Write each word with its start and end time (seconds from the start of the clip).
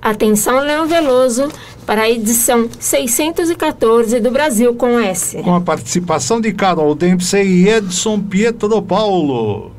Atenção, 0.00 0.60
Leão 0.60 0.86
Veloso, 0.86 1.48
para 1.84 2.02
a 2.02 2.10
edição 2.10 2.68
614 2.78 4.20
do 4.20 4.30
Brasil 4.30 4.74
com 4.74 4.98
S. 4.98 5.42
Com 5.42 5.54
a 5.54 5.60
participação 5.60 6.40
de 6.40 6.52
Carol 6.52 6.94
Dempsey 6.94 7.46
e 7.46 7.68
Edson 7.68 8.20
Pietro 8.20 8.80
Paulo. 8.80 9.72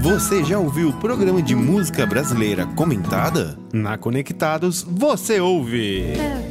Você 0.00 0.44
já 0.44 0.58
ouviu 0.58 0.90
o 0.90 0.92
programa 0.92 1.42
de 1.42 1.54
música 1.54 2.06
brasileira 2.06 2.66
comentada? 2.66 3.58
Na 3.72 3.98
Conectados, 3.98 4.82
você 4.82 5.40
ouve. 5.40 6.02
É 6.12 6.50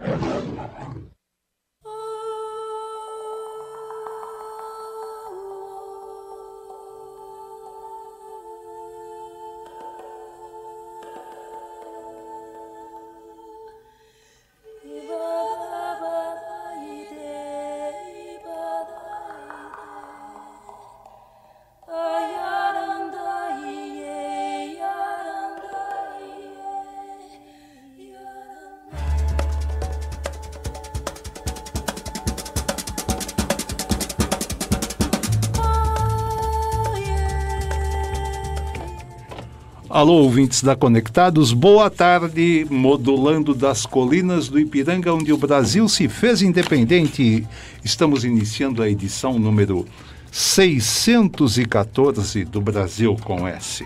Alô, 40.01 40.13
ouvintes 40.13 40.63
da 40.63 40.75
Conectados, 40.75 41.53
boa 41.53 41.87
tarde. 41.87 42.65
Modulando 42.71 43.53
das 43.53 43.85
colinas 43.85 44.49
do 44.49 44.59
Ipiranga, 44.59 45.13
onde 45.13 45.31
o 45.31 45.37
Brasil 45.37 45.87
se 45.87 46.09
fez 46.09 46.41
independente. 46.41 47.47
Estamos 47.83 48.25
iniciando 48.25 48.81
a 48.81 48.89
edição 48.89 49.37
número 49.37 49.85
614 50.31 52.45
do 52.45 52.59
Brasil 52.59 53.15
com 53.23 53.47
S. 53.47 53.85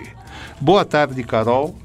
Boa 0.62 0.86
tarde, 0.86 1.22
Carol. 1.22 1.76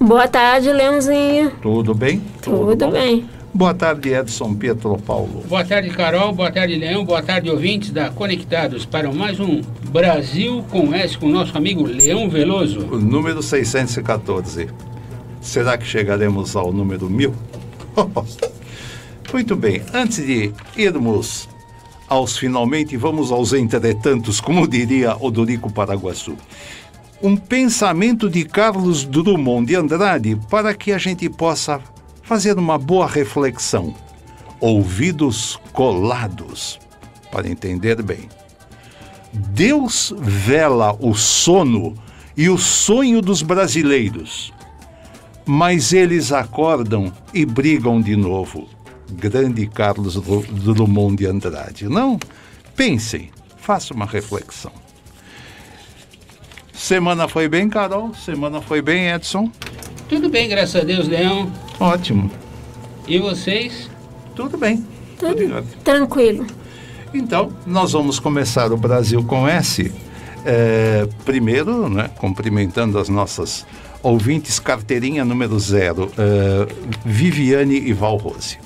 Boa 0.00 0.26
tarde, 0.26 0.72
Leãozinho. 0.72 1.50
Tudo 1.60 1.92
bem? 1.92 2.22
Tudo, 2.40 2.86
bom? 2.86 2.92
bem. 2.92 3.28
Boa 3.54 3.74
tarde, 3.74 4.14
Edson 4.14 4.54
Pietro 4.54 4.96
Paulo. 4.96 5.44
Boa 5.46 5.62
tarde, 5.62 5.90
Carol. 5.90 6.32
Boa 6.32 6.50
tarde, 6.50 6.74
Leão. 6.74 7.04
Boa 7.04 7.22
tarde, 7.22 7.50
ouvintes 7.50 7.90
da 7.90 8.08
Conectados, 8.08 8.86
para 8.86 9.12
mais 9.12 9.38
um 9.38 9.60
Brasil 9.90 10.64
com 10.70 10.94
S 10.94 11.18
com 11.18 11.26
o 11.26 11.28
nosso 11.28 11.56
amigo 11.56 11.84
Leão 11.84 12.30
Veloso. 12.30 12.80
O 12.90 12.98
número 12.98 13.42
614. 13.42 14.68
Será 15.42 15.76
que 15.76 15.84
chegaremos 15.84 16.56
ao 16.56 16.72
número 16.72 17.10
mil? 17.10 17.34
Muito 19.30 19.54
bem, 19.54 19.82
antes 19.92 20.24
de 20.24 20.50
irmos 20.74 21.46
aos 22.08 22.38
finalmente, 22.38 22.96
vamos 22.96 23.30
aos 23.30 23.52
entretantos, 23.52 24.40
como 24.40 24.66
diria 24.66 25.14
Odorico 25.20 25.70
Paraguaçu. 25.70 26.36
Um 27.22 27.36
pensamento 27.36 28.30
de 28.30 28.44
Carlos 28.44 29.04
Drummond 29.04 29.66
de 29.66 29.76
Andrade 29.76 30.38
para 30.48 30.74
que 30.74 30.90
a 30.90 30.98
gente 30.98 31.28
possa 31.28 31.80
fazer 32.32 32.58
uma 32.58 32.78
boa 32.78 33.06
reflexão. 33.06 33.94
Ouvidos 34.58 35.60
colados, 35.70 36.80
para 37.30 37.46
entender 37.46 38.00
bem. 38.02 38.26
Deus 39.30 40.14
vela 40.18 40.96
o 40.98 41.14
sono 41.14 41.94
e 42.34 42.48
o 42.48 42.56
sonho 42.56 43.20
dos 43.20 43.42
brasileiros, 43.42 44.50
mas 45.44 45.92
eles 45.92 46.32
acordam 46.32 47.12
e 47.34 47.44
brigam 47.44 48.00
de 48.00 48.16
novo. 48.16 48.66
Grande 49.10 49.66
Carlos 49.66 50.14
Drummond 50.14 51.16
de 51.16 51.26
Andrade. 51.26 51.86
Não? 51.86 52.18
Pensem, 52.74 53.30
façam 53.58 53.94
uma 53.94 54.06
reflexão. 54.06 54.72
Semana 56.72 57.28
foi 57.28 57.46
bem, 57.46 57.68
Carol? 57.68 58.14
Semana 58.14 58.62
foi 58.62 58.80
bem, 58.80 59.10
Edson? 59.10 59.52
Tudo 60.08 60.30
bem, 60.30 60.48
graças 60.48 60.76
a 60.76 60.84
Deus, 60.84 61.06
Leão. 61.06 61.52
Ótimo. 61.82 62.30
E 63.08 63.18
vocês? 63.18 63.90
Tudo 64.36 64.56
bem. 64.56 64.86
Tudo 65.18 65.34
Tudo 65.34 65.66
tranquilo. 65.82 66.46
Então, 67.12 67.52
nós 67.66 67.90
vamos 67.90 68.20
começar 68.20 68.70
o 68.70 68.76
Brasil 68.76 69.20
com 69.24 69.48
S. 69.48 69.90
É, 70.46 71.08
primeiro, 71.24 71.88
né, 71.88 72.08
cumprimentando 72.18 73.00
as 73.00 73.08
nossas 73.08 73.66
ouvintes, 74.00 74.60
carteirinha 74.60 75.24
número 75.24 75.58
zero, 75.58 76.08
é, 76.16 76.72
Viviane 77.04 77.80
e 77.80 77.92
Valrose. 77.92 78.58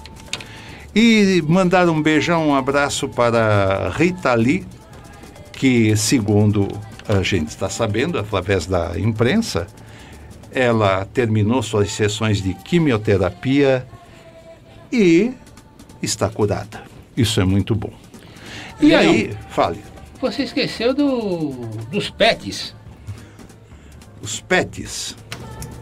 E 0.94 1.42
mandar 1.48 1.88
um 1.88 2.02
beijão, 2.02 2.48
um 2.48 2.54
abraço 2.54 3.08
para 3.08 3.90
Rita 3.96 4.34
Lee, 4.34 4.66
que, 5.52 5.96
segundo 5.96 6.68
a 7.08 7.22
gente 7.22 7.48
está 7.48 7.70
sabendo, 7.70 8.18
através 8.18 8.66
da 8.66 8.92
imprensa, 8.98 9.66
ela 10.56 11.04
terminou 11.12 11.62
suas 11.62 11.92
sessões 11.92 12.40
de 12.40 12.54
quimioterapia 12.54 13.86
e 14.90 15.34
está 16.02 16.30
curada. 16.30 16.82
Isso 17.14 17.38
é 17.42 17.44
muito 17.44 17.74
bom. 17.74 17.92
E 18.80 18.86
Leão. 18.86 19.00
aí, 19.00 19.36
fale, 19.50 19.80
Você 20.18 20.44
esqueceu 20.44 20.94
do, 20.94 21.50
dos 21.90 22.08
pets. 22.08 22.74
os 24.22 24.40
pets. 24.40 25.14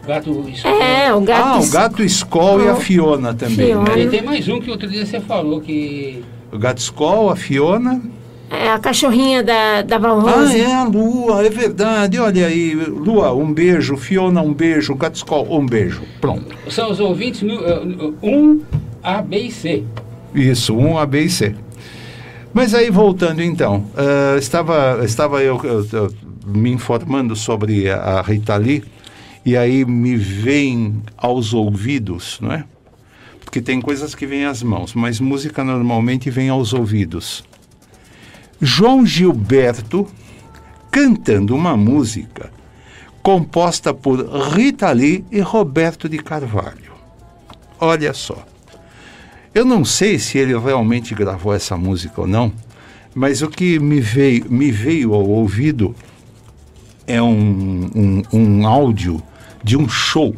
Gato. 0.05 0.45
É, 0.65 1.13
o 1.13 1.21
gato. 1.21 1.41
Ah, 1.41 1.59
o 1.59 1.69
gato 1.69 2.03
Skol 2.03 2.61
e 2.61 2.67
a 2.67 2.75
Fiona 2.75 3.33
também, 3.33 3.67
Fiona. 3.67 3.97
E 3.97 4.05
né? 4.05 4.11
tem 4.11 4.21
mais 4.21 4.47
um 4.49 4.59
que 4.59 4.69
outro 4.69 4.89
dia 4.89 5.05
você 5.05 5.21
falou 5.21 5.61
que. 5.61 6.21
O 6.51 6.59
gato 6.59 6.79
Skol, 6.79 7.29
a 7.29 7.35
Fiona. 7.37 8.01
É 8.49 8.69
a 8.71 8.79
cachorrinha 8.79 9.43
da, 9.43 9.81
da 9.81 9.95
Ah, 9.95 9.99
Valrose. 9.99 10.59
é 10.59 10.73
a 10.73 10.83
Lua, 10.83 11.45
é 11.45 11.49
verdade. 11.49 12.19
Olha 12.19 12.45
aí, 12.47 12.73
Lua, 12.75 13.33
um 13.33 13.51
beijo. 13.53 13.97
Fiona, 13.97 14.41
um 14.41 14.53
beijo. 14.53 14.95
Gato 14.95 15.15
Skol, 15.15 15.47
um 15.49 15.65
beijo. 15.65 16.03
Pronto. 16.21 16.55
São 16.69 16.91
os 16.91 16.99
ouvintes 16.99 17.41
nu- 17.41 17.59
eh, 17.65 17.81
1, 18.21 18.61
A, 19.03 19.21
B 19.21 19.37
e 19.39 19.51
C. 19.51 19.83
Isso, 20.33 20.75
um 20.75 20.97
A, 20.97 21.05
B 21.05 21.21
e 21.23 21.29
C. 21.29 21.55
Mas 22.53 22.73
aí, 22.73 22.89
voltando 22.89 23.41
então, 23.41 23.85
ah, 23.97 24.37
estava, 24.37 25.01
estava 25.03 25.41
eu, 25.43 25.59
eu- 25.63 25.87
eu 25.91 26.13
me 26.45 26.69
informando 26.71 27.35
sobre 27.35 27.89
a, 27.89 27.97
a 27.97 28.21
Rita 28.21 28.55
Lee, 28.55 28.83
e 29.45 29.57
aí 29.57 29.83
me 29.83 30.15
vem 30.15 31.01
aos 31.17 31.53
ouvidos, 31.53 32.37
não 32.41 32.51
é? 32.53 32.63
Porque 33.43 33.59
tem 33.61 33.81
coisas 33.81 34.13
que 34.15 34.25
vêm 34.25 34.45
às 34.45 34.61
mãos, 34.63 34.93
mas 34.93 35.19
música 35.19 35.63
normalmente 35.63 36.29
vem 36.29 36.49
aos 36.49 36.73
ouvidos. 36.73 37.43
João 38.65 39.05
Gilberto 39.05 40.07
cantando 40.89 41.55
uma 41.55 41.77
música 41.77 42.51
composta 43.21 43.93
por 43.93 44.25
Rita 44.53 44.91
Lee 44.91 45.23
e 45.31 45.39
Roberto 45.39 46.09
de 46.09 46.17
Carvalho. 46.17 46.93
Olha 47.79 48.11
só. 48.11 48.43
Eu 49.53 49.65
não 49.65 49.85
sei 49.85 50.17
se 50.17 50.39
ele 50.39 50.57
realmente 50.57 51.13
gravou 51.13 51.53
essa 51.53 51.77
música 51.77 52.21
ou 52.21 52.27
não, 52.27 52.51
mas 53.13 53.43
o 53.43 53.49
que 53.49 53.77
me 53.77 54.01
veio, 54.01 54.51
me 54.51 54.71
veio 54.71 55.13
ao 55.13 55.29
ouvido 55.29 55.95
é 57.05 57.21
um, 57.21 57.89
um, 57.95 58.23
um 58.33 58.67
áudio 58.67 59.21
de 59.63 59.77
um 59.77 59.87
show, 59.87 60.35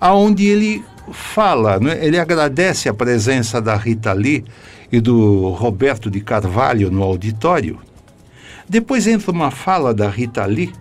aonde 0.00 0.46
ele 0.46 0.82
fala, 1.12 1.78
né? 1.78 2.04
ele 2.04 2.18
agradece 2.18 2.88
a 2.88 2.94
presença 2.94 3.60
da 3.60 3.76
Rita 3.76 4.14
Lee 4.14 4.44
e 4.90 5.00
do 5.00 5.50
Roberto 5.50 6.10
de 6.10 6.20
Carvalho 6.20 6.90
no 6.90 7.02
auditório. 7.02 7.78
Depois 8.68 9.06
entra 9.06 9.30
uma 9.30 9.50
fala 9.50 9.94
da 9.94 10.08
Rita 10.08 10.44
Lee, 10.44 10.72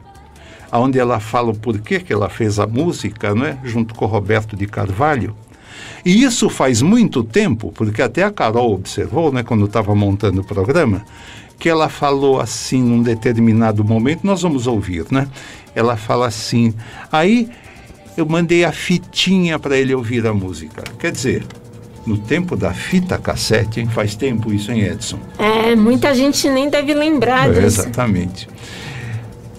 onde 0.72 1.00
ela 1.00 1.20
fala 1.20 1.52
o 1.52 1.58
porquê 1.58 2.00
que 2.00 2.12
ela 2.12 2.30
fez 2.30 2.60
a 2.60 2.68
música, 2.68 3.34
né? 3.34 3.58
junto 3.64 3.96
com 3.96 4.06
o 4.06 4.08
Roberto 4.08 4.56
de 4.56 4.68
Carvalho. 4.68 5.36
E 6.06 6.24
isso 6.24 6.50
faz 6.50 6.82
muito 6.82 7.24
tempo, 7.24 7.72
porque 7.74 8.02
até 8.02 8.24
a 8.24 8.32
Carol 8.32 8.74
observou, 8.74 9.32
né, 9.32 9.44
quando 9.44 9.66
estava 9.66 9.94
montando 9.94 10.42
o 10.42 10.44
programa, 10.44 11.04
que 11.60 11.68
ela 11.68 11.90
falou 11.90 12.40
assim 12.40 12.82
num 12.82 13.02
determinado 13.02 13.84
momento, 13.84 14.22
nós 14.24 14.42
vamos 14.42 14.68
ouvir, 14.68 15.06
né? 15.12 15.28
Ela 15.76 15.98
fala 15.98 16.28
assim, 16.28 16.74
aí 17.12 17.50
eu 18.16 18.26
mandei 18.26 18.64
a 18.64 18.72
fitinha 18.72 19.60
para 19.60 19.78
ele 19.78 19.94
ouvir 19.94 20.26
a 20.26 20.34
música. 20.34 20.84
Quer 21.00 21.12
dizer, 21.12 21.46
no 22.08 22.18
tempo 22.18 22.56
da 22.56 22.74
fita 22.74 23.18
cassete, 23.18 23.82
hein? 23.82 23.88
faz 23.88 24.16
tempo 24.16 24.54
isso, 24.54 24.72
hein, 24.72 24.82
Edson? 24.84 25.20
É, 25.38 25.76
muita 25.76 26.16
gente 26.16 26.50
nem 26.50 26.70
deve 26.70 26.94
lembrar 26.94 27.50
É, 27.50 27.54
disso. 27.54 27.82
exatamente. 27.82 28.48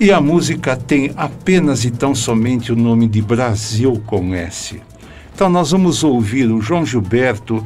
E 0.01 0.11
a 0.13 0.21
música 0.21 0.77
tem 0.77 1.13
apenas 1.17 1.85
e 1.85 1.91
tão 1.91 2.15
somente 2.15 2.73
o 2.73 2.77
nome 2.77 3.07
de 3.09 3.21
Brasil 3.21 4.01
com 4.07 4.35
S. 4.35 4.81
Então 5.35 5.51
nós 5.51 5.71
vamos 5.73 6.03
ouvir 6.03 6.51
o 6.51 6.61
João 6.61 6.87
Gilberto 6.87 7.65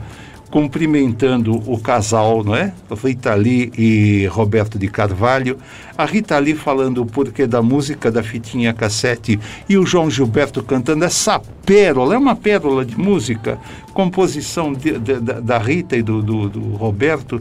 cumprimentando 0.52 1.54
o 1.66 1.78
casal, 1.78 2.44
não 2.44 2.54
é? 2.54 2.74
Rita 3.02 3.34
Lee 3.34 3.72
e 3.76 4.26
Roberto 4.26 4.78
de 4.78 4.86
Carvalho. 4.86 5.56
A 5.96 6.04
Rita 6.04 6.38
Lee 6.38 6.54
falando 6.54 6.98
o 7.00 7.06
porquê 7.06 7.46
da 7.46 7.62
música 7.62 8.10
da 8.12 8.22
fitinha 8.22 8.74
cassete 8.74 9.40
e 9.66 9.78
o 9.78 9.86
João 9.86 10.10
Gilberto 10.10 10.62
cantando 10.62 11.06
essa 11.06 11.40
pérola, 11.64 12.14
é 12.14 12.18
uma 12.18 12.36
pérola 12.36 12.84
de 12.84 12.98
música, 12.98 13.58
composição 13.94 14.74
de- 14.74 14.98
de- 14.98 15.20
da, 15.20 15.40
da 15.40 15.56
Rita 15.58 15.96
e 15.96 16.02
do, 16.02 16.22
do- 16.22 16.50
do 16.50 16.60
Roberto. 16.76 17.40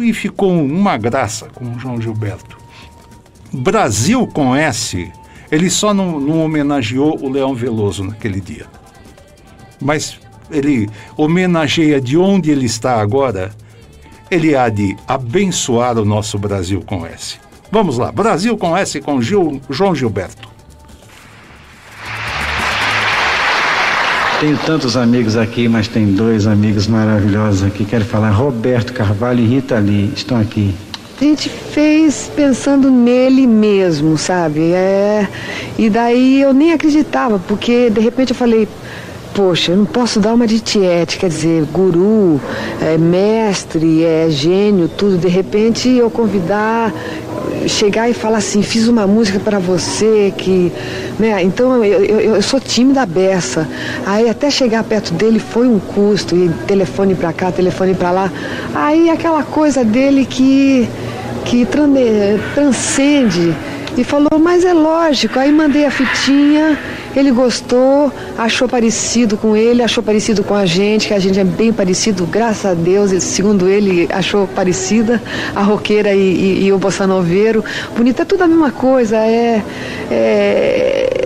E 0.00 0.12
ficou 0.14 0.50
uma 0.50 0.96
graça 0.96 1.46
com 1.54 1.66
o 1.74 1.78
João 1.78 2.00
Gilberto. 2.00 2.56
Brasil 3.52 4.26
com 4.28 4.56
S, 4.56 5.12
ele 5.52 5.68
só 5.68 5.92
não, 5.92 6.18
não 6.18 6.42
homenageou 6.42 7.22
o 7.22 7.28
Leão 7.28 7.54
Veloso 7.54 8.02
naquele 8.02 8.40
dia. 8.40 8.64
Mas 9.78 10.18
ele 10.50 10.88
homenageia 11.16 12.00
de 12.00 12.16
onde 12.16 12.50
ele 12.50 12.66
está 12.66 13.00
agora, 13.00 13.50
ele 14.30 14.56
há 14.56 14.68
de 14.68 14.96
abençoar 15.06 15.98
o 15.98 16.04
nosso 16.04 16.38
Brasil 16.38 16.82
com 16.84 17.04
S. 17.06 17.36
Vamos 17.70 17.98
lá, 17.98 18.12
Brasil 18.12 18.56
com 18.56 18.76
S 18.76 19.00
com 19.00 19.20
Gil- 19.20 19.60
João 19.68 19.94
Gilberto. 19.94 20.48
Tenho 24.40 24.58
tantos 24.58 24.96
amigos 24.96 25.36
aqui, 25.36 25.68
mas 25.68 25.88
tem 25.88 26.06
dois 26.12 26.46
amigos 26.46 26.86
maravilhosos 26.86 27.62
aqui. 27.62 27.84
Quero 27.84 28.04
falar 28.04 28.30
Roberto 28.30 28.92
Carvalho 28.92 29.40
e 29.40 29.46
Rita 29.46 29.78
Lee. 29.78 30.12
Estão 30.14 30.38
aqui. 30.38 30.74
A 31.18 31.24
gente 31.24 31.48
fez 31.48 32.30
pensando 32.34 32.90
nele 32.90 33.46
mesmo, 33.46 34.18
sabe? 34.18 34.72
É, 34.72 35.26
e 35.78 35.88
daí 35.88 36.42
eu 36.42 36.52
nem 36.52 36.72
acreditava, 36.72 37.38
porque 37.38 37.88
de 37.88 38.00
repente 38.00 38.30
eu 38.32 38.36
falei, 38.36 38.68
poxa, 39.34 39.72
eu 39.72 39.76
não 39.76 39.84
posso 39.84 40.20
dar 40.20 40.32
uma 40.32 40.46
de 40.46 40.60
tiete, 40.60 41.18
quer 41.18 41.28
dizer, 41.28 41.64
guru, 41.72 42.40
é, 42.80 42.96
mestre, 42.96 44.04
é 44.04 44.28
gênio, 44.30 44.88
tudo. 44.88 45.18
De 45.18 45.28
repente 45.28 45.88
eu 45.88 46.08
convidar, 46.08 46.92
chegar 47.68 48.08
e 48.08 48.14
falar 48.14 48.38
assim, 48.38 48.62
fiz 48.62 48.86
uma 48.86 49.06
música 49.06 49.40
para 49.40 49.58
você 49.58 50.32
que. 50.36 50.72
Né? 51.18 51.42
Então 51.42 51.84
eu, 51.84 52.04
eu, 52.04 52.20
eu 52.36 52.42
sou 52.42 52.60
tímida 52.60 53.04
beça. 53.04 53.68
Aí 54.06 54.28
até 54.28 54.50
chegar 54.50 54.84
perto 54.84 55.12
dele 55.12 55.40
foi 55.40 55.66
um 55.66 55.80
custo, 55.80 56.36
e 56.36 56.48
telefone 56.66 57.14
para 57.14 57.32
cá, 57.32 57.50
telefone 57.50 57.94
para 57.94 58.10
lá. 58.12 58.32
Aí 58.74 59.10
aquela 59.10 59.42
coisa 59.42 59.84
dele 59.84 60.24
que, 60.24 60.88
que 61.44 61.66
transcende. 62.54 63.54
E 63.96 64.02
falou, 64.02 64.38
mas 64.40 64.64
é 64.64 64.72
lógico. 64.72 65.38
Aí 65.38 65.52
mandei 65.52 65.84
a 65.84 65.90
fitinha, 65.90 66.76
ele 67.18 67.30
gostou, 67.30 68.12
achou 68.36 68.68
parecido 68.68 69.36
com 69.36 69.56
ele, 69.56 69.82
achou 69.82 70.02
parecido 70.02 70.42
com 70.42 70.54
a 70.54 70.66
gente, 70.66 71.08
que 71.08 71.14
a 71.14 71.18
gente 71.18 71.38
é 71.38 71.44
bem 71.44 71.72
parecido, 71.72 72.26
graças 72.26 72.64
a 72.66 72.74
Deus, 72.74 73.10
segundo 73.22 73.68
ele, 73.68 74.08
achou 74.12 74.46
parecida, 74.46 75.20
a 75.54 75.62
roqueira 75.62 76.12
e, 76.14 76.18
e- 76.18 76.64
e 76.66 76.72
o 76.72 76.78
bossanoveiro. 76.78 77.64
Bonito, 77.96 78.20
é 78.22 78.24
tudo 78.24 78.42
a 78.44 78.46
mesma 78.48 78.70
coisa, 78.70 79.16
é, 79.16 79.62
é- 80.10 81.24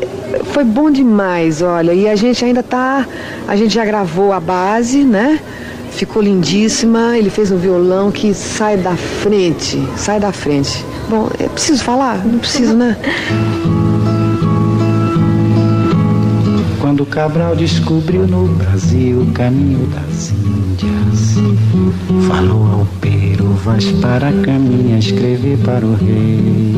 Foi 0.53 0.65
bom 0.65 0.91
demais, 0.91 1.63
olha, 1.63 1.93
e 1.93 2.09
a 2.09 2.17
gente 2.17 2.45
ainda 2.45 2.63
tá. 2.63 3.07
A 3.47 3.55
gente 3.57 3.75
já 3.75 3.85
gravou 3.85 4.33
a 4.33 4.41
base, 4.41 5.05
né? 5.05 5.39
Ficou 5.93 6.21
lindíssima, 6.23 7.17
ele 7.17 7.31
fez 7.31 7.51
um 7.51 7.57
violão 7.57 8.11
que 8.11 8.33
sai 8.35 8.77
da 8.77 8.95
frente, 8.97 9.83
sai 9.97 10.19
da 10.21 10.33
frente. 10.33 10.85
Bom, 11.09 11.29
é 11.39 11.49
preciso 11.49 11.83
falar? 11.83 12.25
Não 12.27 12.39
preciso, 12.39 12.75
né? 12.75 12.97
Quando 16.89 17.05
Cabral 17.05 17.55
descobriu 17.55 18.27
no 18.27 18.47
Brasil 18.55 19.21
o 19.21 19.27
caminho 19.33 19.87
das 19.89 20.31
Índias, 20.31 21.35
falou 22.27 22.67
ao 22.67 22.87
Peru, 22.99 23.49
vais 23.63 23.85
para 24.01 24.29
a 24.31 24.33
caminha 24.33 24.99
escrever 24.99 25.59
para 25.59 25.85
o 25.85 25.95
rei. 25.95 26.75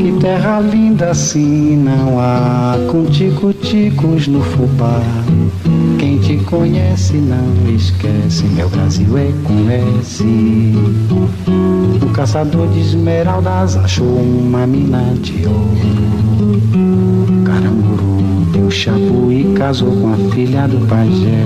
Que 0.00 0.20
terra 0.20 0.58
linda 0.58 1.12
assim 1.12 1.76
não 1.76 2.18
há, 2.18 2.76
com 2.90 3.04
tico-ticos 3.04 4.26
no 4.26 4.42
fubá. 4.42 5.00
Quem 6.00 6.18
te 6.18 6.36
conhece 6.38 7.18
não 7.18 7.72
esquece, 7.72 8.46
meu 8.46 8.68
Brasil 8.68 9.16
é 9.16 9.32
com 9.44 9.70
S. 9.70 10.24
O 12.02 12.10
caçador 12.10 12.66
de 12.70 12.80
esmeraldas 12.80 13.76
achou 13.76 14.16
uma 14.16 14.66
mina 14.66 15.14
de 15.22 15.46
ouro. 15.46 16.75
Chabu 18.76 19.32
e 19.32 19.54
casou 19.54 19.90
com 19.90 20.12
a 20.12 20.16
filha 20.34 20.68
do 20.68 20.86
pajé. 20.86 21.44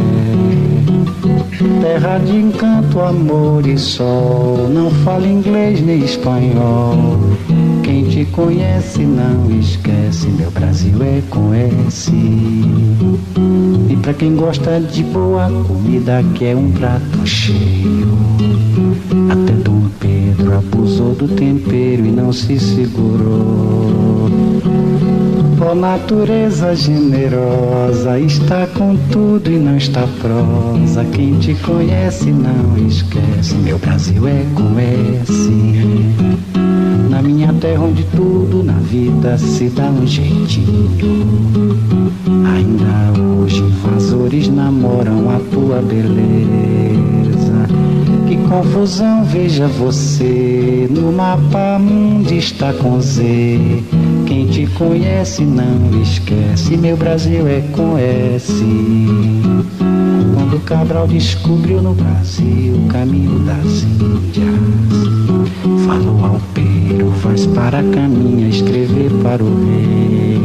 Terra 1.81 2.19
de 2.19 2.37
encanto, 2.37 2.99
amor 2.99 3.65
e 3.65 3.79
sol, 3.79 4.69
não 4.69 4.91
fala 4.91 5.29
inglês 5.29 5.81
nem 5.81 6.01
espanhol. 6.01 7.21
Quem 7.85 8.03
te 8.03 8.25
conhece 8.33 9.05
não 9.05 9.49
esquece, 9.61 10.27
meu 10.27 10.51
Brasil 10.51 11.01
é 11.05 11.23
com 11.31 11.55
S. 11.55 12.11
E 12.13 13.97
pra 14.03 14.13
quem 14.13 14.35
gosta 14.35 14.81
de 14.81 15.05
boa 15.05 15.49
comida, 15.69 16.25
que 16.35 16.47
é 16.47 16.57
um 16.57 16.73
prato 16.73 17.25
cheio. 17.25 18.09
Até 19.31 19.53
Dom 19.53 19.85
Pedro 20.01 20.59
abusou 20.59 21.15
do 21.15 21.29
tempero 21.29 22.05
e 22.05 22.11
não 22.11 22.33
se 22.33 22.59
segurou. 22.59 24.29
Ó 25.63 25.75
natureza 25.75 26.75
generosa, 26.75 28.19
está 28.19 28.67
com 28.67 28.97
tudo 29.13 29.51
e 29.51 29.59
não 29.59 29.77
está 29.77 30.09
prosa. 30.21 31.05
Quem 31.13 31.39
te 31.39 31.55
conhece 31.57 32.33
não 32.33 32.79
esquece, 32.87 33.55
meu 33.57 33.79
Brasil 33.79 34.27
é 34.27 34.47
com 34.55 34.79
S. 34.79 35.51
Na 37.11 37.21
minha 37.21 37.53
terra 37.53 37.83
onde 37.83 38.05
tudo 38.05 38.65
na 38.65 38.79
vida 38.79 39.37
se 39.37 39.69
dá 39.69 39.91
um 39.91 40.07
jeitinho. 40.07 41.29
Ainda 42.57 43.21
hoje 43.21 43.61
invasores 43.61 44.49
namoram 44.49 45.29
a 45.29 45.39
tua 45.53 45.83
beleza. 45.83 46.41
Que 48.27 48.37
confusão, 48.49 49.25
veja 49.25 49.69
você. 49.69 50.89
No 50.91 51.13
mapa 51.13 51.79
mundo 51.79 52.33
está 52.33 52.73
com 52.73 52.99
Z. 52.99 53.83
Quem 54.31 54.47
te 54.47 54.65
conhece 54.69 55.43
não 55.43 56.01
esquece. 56.01 56.77
Meu 56.77 56.97
Brasil 56.97 57.49
é 57.49 57.63
com 57.73 57.99
S. 57.99 58.53
Quando 60.33 60.65
Cabral 60.65 61.09
descobriu 61.09 61.83
no 61.83 61.95
Brasil 61.95 62.77
o 62.77 62.87
caminho 62.87 63.41
das 63.41 63.83
Índias. 63.83 64.55
Falou 65.85 66.25
ao 66.25 66.41
Peru, 66.55 67.11
faz 67.21 67.45
para 67.47 67.81
a 67.81 67.83
caminha 67.83 68.49
escrever 68.49 69.11
para 69.21 69.43
o 69.43 69.67
rei. 69.67 70.39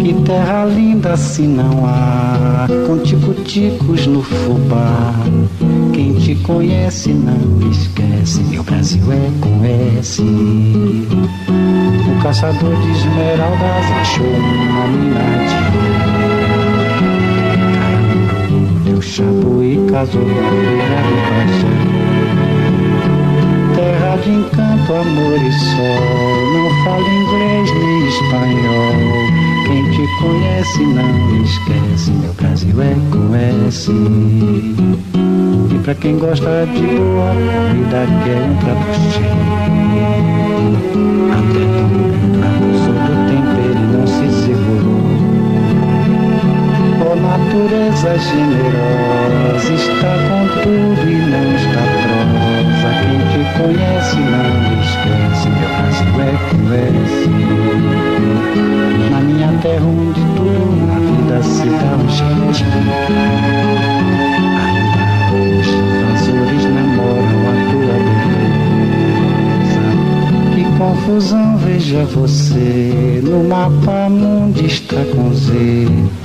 Que 0.00 0.12
terra 0.22 0.66
linda 0.66 1.16
se 1.16 1.46
não 1.46 1.86
há, 1.86 2.66
com 2.86 2.98
tico-ticos 2.98 4.06
no 4.06 4.22
fubá. 4.22 5.14
Quem 5.94 6.12
te 6.12 6.34
conhece 6.34 7.14
não 7.14 7.70
esquece, 7.70 8.42
meu 8.42 8.62
Brasil 8.62 9.10
é 9.10 9.30
com 9.40 9.64
S. 9.98 10.22
Caçador 12.22 12.76
de 12.76 12.90
esmeraldas 12.90 13.90
achou 14.02 14.26
uma 14.26 14.86
mina 14.88 15.24
de. 15.48 15.60
Deu 18.84 19.00
chabu 19.00 19.62
e 19.64 19.78
casou 19.90 20.20
a 20.20 20.50
filha 20.50 21.00
do 21.06 21.16
pajé. 21.30 21.74
Terra 23.74 24.16
de 24.18 24.30
encanto, 24.30 24.92
amor 24.92 25.40
e 25.42 25.50
sol. 25.50 26.02
Não 26.52 26.68
fala 26.84 27.08
inglês 27.08 27.70
nem 27.72 28.08
espanhol. 28.08 28.94
Quem 29.66 29.82
te 29.90 30.04
conhece 30.20 30.82
não 30.84 31.42
esquece. 31.42 32.10
Meu 32.10 32.34
Brasil 32.34 32.82
é 32.82 32.94
com 33.10 33.34
S. 33.66 33.90
E 35.74 35.78
pra 35.78 35.94
quem 35.94 36.18
gosta 36.18 36.66
de 36.66 36.82
boa 36.82 37.32
comida, 37.32 38.06
quer 38.24 38.42
um 38.42 38.56
prato 38.56 38.92
cheio. 39.10 39.40
Natureza 48.00 48.18
generosa, 48.18 49.74
está 49.74 50.16
com 50.28 50.42
tudo 50.62 51.04
e 51.06 51.14
não 51.16 51.46
está 51.54 51.82
prosa. 52.00 52.88
Quem 53.00 53.20
te 53.28 53.42
conhece 53.58 54.16
não 54.16 54.56
esquece, 54.80 55.46
meu 55.50 55.68
Brasil 55.68 56.14
é 56.22 56.84
S. 57.04 57.28
Na 59.10 59.20
minha 59.20 59.50
terra 59.60 59.84
onde 59.84 60.20
tudo 60.34 60.86
na 60.86 60.98
vida 60.98 61.42
se 61.42 61.68
dá 61.68 61.92
um 61.96 62.08
jeitinho. 62.08 62.92
Ainda 64.64 65.02
hoje 65.34 65.78
as 66.14 66.20
flores 66.26 66.64
namoram 66.64 67.40
a 67.48 67.52
tua 67.70 67.96
beleza. 68.80 69.84
Que 70.54 70.64
confusão, 70.78 71.48
veja 71.58 72.04
você, 72.06 73.20
no 73.22 73.44
mapa 73.44 74.08
mundo 74.08 74.64
está 74.64 75.04
com 75.14 75.34
Z. 75.34 76.19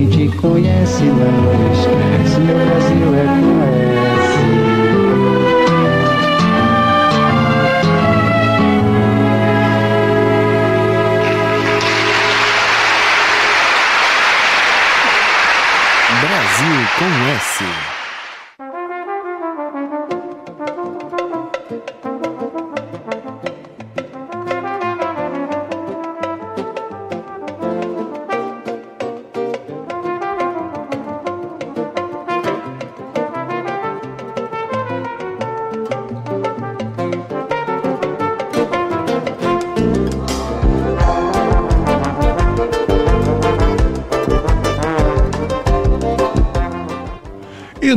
Quem 0.00 0.08
te 0.08 0.34
conhece 0.38 1.04
não 1.04 1.72
esquece, 1.72 2.40
meu 2.40 2.56
Brasil 2.56 3.14
é 3.16 3.24
com. 3.26 3.60
Brasil 16.22 16.78
com 16.98 17.10
S. 17.36 17.89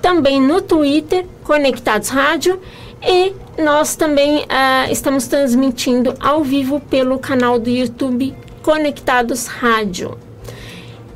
também 0.00 0.40
no 0.40 0.60
Twitter, 0.60 1.24
Conectados 1.44 2.08
Rádio, 2.08 2.58
e 3.04 3.34
nós 3.60 3.96
também 3.96 4.44
ah, 4.48 4.86
estamos 4.90 5.26
transmitindo 5.26 6.14
ao 6.20 6.42
vivo 6.42 6.80
pelo 6.80 7.18
canal 7.18 7.58
do 7.58 7.68
YouTube 7.68 8.34
Conectados 8.62 9.46
Rádio. 9.46 10.16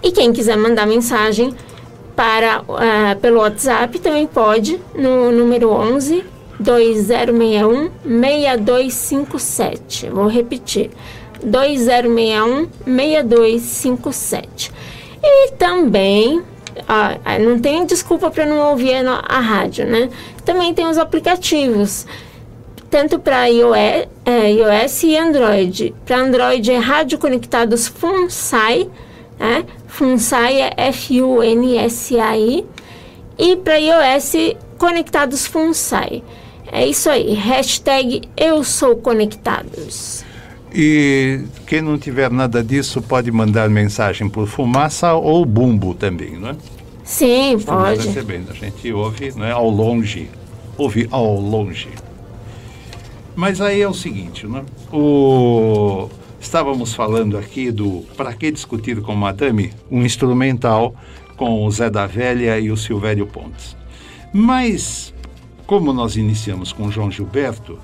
E 0.02 0.12
quem 0.12 0.32
quiser 0.32 0.56
mandar 0.56 0.86
mensagem 0.86 1.54
para, 2.14 2.62
ah, 2.68 3.16
pelo 3.20 3.40
WhatsApp 3.40 3.98
também 3.98 4.26
pode, 4.26 4.80
no 4.94 5.30
número 5.30 5.70
11 5.70 6.24
2061 6.58 7.90
6257. 8.02 10.08
Vou 10.08 10.26
repetir. 10.26 10.90
2061 11.42 12.68
6257. 12.86 14.72
E 15.22 15.52
também, 15.52 16.42
ah, 16.88 17.18
ah, 17.24 17.38
não 17.38 17.58
tem 17.58 17.84
desculpa 17.84 18.30
para 18.30 18.46
não 18.46 18.58
ouvir 18.70 18.94
a, 18.94 19.24
a 19.26 19.40
rádio, 19.40 19.86
né? 19.86 20.08
Também 20.44 20.72
tem 20.72 20.86
os 20.86 20.98
aplicativos, 20.98 22.06
tanto 22.88 23.18
para 23.18 23.46
iOS, 23.46 24.06
é, 24.24 24.52
iOS 24.52 25.02
e 25.02 25.16
Android. 25.16 25.94
Para 26.04 26.18
Android 26.18 26.70
é 26.70 26.78
Rádio 26.78 27.18
Conectados 27.18 27.88
FUNSAI, 27.88 28.88
né? 29.38 29.64
FUNSAI 29.88 30.60
é 30.60 30.74
F-U-N-S-A-I. 30.88 32.64
E 33.38 33.56
para 33.56 33.76
iOS, 33.76 34.56
Conectados 34.78 35.46
FUNSAI. 35.46 36.22
É 36.70 36.86
isso 36.86 37.10
aí, 37.10 37.34
hashtag 37.34 38.22
Eu 38.36 38.62
Sou 38.62 38.96
Conectados. 38.96 40.24
E 40.74 41.40
quem 41.66 41.80
não 41.80 41.98
tiver 41.98 42.30
nada 42.30 42.62
disso 42.62 43.00
pode 43.00 43.30
mandar 43.30 43.68
mensagem 43.70 44.28
por 44.28 44.46
fumaça 44.46 45.14
ou 45.14 45.44
bumbo 45.44 45.94
também, 45.94 46.36
não 46.36 46.50
é? 46.50 46.56
Sim, 47.06 47.56
Estamos 47.56 47.64
pode. 47.84 48.06
recebendo. 48.08 48.50
A 48.50 48.54
gente 48.54 48.92
ouve 48.92 49.32
né, 49.38 49.52
ao 49.52 49.70
longe. 49.70 50.28
Ouve 50.76 51.06
ao 51.10 51.40
longe. 51.40 51.88
Mas 53.34 53.60
aí 53.60 53.80
é 53.80 53.88
o 53.88 53.94
seguinte, 53.94 54.46
né? 54.46 54.62
O... 54.92 56.08
Estávamos 56.40 56.92
falando 56.94 57.38
aqui 57.38 57.70
do 57.70 58.04
Para 58.16 58.32
que 58.34 58.50
discutir 58.50 59.00
com 59.00 59.14
Madame? 59.14 59.72
Um 59.90 60.02
instrumental 60.04 60.94
com 61.36 61.64
o 61.64 61.70
Zé 61.70 61.88
da 61.90 62.06
Velha 62.06 62.58
e 62.58 62.70
o 62.70 62.76
Silvério 62.76 63.26
Pontes. 63.26 63.76
Mas, 64.32 65.14
como 65.66 65.92
nós 65.92 66.16
iniciamos 66.16 66.72
com 66.72 66.90
João 66.90 67.10
Gilberto, 67.10 67.78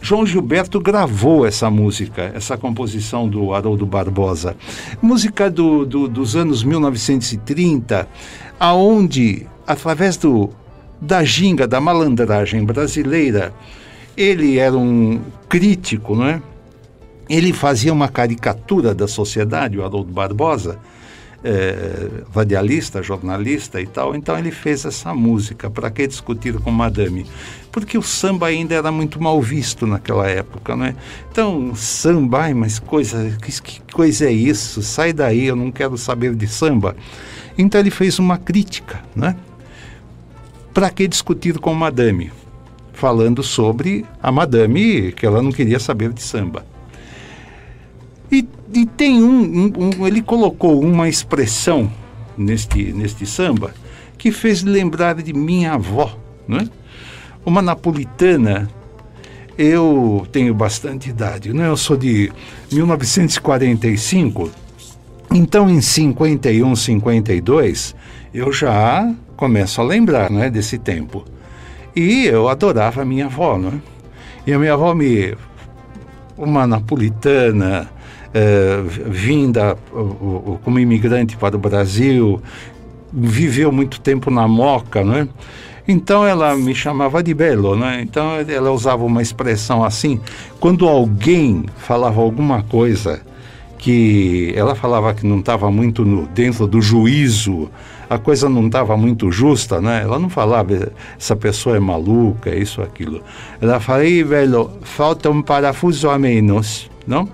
João 0.00 0.26
Gilberto 0.26 0.78
gravou 0.78 1.46
essa 1.46 1.70
música, 1.70 2.30
essa 2.34 2.56
composição 2.56 3.26
do 3.28 3.52
Haroldo 3.54 3.86
Barbosa. 3.86 4.54
Música 5.00 5.50
do, 5.50 5.86
do- 5.86 6.06
dos 6.06 6.36
anos 6.36 6.62
1930, 6.62 8.06
aonde, 8.58 9.46
através 9.66 10.16
do, 10.16 10.50
da 11.00 11.24
ginga, 11.24 11.66
da 11.66 11.80
malandragem 11.80 12.64
brasileira, 12.64 13.52
ele 14.16 14.58
era 14.58 14.76
um 14.76 15.20
crítico, 15.48 16.14
não 16.14 16.26
é? 16.26 16.42
Ele 17.28 17.52
fazia 17.52 17.92
uma 17.92 18.08
caricatura 18.08 18.94
da 18.94 19.08
sociedade, 19.08 19.78
o 19.78 19.84
Haroldo 19.84 20.12
Barbosa, 20.12 20.78
é, 21.44 22.08
radialista, 22.34 23.02
jornalista 23.02 23.80
e 23.80 23.86
tal. 23.86 24.14
Então 24.14 24.38
ele 24.38 24.50
fez 24.50 24.84
essa 24.84 25.12
música. 25.14 25.68
Para 25.70 25.90
que 25.90 26.06
discutir 26.06 26.54
com 26.60 26.70
Madame? 26.70 27.26
Porque 27.70 27.98
o 27.98 28.02
samba 28.02 28.46
ainda 28.46 28.74
era 28.74 28.90
muito 28.90 29.22
mal 29.22 29.40
visto 29.40 29.86
naquela 29.86 30.26
época, 30.28 30.74
não 30.74 30.86
é? 30.86 30.96
Então, 31.30 31.74
samba, 31.74 32.52
mas 32.54 32.78
coisa, 32.78 33.36
que, 33.42 33.62
que 33.62 33.80
coisa 33.92 34.26
é 34.26 34.32
isso? 34.32 34.82
Sai 34.82 35.12
daí, 35.12 35.46
eu 35.46 35.56
não 35.56 35.70
quero 35.70 35.96
saber 35.98 36.34
de 36.34 36.46
samba. 36.46 36.96
Então 37.58 37.80
ele 37.80 37.90
fez 37.90 38.18
uma 38.18 38.36
crítica, 38.38 39.02
né? 39.14 39.36
Para 40.74 40.90
que 40.90 41.08
discutir 41.08 41.58
com 41.58 41.72
Madame? 41.74 42.30
Falando 42.92 43.42
sobre 43.42 44.04
a 44.22 44.30
Madame, 44.32 45.12
que 45.12 45.24
ela 45.26 45.42
não 45.42 45.52
queria 45.52 45.78
saber 45.78 46.12
de 46.12 46.22
samba. 46.22 46.64
E, 48.30 48.46
e 48.74 48.84
tem 48.86 49.22
um, 49.22 49.40
um- 49.42 49.72
um- 50.00 50.06
Ele 50.06 50.20
colocou 50.22 50.80
uma 50.82 51.08
expressão 51.08 51.90
neste, 52.36 52.92
neste 52.92 53.24
samba 53.26 53.72
que 54.18 54.30
fez 54.32 54.62
lembrar 54.62 55.14
de 55.22 55.32
minha 55.32 55.72
avó, 55.74 56.16
né? 56.48 56.68
Uma 57.44 57.62
napolitana. 57.62 58.68
Eu 59.58 60.26
tenho 60.32 60.52
bastante 60.54 61.08
idade, 61.08 61.52
né? 61.52 61.68
Eu 61.68 61.76
sou 61.78 61.96
de 61.96 62.30
1945. 62.72 64.50
Então, 65.32 65.68
em 65.68 65.80
51, 65.80 66.74
52, 66.76 67.94
eu 68.32 68.52
já 68.52 69.12
começo 69.36 69.80
a 69.80 69.84
lembrar 69.84 70.30
né, 70.30 70.48
desse 70.48 70.78
tempo. 70.78 71.24
E 71.94 72.26
eu 72.26 72.48
adorava 72.48 73.02
a 73.02 73.04
minha 73.04 73.26
avó, 73.26 73.58
né? 73.58 73.80
E 74.46 74.52
a 74.52 74.58
minha 74.58 74.74
avó 74.74 74.94
me. 74.94 75.34
Uma 76.36 76.66
napolitana, 76.66 77.90
eh, 78.34 78.82
vinda 79.06 79.76
como 80.62 80.78
imigrante 80.78 81.34
para 81.38 81.56
o 81.56 81.58
Brasil, 81.58 82.42
viveu 83.10 83.72
muito 83.72 83.98
tempo 83.98 84.30
na 84.30 84.46
Moca, 84.46 85.02
né? 85.02 85.26
Então 85.88 86.26
ela 86.26 86.54
me 86.54 86.74
chamava 86.74 87.22
de 87.22 87.32
Belo, 87.32 87.74
né? 87.76 88.02
Então 88.02 88.32
ela 88.46 88.70
usava 88.70 89.04
uma 89.04 89.22
expressão 89.22 89.82
assim, 89.82 90.20
quando 90.60 90.86
alguém 90.86 91.64
falava 91.78 92.20
alguma 92.20 92.62
coisa 92.64 93.22
que 93.86 94.52
ela 94.56 94.74
falava 94.74 95.14
que 95.14 95.24
não 95.24 95.38
estava 95.38 95.70
muito 95.70 96.04
no, 96.04 96.26
dentro 96.26 96.66
do 96.66 96.82
juízo 96.82 97.70
a 98.10 98.18
coisa 98.18 98.48
não 98.48 98.66
estava 98.66 98.96
muito 98.96 99.30
justa, 99.32 99.80
né? 99.80 100.02
Ela 100.02 100.18
não 100.18 100.28
falava, 100.28 100.92
essa 101.18 101.34
pessoa 101.34 101.76
é 101.76 101.80
maluca, 101.80 102.54
isso, 102.54 102.80
aquilo. 102.80 103.20
Ela 103.60 103.80
fala, 103.80 104.04
Ih, 104.04 104.22
velho, 104.22 104.70
falta 104.82 105.28
um 105.28 105.42
parafuso 105.42 106.08
a 106.08 106.16
menos, 106.16 106.88
não? 107.06 107.28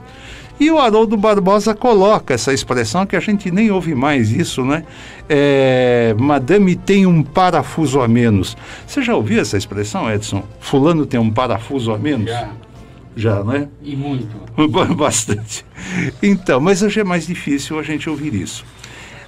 E 0.59 0.71
o 0.71 0.79
Haroldo 0.79 1.17
Barbosa 1.17 1.75
coloca 1.75 2.33
essa 2.33 2.55
expressão 2.55 3.05
que 3.05 3.17
a 3.17 3.21
gente 3.21 3.51
nem 3.51 3.71
ouve 3.71 3.95
mais 3.95 4.31
isso, 4.31 4.65
né? 4.65 4.85
É, 5.29 6.15
Madame 6.19 6.75
tem 6.75 7.05
um 7.05 7.23
parafuso 7.23 8.01
a 8.01 8.09
menos. 8.09 8.57
Você 8.87 9.03
já 9.03 9.15
ouviu 9.15 9.41
essa 9.41 9.59
expressão, 9.59 10.11
Edson? 10.11 10.43
Fulano 10.61 11.05
tem 11.05 11.21
um 11.21 11.31
parafuso 11.31 11.93
a 11.93 11.99
menos? 11.99 12.31
Já, 12.31 12.49
Já, 13.17 13.45
né? 13.45 13.69
e 13.83 13.95
muito. 13.95 14.37
Bastante. 14.97 15.65
Então, 16.23 16.61
mas 16.61 16.83
hoje 16.83 17.01
é 17.01 17.05
mais 17.05 17.27
difícil 17.27 17.79
a 17.79 17.83
gente 17.83 18.09
ouvir 18.09 18.35
isso. 18.35 18.65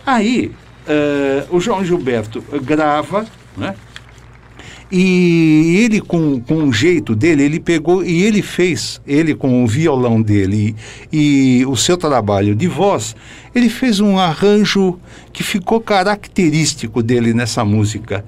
Aí, 0.06 0.52
eh, 0.86 1.46
o 1.50 1.60
João 1.60 1.84
Gilberto 1.84 2.42
grava, 2.62 3.26
né? 3.56 3.74
E 4.96 5.78
ele, 5.82 6.00
com, 6.00 6.40
com 6.40 6.54
um 6.54 6.72
jeito 6.72 7.16
dele, 7.16 7.42
ele 7.42 7.58
pegou 7.58 8.04
e 8.04 8.22
ele 8.22 8.42
fez, 8.42 9.00
ele 9.06 9.34
com 9.34 9.64
o 9.64 9.66
violão 9.66 10.20
dele 10.22 10.76
e, 11.12 11.58
e 11.60 11.66
o 11.66 11.74
seu 11.74 11.96
trabalho 11.96 12.54
de 12.54 12.68
voz, 12.68 13.16
ele 13.54 13.68
fez 13.68 13.98
um 13.98 14.18
arranjo 14.18 14.98
que 15.32 15.42
ficou 15.42 15.80
característico 15.80 17.02
dele 17.02 17.32
nessa 17.34 17.64
música. 17.64 18.24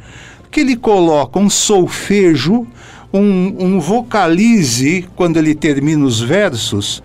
Que 0.50 0.60
ele 0.60 0.76
coloca 0.76 1.38
um 1.38 1.50
solfejo, 1.50 2.66
um, 3.16 3.56
um 3.58 3.80
vocalize 3.80 5.08
quando 5.16 5.36
ele 5.36 5.54
termina 5.54 6.04
os 6.04 6.20
versos, 6.20 7.02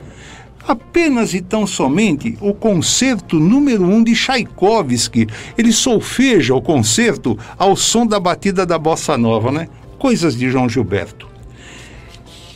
apenas 0.68 1.34
e 1.34 1.42
tão 1.42 1.66
somente 1.66 2.38
o 2.40 2.54
concerto 2.54 3.40
número 3.40 3.84
um 3.84 4.04
de 4.04 4.14
Tchaikovsky. 4.14 5.28
Ele 5.58 5.72
solfeja 5.72 6.54
o 6.54 6.62
concerto 6.62 7.38
ao 7.58 7.76
som 7.76 8.06
da 8.06 8.20
batida 8.20 8.66
da 8.66 8.78
bossa 8.78 9.18
nova, 9.18 9.52
né? 9.52 9.68
Coisas 9.98 10.36
de 10.36 10.50
João 10.50 10.70
Gilberto. 10.70 11.28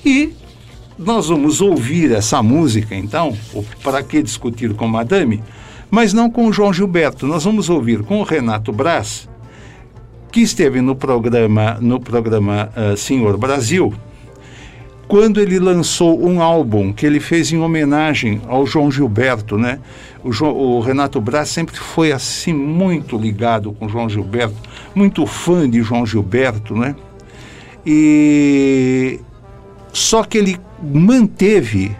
E 0.06 0.34
nós 0.98 1.28
vamos 1.28 1.62
ouvir 1.62 2.12
essa 2.12 2.42
música, 2.42 2.96
então, 2.96 3.36
Para 3.84 4.02
que 4.02 4.22
discutir 4.22 4.74
com 4.74 4.88
Madame, 4.88 5.44
mas 5.90 6.14
não 6.14 6.30
com 6.30 6.48
o 6.48 6.54
João 6.54 6.72
Gilberto. 6.72 7.28
Nós 7.28 7.44
vamos 7.44 7.70
ouvir 7.70 8.04
com 8.04 8.20
o 8.20 8.24
Renato 8.24 8.72
Braz, 8.72 9.28
que 10.36 10.42
esteve 10.42 10.82
no 10.82 10.98
programa 10.98 11.78
no 11.80 11.98
programa 11.98 12.70
ah, 12.76 12.94
Senhor 12.98 13.38
Brasil, 13.38 13.94
quando 15.08 15.40
ele 15.40 15.58
lançou 15.58 16.22
um 16.22 16.42
álbum 16.42 16.92
que 16.92 17.06
ele 17.06 17.22
fez 17.22 17.54
em 17.54 17.58
homenagem 17.60 18.42
ao 18.46 18.68
João 18.68 18.92
Gilberto, 18.92 19.58
né? 19.58 19.80
O, 20.22 20.34
Jo- 20.34 20.52
o 20.52 20.82
Renato 20.82 21.22
Braz 21.22 21.48
sempre 21.48 21.78
foi 21.78 22.12
assim 22.12 22.52
muito 22.52 23.18
ligado 23.18 23.72
com 23.72 23.88
João 23.88 24.10
Gilberto, 24.10 24.58
muito 24.94 25.26
fã 25.26 25.70
de 25.70 25.82
João 25.82 26.06
Gilberto, 26.06 26.76
né? 26.76 26.98
E 27.86 29.22
só 29.94 30.22
que 30.22 30.38
ele 30.38 30.60
manteve 30.84 31.96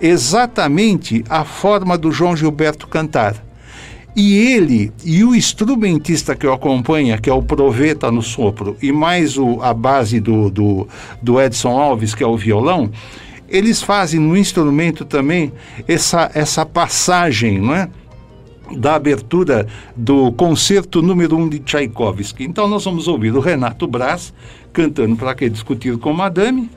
exatamente 0.00 1.24
a 1.28 1.44
forma 1.44 1.96
do 1.96 2.10
João 2.10 2.34
Gilberto 2.36 2.88
cantar. 2.88 3.36
E 4.14 4.36
ele 4.36 4.92
e 5.04 5.24
o 5.24 5.34
instrumentista 5.34 6.36
que 6.36 6.46
o 6.46 6.52
acompanha, 6.52 7.18
que 7.18 7.30
é 7.30 7.32
o 7.32 7.42
Proveta 7.42 8.10
no 8.10 8.22
sopro, 8.22 8.76
e 8.82 8.92
mais 8.92 9.38
o, 9.38 9.60
a 9.62 9.72
base 9.72 10.20
do, 10.20 10.50
do, 10.50 10.86
do 11.22 11.40
Edson 11.40 11.80
Alves, 11.80 12.14
que 12.14 12.22
é 12.22 12.26
o 12.26 12.36
violão, 12.36 12.90
eles 13.48 13.82
fazem 13.82 14.20
no 14.20 14.36
instrumento 14.36 15.04
também 15.04 15.52
essa, 15.88 16.30
essa 16.34 16.66
passagem, 16.66 17.58
não 17.58 17.74
é? 17.74 17.88
da 18.76 18.94
abertura 18.94 19.66
do 19.94 20.32
concerto 20.32 21.02
número 21.02 21.36
1 21.36 21.40
um 21.40 21.48
de 21.48 21.58
Tchaikovsky. 21.58 22.44
Então 22.44 22.66
nós 22.66 22.84
vamos 22.84 23.06
ouvir 23.08 23.34
o 23.34 23.40
Renato 23.40 23.86
Braz 23.86 24.32
cantando 24.72 25.16
Para 25.16 25.34
que 25.34 25.50
discutir 25.50 25.98
com 25.98 26.12
Madame 26.12 26.70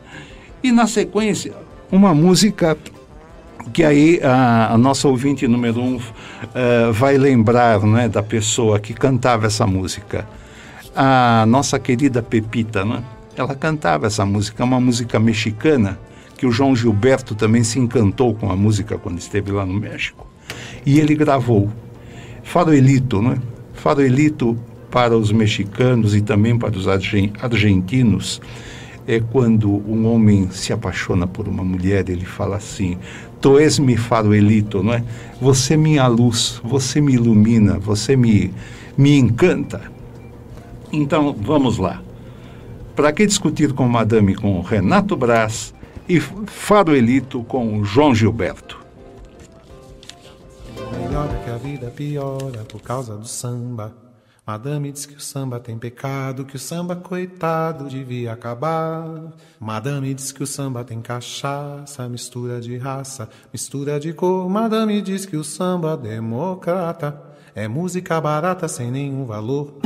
e 0.62 0.72
na 0.72 0.88
sequência 0.88 1.54
uma 1.92 2.14
música 2.14 2.78
que 3.74 3.84
aí 3.84 4.20
a, 4.24 4.74
a 4.74 4.78
nossa 4.78 5.08
ouvinte 5.08 5.48
número 5.48 5.82
um 5.82 6.00
eh, 6.54 6.92
vai 6.92 7.18
lembrar 7.18 7.82
né, 7.82 8.08
da 8.08 8.24
pessoa 8.24 8.80
que 8.80 8.94
cantava 8.94 9.48
essa 9.48 9.66
música. 9.68 10.28
A 10.96 11.46
nossa 11.48 11.78
querida 11.78 12.24
Pepita, 12.24 12.86
né? 12.86 13.04
ela 13.36 13.54
cantava 13.54 14.08
essa 14.08 14.26
música, 14.26 14.64
uma 14.64 14.80
música 14.80 15.20
mexicana, 15.20 16.00
que 16.38 16.46
o 16.46 16.52
João 16.52 16.76
Gilberto 16.76 17.36
também 17.36 17.64
se 17.64 17.80
encantou 17.80 18.34
com 18.34 18.52
a 18.52 18.56
música 18.56 18.98
quando 18.98 19.20
esteve 19.20 19.52
lá 19.52 19.66
no 19.66 19.74
México. 19.74 20.28
E 20.86 21.00
ele 21.00 21.16
gravou 21.16 21.70
Faroelito, 22.44 23.22
né? 23.22 23.38
Faroelito 23.74 24.58
para 24.92 25.18
os 25.18 25.32
mexicanos 25.32 26.16
e 26.16 26.22
também 26.22 26.58
para 26.58 26.78
os 26.78 26.88
argen- 26.88 27.34
argentinos 27.42 28.42
é 29.08 29.20
quando 29.20 29.70
um 29.70 30.08
homem 30.08 30.50
se 30.50 30.74
apaixona 30.74 31.28
por 31.28 31.48
uma 31.48 31.64
mulher, 31.64 32.10
ele 32.10 32.26
fala 32.26 32.58
assim: 32.58 32.98
Tu 33.42 33.60
és 33.60 33.80
mi 33.80 33.96
faroelito, 33.96 34.82
não 34.82 34.94
é? 34.94 35.04
Você 35.40 35.78
minha 35.78 36.08
luz, 36.08 36.60
você 36.64 37.00
me 37.00 37.14
ilumina, 37.14 37.78
você 37.78 38.16
me, 38.16 38.54
me 38.98 39.18
encanta. 39.18 39.82
Então, 40.92 41.34
vamos 41.34 41.78
lá. 41.78 42.02
Para 42.96 43.12
que 43.12 43.26
discutir 43.26 43.74
com 43.74 43.88
Madame 43.88 44.36
com 44.36 44.62
Renato 44.62 45.16
Braz 45.18 45.74
e 46.08 46.20
Faroelito 46.20 47.44
com 47.44 47.84
João 47.84 48.16
Gilberto? 48.16 48.80
Melhor 50.98 51.28
que 51.44 51.50
a 51.50 51.58
vida 51.58 51.92
piora 51.92 52.64
por 52.68 52.82
causa 52.82 53.18
do 53.18 53.28
samba. 53.28 54.05
Madame 54.48 54.92
diz 54.92 55.08
que 55.08 55.16
o 55.16 55.20
samba 55.20 55.60
tem 55.60 55.76
pecado, 55.76 56.46
que 56.46 56.56
o 56.56 56.60
samba, 56.60 56.96
coitado, 56.96 57.90
devia 57.90 58.32
acabar. 58.32 59.34
Madame 59.60 60.14
diz 60.14 60.32
que 60.32 60.44
o 60.44 60.46
samba 60.46 60.84
tem 60.84 61.02
cachaça, 61.02 62.08
mistura 62.08 62.62
de 62.62 62.78
raça, 62.78 63.28
mistura 63.52 64.00
de 64.00 64.14
cor. 64.14 64.48
Madame 64.48 65.02
diz 65.02 65.26
que 65.26 65.36
o 65.36 65.44
samba 65.44 65.98
democrata 65.98 67.20
é 67.56 67.68
música 67.68 68.22
barata 68.22 68.68
sem 68.68 68.92
nenhum 68.92 69.26
valor. 69.26 69.80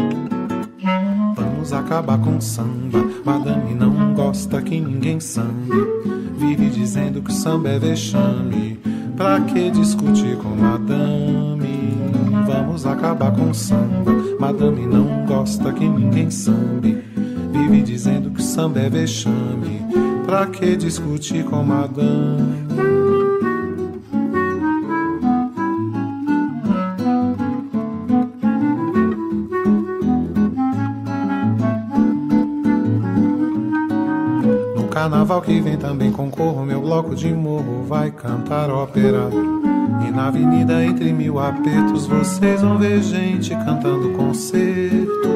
Vamos 1.36 1.72
acabar 1.72 2.20
com 2.20 2.36
o 2.36 2.42
samba. 2.42 3.00
Madame 3.24 3.74
não 3.74 4.14
gosta 4.14 4.62
que 4.62 4.78
ninguém 4.78 5.22
sambe. 5.22 5.72
Vive 6.36 6.70
dizendo 6.70 7.22
que 7.22 7.32
o 7.32 7.34
samba 7.34 7.70
é 7.70 7.80
vexame. 7.80 8.78
Pra 9.16 9.40
que 9.40 9.72
discutir 9.72 10.38
com 10.38 10.50
Madame? 10.50 11.98
Vamos 12.46 12.86
acabar 12.86 13.32
com 13.32 13.52
o 13.52 13.56
samba. 13.56 14.29
Madame 14.40 14.86
não 14.88 15.26
gosta 15.26 15.74
que 15.74 15.86
ninguém 15.86 16.32
sambe. 16.32 17.04
Vive 17.52 17.82
dizendo 17.82 18.32
que 18.32 18.42
samba 18.42 18.80
é 18.80 18.90
vexame. 18.90 19.82
Pra 20.26 20.48
que 20.48 20.78
discutir 20.78 21.44
com 21.44 21.62
Madame? 21.62 22.66
No 34.74 34.88
carnaval 34.88 35.42
que 35.42 35.60
vem 35.60 35.76
também 35.76 36.14
concorro, 36.14 36.66
meu 36.66 36.80
bloco 36.80 37.14
de 37.14 37.34
morro 37.34 37.84
vai 37.84 38.10
cantar 38.10 38.70
ópera. 38.70 39.30
E 40.08 40.12
na 40.12 40.28
avenida 40.28 40.84
entre 40.84 41.12
mil 41.12 41.40
apertos 41.40 42.06
vocês 42.06 42.62
vão 42.62 42.78
ver 42.78 43.02
gente 43.02 43.52
cantando 43.52 44.12
concerto. 44.12 45.30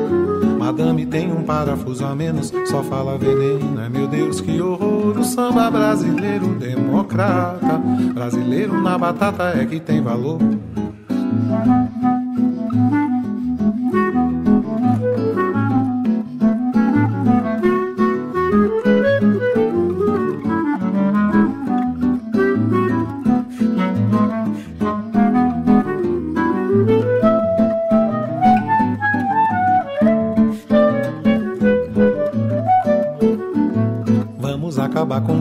Madame 0.58 1.06
tem 1.06 1.32
um 1.32 1.44
parafuso 1.44 2.06
a 2.06 2.16
menos, 2.16 2.52
só 2.66 2.82
fala 2.84 3.18
veneno. 3.18 3.80
Ai 3.80 3.90
meu 3.90 4.08
Deus, 4.08 4.40
que 4.40 4.62
horror! 4.62 5.20
O 5.20 5.24
samba 5.24 5.70
brasileiro 5.70 6.48
democrata. 6.56 7.78
Brasileiro 8.14 8.82
na 8.82 8.98
batata 8.98 9.54
é 9.60 9.66
que 9.66 9.80
tem 9.80 10.02
valor. 10.02 10.40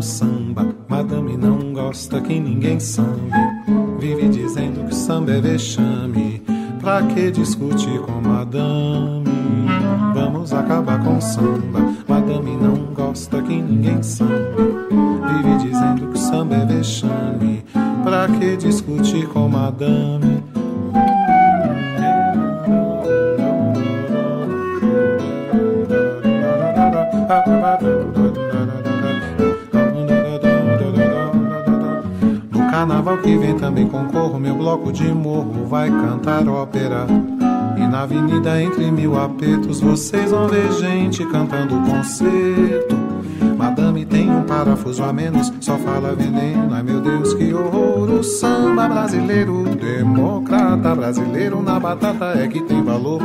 Samba. 0.03 0.75
Madame 0.89 1.37
não 1.37 1.73
gosta 1.73 2.21
que 2.21 2.39
ninguém 2.39 2.79
sambe. 2.81 3.31
Vive 3.99 4.29
dizendo 4.29 4.87
que 4.87 4.95
samba 4.95 5.33
é 5.33 5.41
vexame. 5.41 6.43
Pra 6.81 7.03
que 7.03 7.31
discutir 7.31 8.01
com 8.01 8.21
Madame? 8.21 9.25
Vamos 10.15 10.53
acabar 10.53 11.03
com 11.03 11.17
o 11.17 11.21
samba. 11.23 11.92
De 34.93 35.13
morro 35.13 35.67
vai 35.67 35.91
cantar 35.91 36.47
ópera. 36.47 37.07
E 37.77 37.81
na 37.81 38.03
avenida 38.03 38.63
entre 38.63 38.91
mil 38.91 39.19
apertos 39.19 39.81
vocês 39.81 40.31
vão 40.31 40.47
ver 40.49 40.71
gente 40.73 41.25
cantando 41.27 41.75
concerto. 41.91 42.97
Madame 43.57 44.05
tem 44.05 44.31
um 44.31 44.43
parafuso 44.43 45.03
a 45.03 45.13
menos, 45.13 45.53
só 45.61 45.79
fala 45.79 46.15
veneno. 46.15 46.75
Ai 46.75 46.83
meu 46.83 47.01
Deus, 47.01 47.33
que 47.35 47.55
horror! 47.55 48.11
O 48.11 48.23
samba 48.23 48.89
brasileiro, 48.89 49.65
democrata 49.65 50.95
brasileiro 50.95 51.63
na 51.63 51.81
batata 51.81 52.39
é 52.39 52.47
que 52.47 52.61
tem 52.63 52.83
valor. 52.83 53.21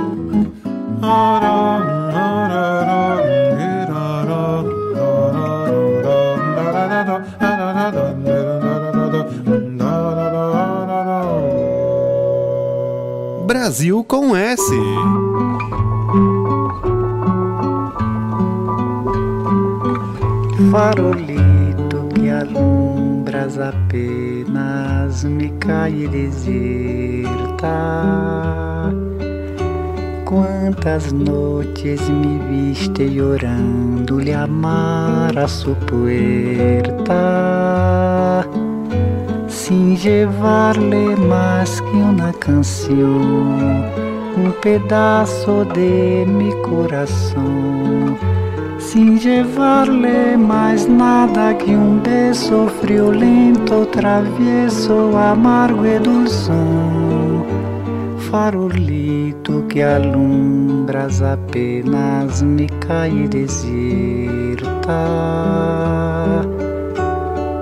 Brasil 13.77 14.03
com 14.05 14.35
S. 14.35 14.59
farolito 20.71 22.09
que 22.15 22.27
alumbras 22.31 23.59
apenas 23.59 25.23
me 25.25 25.49
cai 25.59 26.07
deserta. 26.07 27.69
Quantas 30.25 31.13
noites 31.13 32.01
me 32.09 32.39
viste 32.49 33.21
orando-lhe 33.21 34.33
amar 34.33 35.37
a 35.37 35.47
sua 35.47 35.75
puerta. 35.85 37.13
Sin 39.47 39.95
llevarle 39.97 41.15
más 41.15 41.79
que 41.81 41.97
canción, 42.39 43.21
un 43.21 43.26
pedazo 44.61 45.65
de 45.65 46.25
mi 46.27 46.51
sin 48.87 49.19
llevarle 49.19 50.37
mais 50.37 50.87
nada 50.87 51.53
que 51.53 51.75
um 51.75 51.99
beijo 51.99 52.67
friolento, 52.81 53.85
travieso, 53.87 55.15
amargo 55.15 55.85
e 55.85 55.99
dulzão. 55.99 57.45
Farolito 58.31 59.63
que 59.69 59.81
alumbras 59.83 61.21
apenas 61.21 62.41
me 62.41 62.67
cai 62.67 63.27
deserta. 63.27 63.67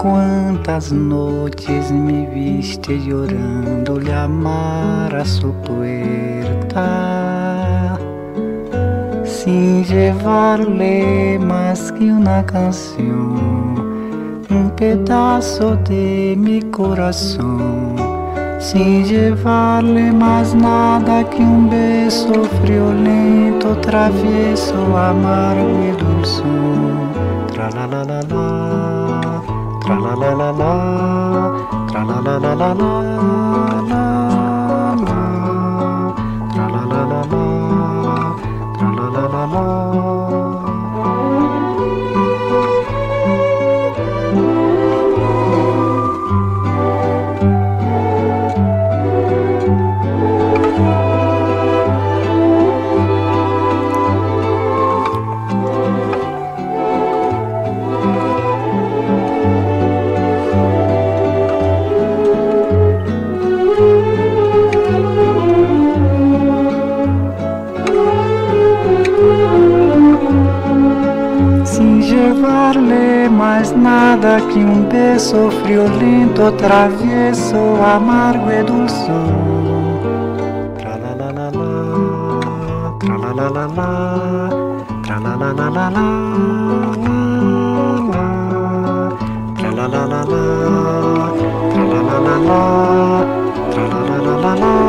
Quantas 0.05 0.91
noites 0.91 1.89
me 1.89 2.27
viste 2.27 2.99
llorando-lhe 2.99 4.13
amar 4.13 5.15
a 5.15 5.25
sua 5.25 5.51
puerta. 5.63 6.85
Sin 9.23 9.83
llevarle 9.83 11.39
más 11.39 11.91
que 11.91 12.11
una 12.11 12.45
canción, 12.45 14.43
un 14.51 14.71
pedazo 14.75 15.75
de 15.77 16.35
mi 16.37 16.61
corazón, 16.61 17.95
sin 18.59 19.05
llevarle 19.05 20.11
más 20.11 20.53
nada 20.53 21.27
que 21.27 21.41
un 21.41 21.67
beso 21.67 22.43
friolento, 22.61 23.75
travieso, 23.77 24.95
amargo 24.95 25.83
y 25.83 25.91
dulzón. 25.99 27.09
Tra 27.51 27.71
la 27.71 27.87
la 27.87 28.03
la 28.03 28.21
la, 28.21 28.64
tra 29.85 29.99
la 29.99 30.15
la 30.15 30.33
la 30.33 30.51
la, 30.51 31.51
tra 31.85 32.03
la 32.03 32.19
la 32.19 32.39
la 32.39 32.53
la 32.55 32.73
la, 32.73 33.54
nada 74.25 74.47
que 74.47 74.59
un 74.59 74.89
beso 74.89 75.51
friolento, 75.63 76.53
travieso, 76.53 77.59
amargo 77.85 78.51
y 78.51 78.63
dulzón. 78.65 79.99
Tra 80.77 80.97
la 80.97 81.15
la 81.15 81.31
la 81.31 81.51
la, 81.51 81.71
tra 82.99 83.15
la 83.23 83.31
la 83.39 83.47
la 83.55 83.65
la, 83.77 83.89
tra 85.03 85.19
la 85.19 85.33
la 85.41 85.53
la 85.53 85.67
la 85.77 85.89
la, 85.95 86.07
tra 89.57 89.71
la 89.77 89.87
la 89.93 90.03
la 90.11 90.21
la, 90.31 90.43
tra 91.71 91.83
la 91.91 91.99
la 92.09 92.17
la 92.27 92.35
la, 92.47 92.61
tra 93.71 93.83
la 93.91 93.99
la 94.25 94.35
la 94.43 94.55
la 94.55 94.84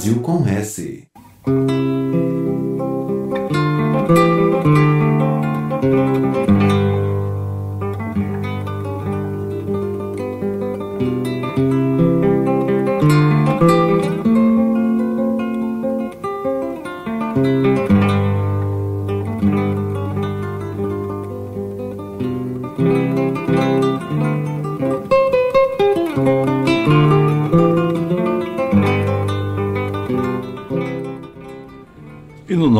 Brasil 0.00 0.22
com 0.22 0.48
S. 0.48 0.89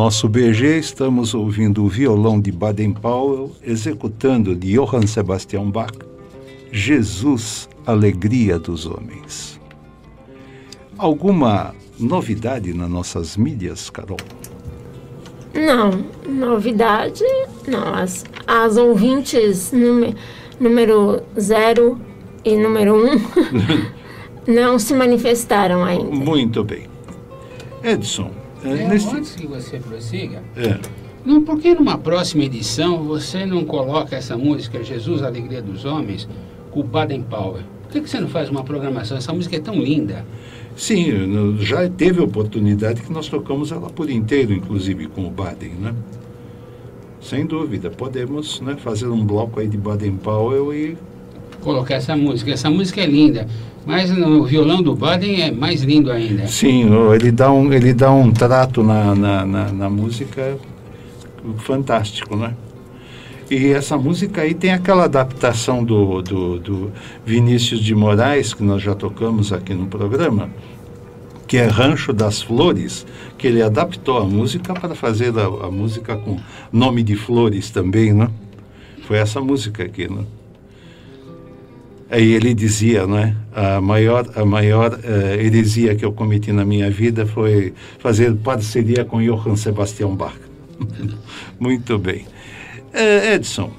nosso 0.03 0.27
BG 0.27 0.79
estamos 0.79 1.35
ouvindo 1.35 1.85
o 1.85 1.87
violão 1.87 2.41
de 2.41 2.51
Baden-Powell 2.51 3.51
executando 3.63 4.55
de 4.55 4.73
Johann 4.73 5.05
Sebastian 5.05 5.69
Bach, 5.69 5.93
Jesus, 6.71 7.69
Alegria 7.85 8.57
dos 8.57 8.87
Homens. 8.87 9.61
Alguma 10.97 11.75
novidade 11.99 12.73
nas 12.73 12.89
nossas 12.89 13.37
mídias, 13.37 13.91
Carol? 13.91 14.17
Não, 15.53 15.91
novidade, 16.27 17.23
não. 17.67 17.93
As, 17.93 18.25
as 18.47 18.77
ouvintes 18.77 19.71
número, 19.71 20.15
número 20.59 21.21
zero 21.39 22.01
e 22.43 22.57
número 22.57 22.95
um 22.95 23.21
não 24.51 24.79
se 24.79 24.95
manifestaram 24.95 25.83
ainda. 25.83 26.09
Muito 26.09 26.63
bem. 26.63 26.87
Edson, 27.83 28.40
é, 28.63 28.69
É, 28.69 28.87
nesse- 28.87 29.15
Antes 29.15 29.35
que 29.35 29.47
você 29.47 29.77
prossiga, 29.79 30.41
é, 30.55 30.79
não, 31.25 31.41
por 31.43 31.59
que 31.59 31.73
numa 31.73 31.97
próxima 31.97 32.43
edição 32.43 33.03
você 33.03 33.45
não 33.45 33.63
coloca 33.65 34.15
essa 34.15 34.37
música 34.37 34.83
Jesus, 34.83 35.21
Alegria 35.21 35.61
dos 35.61 35.85
Homens, 35.85 36.27
com 36.71 36.79
o 36.79 36.83
Baden 36.83 37.21
Powell? 37.23 37.63
Por 37.83 37.91
que, 37.91 38.01
que 38.01 38.09
você 38.09 38.19
não 38.19 38.29
faz 38.29 38.49
uma 38.49 38.63
programação? 38.63 39.17
Essa 39.17 39.33
música 39.33 39.55
é 39.57 39.59
tão 39.59 39.75
linda. 39.75 40.25
sim, 40.75 41.05
já 41.59 41.87
teve 41.89 42.21
oportunidade 42.21 43.01
que 43.01 43.11
nós 43.11 43.27
tocamos 43.27 43.71
ela 43.71 43.89
por 43.89 44.09
inteiro, 44.09 44.53
inclusive 44.53 45.07
com 45.07 45.27
o 45.27 45.29
Baden, 45.29 45.71
né? 45.79 45.93
Sem 47.19 47.45
dúvida, 47.45 47.89
podemos 47.91 48.61
né, 48.61 48.75
fazer 48.77 49.07
um 49.07 49.23
bloco 49.23 49.59
aí 49.59 49.67
de 49.67 49.77
Baden-Powell 49.77 50.73
e 50.73 50.97
colocar 51.61 51.95
essa 51.95 52.15
música. 52.15 52.51
Essa 52.51 52.69
música 52.69 53.01
é 53.01 53.05
linda, 53.05 53.45
mas 53.85 54.09
no 54.11 54.43
violão 54.45 54.81
do 54.81 54.95
Baden 54.95 55.41
é 55.41 55.51
mais 55.51 55.81
lindo 55.81 56.11
ainda. 56.11 56.47
Sim, 56.47 56.89
o- 56.93 57.13
ele 57.13 57.31
dá 57.31 57.51
um, 57.51 57.71
ele 57.73 57.93
dá 57.93 58.11
um 58.11 58.31
trato 58.31 58.83
na, 58.83 59.15
na, 59.15 59.45
na, 59.45 59.71
na 59.71 59.89
música 59.89 60.57
fantástico, 61.57 62.35
né? 62.35 62.53
E 63.49 63.67
essa 63.73 63.97
música 63.97 64.41
aí 64.41 64.53
tem 64.53 64.71
aquela 64.71 65.03
adaptação 65.05 65.83
do, 65.83 66.21
do, 66.21 66.59
do 66.59 66.91
Vinícius 67.25 67.81
de 67.81 67.93
Moraes, 67.93 68.53
que 68.53 68.63
nós 68.63 68.81
já 68.81 68.95
tocamos 68.95 69.51
aqui 69.51 69.73
no 69.73 69.87
programa, 69.87 70.49
que 71.47 71.57
é 71.57 71.65
Rancho 71.65 72.13
das 72.13 72.41
Flores, 72.41 73.05
que 73.37 73.47
ele 73.47 73.61
adaptou 73.61 74.17
a 74.19 74.23
música 74.23 74.73
para 74.73 74.95
fazer 74.95 75.33
a, 75.37 75.65
a 75.67 75.71
música 75.71 76.15
com 76.15 76.37
nome 76.71 77.03
de 77.03 77.15
flores 77.17 77.69
também, 77.71 78.13
né? 78.13 78.29
Foi 79.05 79.17
essa 79.17 79.41
música 79.41 79.83
aqui, 79.83 80.07
né? 80.09 80.23
Aí 82.11 82.33
ele 82.33 82.53
dizia, 82.53 83.07
né? 83.07 83.37
A 83.55 83.79
maior, 83.79 84.29
a 84.35 84.43
maior 84.43 84.99
eh, 85.01 85.45
heresia 85.45 85.95
que 85.95 86.03
eu 86.03 86.11
cometi 86.11 86.51
na 86.51 86.65
minha 86.65 86.91
vida 86.91 87.25
foi 87.25 87.73
fazer 87.99 88.35
parceria 88.35 89.05
com 89.05 89.21
Johann 89.21 89.55
Sebastian 89.55 90.13
Bach. 90.15 90.35
Muito 91.57 91.97
bem. 91.97 92.25
Eh, 92.91 93.35
Edson, 93.35 93.71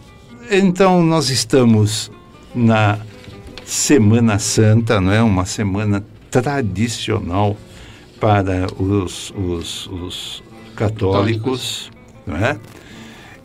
então 0.50 1.02
nós 1.02 1.28
estamos 1.28 2.10
na 2.54 2.98
Semana 3.66 4.38
Santa, 4.38 4.98
não 4.98 5.12
é? 5.12 5.22
Uma 5.22 5.44
semana 5.44 6.02
tradicional 6.30 7.54
para 8.18 8.66
os, 8.80 9.30
os, 9.36 9.86
os 9.88 10.42
católicos, 10.74 11.90
não 12.26 12.36
é? 12.36 12.58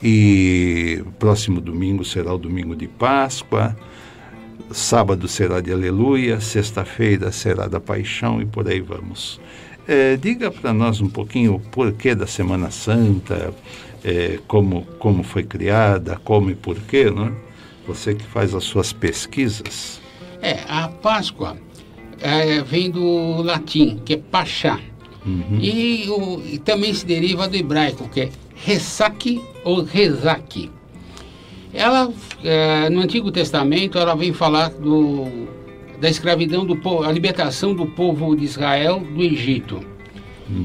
E 0.01 1.03
próximo 1.19 1.59
domingo 1.59 2.05
será 2.05 2.33
o 2.33 2.37
domingo 2.37 2.73
de 2.73 2.87
Páscoa, 2.87 3.75
sábado 4.71 5.27
será 5.27 5.61
de 5.61 5.71
Aleluia, 5.71 6.39
sexta-feira 6.39 7.31
será 7.31 7.67
da 7.67 7.79
Paixão 7.79 8.41
e 8.41 8.45
por 8.45 8.67
aí 8.67 8.81
vamos. 8.81 9.39
Eh, 9.87 10.17
diga 10.17 10.51
para 10.51 10.73
nós 10.73 10.99
um 11.01 11.09
pouquinho 11.09 11.55
o 11.55 11.59
porquê 11.59 12.13
da 12.13 12.27
Semana 12.27 12.69
Santa, 12.69 13.53
eh, 14.03 14.39
como, 14.47 14.83
como 14.99 15.23
foi 15.23 15.43
criada, 15.43 16.19
como 16.23 16.49
e 16.51 16.55
porquê, 16.55 17.09
né? 17.09 17.31
Você 17.87 18.13
que 18.13 18.25
faz 18.25 18.53
as 18.53 18.65
suas 18.65 18.91
pesquisas. 18.91 20.01
É, 20.41 20.59
a 20.67 20.89
Páscoa 20.89 21.57
é, 22.19 22.61
vem 22.61 22.91
do 22.91 23.41
latim, 23.41 24.01
que 24.03 24.13
é 24.15 24.17
Pachá. 24.17 24.79
E, 25.59 26.05
o- 26.09 26.41
e 26.45 26.57
também 26.57 26.93
se 26.93 27.05
deriva 27.05 27.49
do 27.49 27.55
hebraico, 27.57 28.07
que 28.07 28.21
é 28.21 28.29
Ressaque 28.55 29.41
ou 29.63 29.83
Rezaque. 29.83 30.71
Ela, 31.77 32.11
é, 32.43 32.89
no 32.89 33.01
Antigo 33.01 33.31
Testamento, 33.31 33.99
ela 33.99 34.15
vem 34.15 34.33
falar 34.33 34.71
do, 34.71 35.47
da 36.01 36.09
escravidão 36.09 36.65
do 36.65 36.75
povo, 36.75 37.03
a 37.03 37.11
libertação 37.11 37.75
do 37.75 37.85
povo 37.85 38.35
de 38.35 38.43
Israel 38.43 38.99
do 38.99 39.21
Egito. 39.21 39.79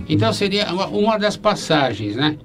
Então 0.09 0.33
seria 0.33 0.73
uma, 0.73 0.87
uma 0.87 1.19
das 1.19 1.37
passagens, 1.37 2.17
né? 2.17 2.39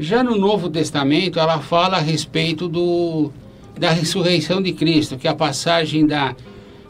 Já 0.00 0.24
no 0.24 0.36
Novo 0.36 0.68
Testamento, 0.68 1.38
ela 1.38 1.60
fala 1.60 1.98
a 1.98 2.00
respeito 2.00 2.68
do, 2.68 3.30
da 3.78 3.90
ressurreição 3.90 4.60
de 4.60 4.72
Cristo, 4.72 5.16
que 5.16 5.28
é 5.28 5.30
a 5.30 5.34
passagem 5.34 6.04
da, 6.04 6.34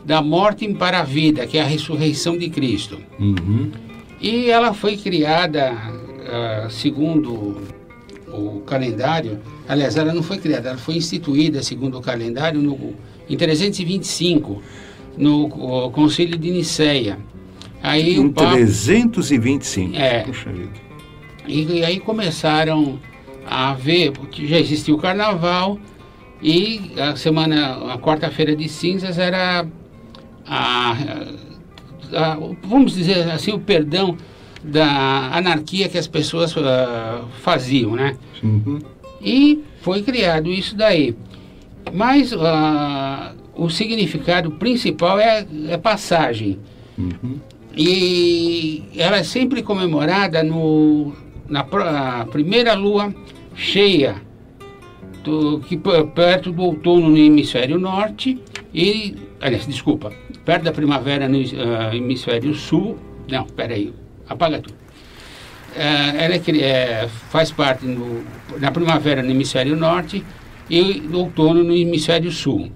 da 0.07 0.23
morte 0.23 0.67
para 0.73 1.01
a 1.01 1.03
vida, 1.03 1.47
que 1.47 1.59
é 1.59 1.61
a 1.61 1.67
ressurreição 1.67 2.39
de 2.39 2.49
Cristo. 2.49 2.99
Uhum. 3.21 3.71
E 4.19 4.49
ela 4.49 4.73
foi 4.73 4.97
criada, 4.97 5.77
ah, 6.27 6.69
segundo 6.71 7.78
o 8.39 8.61
calendário, 8.61 9.41
aliás, 9.69 9.97
ela 9.97 10.13
não 10.15 10.23
foi 10.23 10.39
criada, 10.39 10.71
ela 10.71 10.79
foi 10.79 10.97
instituída, 10.97 11.63
segundo 11.63 11.99
o 11.99 12.01
calendário, 12.01 12.61
no, 12.61 12.95
em 13.29 13.37
325, 13.37 14.63
no 15.17 15.91
Concílio 15.91 16.39
de 16.39 16.51
Niceia. 16.51 17.19
Aí 17.83 18.15
Em 18.17 18.27
o 18.27 18.33
Papa, 18.33 18.53
325. 18.53 19.97
É. 19.97 20.21
Puxa 20.21 20.51
vida. 20.53 20.71
e, 21.47 21.79
e 21.79 21.85
aí 21.85 22.01
começaram 22.01 22.99
a 23.47 23.73
ver, 23.75 24.13
porque 24.13 24.47
já 24.47 24.59
existia 24.59 24.95
o 24.95 24.99
carnaval, 24.99 25.79
e 26.43 26.93
a 27.01 27.17
semana, 27.17 27.93
a 27.93 27.99
quarta-feira 27.99 28.55
de 28.55 28.69
cinzas 28.69 29.19
era 29.19 29.67
a, 30.47 30.93
a- 32.13 32.39
vamos 32.63 32.95
dizer 32.95 33.31
assim, 33.31 33.53
o 33.53 33.59
perdão 33.59 34.17
da 34.63 35.37
anarquia 35.37 35.89
que 35.89 35.99
as 35.99 36.07
pessoas 36.07 36.55
ah, 36.57 37.25
faziam, 37.41 37.95
né? 37.95 38.17
Uhum. 38.43 38.79
E 39.21 39.63
foi 39.81 40.03
criado 40.03 40.51
isso 40.51 40.77
daí. 40.77 41.17
Mas 41.93 42.33
ah, 42.33 43.33
o 43.55 43.69
significado 43.69 44.53
principal 44.53 45.19
é, 45.19 45.47
é 45.69 45.77
passagem. 45.77 46.59
E 47.77 48.83
ela 48.97 49.19
é 49.19 49.23
sempre 49.23 49.63
comemorada 49.63 50.43
no, 50.43 51.13
na 51.49 51.61
a 51.61 52.27
primeira 52.27 52.75
lua 52.75 53.15
cheia, 53.55 54.21
do, 55.23 55.61
que, 55.61 55.77
perto 55.77 56.51
do 56.51 56.63
outono 56.63 57.11
no 57.11 57.19
hemisfério 57.19 57.79
norte 57.79 58.41
e, 58.73 59.15
aliás, 59.41 59.67
desculpa, 59.67 60.13
perto 60.45 60.65
da 60.65 60.73
primavera 60.73 61.29
no 61.29 61.39
ah, 61.39 61.95
hemisfério 61.95 62.55
sul. 62.55 62.97
Não, 63.29 63.45
peraí, 63.45 63.93
apaga 64.29 64.61
tudo. 64.61 64.77
É, 65.77 66.25
ela 66.25 66.35
é 66.35 66.39
é, 66.63 67.09
faz 67.31 67.51
parte 67.53 67.87
no, 67.87 68.23
na 68.59 68.71
primavera 68.71 69.23
no 69.23 69.31
hemisfério 69.31 69.77
norte 69.77 70.25
e 70.69 71.01
no 71.01 71.21
outono 71.21 71.63
no 71.63 71.75
hemisfério 71.75 72.31
sul. 72.31 72.71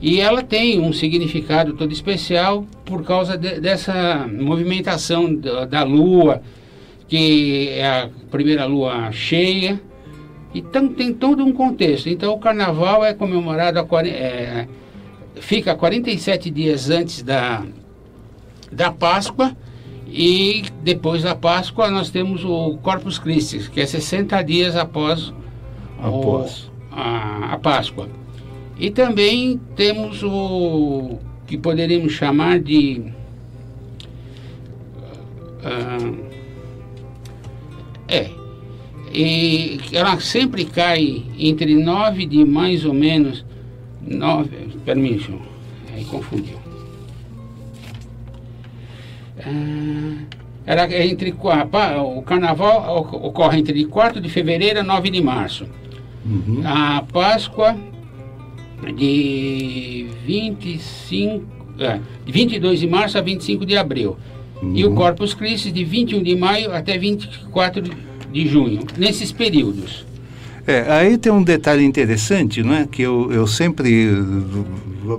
E 0.00 0.20
ela 0.20 0.42
tem 0.42 0.78
um 0.78 0.92
significado 0.92 1.72
todo 1.72 1.92
especial 1.92 2.66
por 2.84 3.02
causa 3.02 3.36
de- 3.36 3.60
dessa 3.60 4.26
movimentação 4.30 5.34
da, 5.34 5.64
da 5.64 5.82
lua, 5.82 6.42
que 7.08 7.70
é 7.70 7.86
a 7.86 8.10
primeira 8.30 8.66
lua 8.66 9.10
cheia. 9.10 9.80
Então 10.54 10.88
tem 10.88 11.12
todo 11.12 11.44
um 11.44 11.52
contexto. 11.52 12.08
Então 12.08 12.32
o 12.32 12.38
carnaval 12.38 13.04
é 13.04 13.14
comemorado, 13.14 13.78
a, 13.78 14.06
é, 14.06 14.68
fica 15.36 15.74
47 15.74 16.50
dias 16.50 16.90
antes 16.90 17.22
da, 17.22 17.64
da 18.70 18.92
Páscoa 18.92 19.56
e 20.08 20.64
depois 20.82 21.22
da 21.22 21.34
Páscoa 21.34 21.90
nós 21.90 22.10
temos 22.10 22.44
o 22.44 22.76
Corpus 22.82 23.18
Christi, 23.18 23.68
que 23.70 23.80
é 23.80 23.86
60 23.86 24.40
dias 24.42 24.76
após, 24.76 25.28
o- 25.28 25.34
Após. 26.00 26.70
a, 26.92 27.54
a 27.54 27.58
Páscoa. 27.58 28.08
E 28.78 28.90
também 28.90 29.58
temos 29.74 30.22
o 30.22 31.18
que 31.46 31.56
poderíamos 31.56 32.12
chamar 32.12 32.58
de 32.60 33.02
ah, 35.64 36.12
é 38.08 38.30
e 39.12 39.80
ela 39.92 40.18
sempre 40.20 40.64
cai 40.64 41.24
entre 41.38 41.74
9 41.74 42.26
de 42.26 42.44
mais 42.44 42.84
ou 42.84 42.92
menos 42.92 43.44
9, 44.06 44.50
permissão, 44.84 45.40
aí 45.94 46.04
confundiu. 46.04 46.58
Era 50.66 51.06
entre 51.06 51.30
o 51.32 52.22
carnaval 52.22 52.96
oc- 52.98 53.14
ocorre 53.14 53.58
entre 53.60 53.84
4 53.84 54.20
de 54.20 54.28
fevereiro 54.28 54.80
a 54.80 54.82
9 54.82 55.10
de 55.10 55.22
março. 55.22 55.66
A 56.64 57.02
Páscoa 57.12 57.76
de 58.96 60.06
25, 60.26 61.44
é, 61.78 62.00
de 62.24 62.32
22 62.32 62.80
de 62.80 62.86
março 62.88 63.16
a 63.18 63.20
25 63.20 63.64
de 63.64 63.76
abril. 63.76 64.16
E 64.74 64.84
o 64.84 64.94
Corpus 64.94 65.34
Christi 65.34 65.70
de 65.70 65.84
21 65.84 66.22
de 66.22 66.34
maio 66.34 66.72
até 66.74 66.96
24 66.96 67.82
de 68.32 68.46
junho, 68.48 68.80
nesses 68.96 69.30
períodos. 69.30 70.04
É, 70.66 70.90
aí 70.92 71.18
tem 71.18 71.30
um 71.30 71.42
detalhe 71.42 71.84
interessante, 71.84 72.62
né? 72.62 72.88
Que 72.90 73.02
eu, 73.02 73.30
eu 73.30 73.46
sempre 73.46 74.08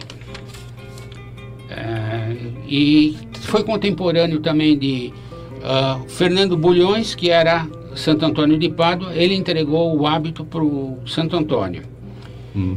E 2.67 3.15
foi 3.41 3.63
contemporâneo 3.63 4.39
também 4.39 4.77
de 4.77 5.13
ah, 5.63 5.99
Fernando 6.07 6.55
Bulhões, 6.57 7.15
que 7.15 7.29
era 7.29 7.67
Santo 7.95 8.25
Antônio 8.25 8.57
de 8.57 8.69
Pádua, 8.69 9.13
ele 9.15 9.35
entregou 9.35 9.95
o 9.97 10.07
hábito 10.07 10.43
para 10.43 10.63
o 10.63 10.97
Santo 11.05 11.35
Antônio. 11.35 11.83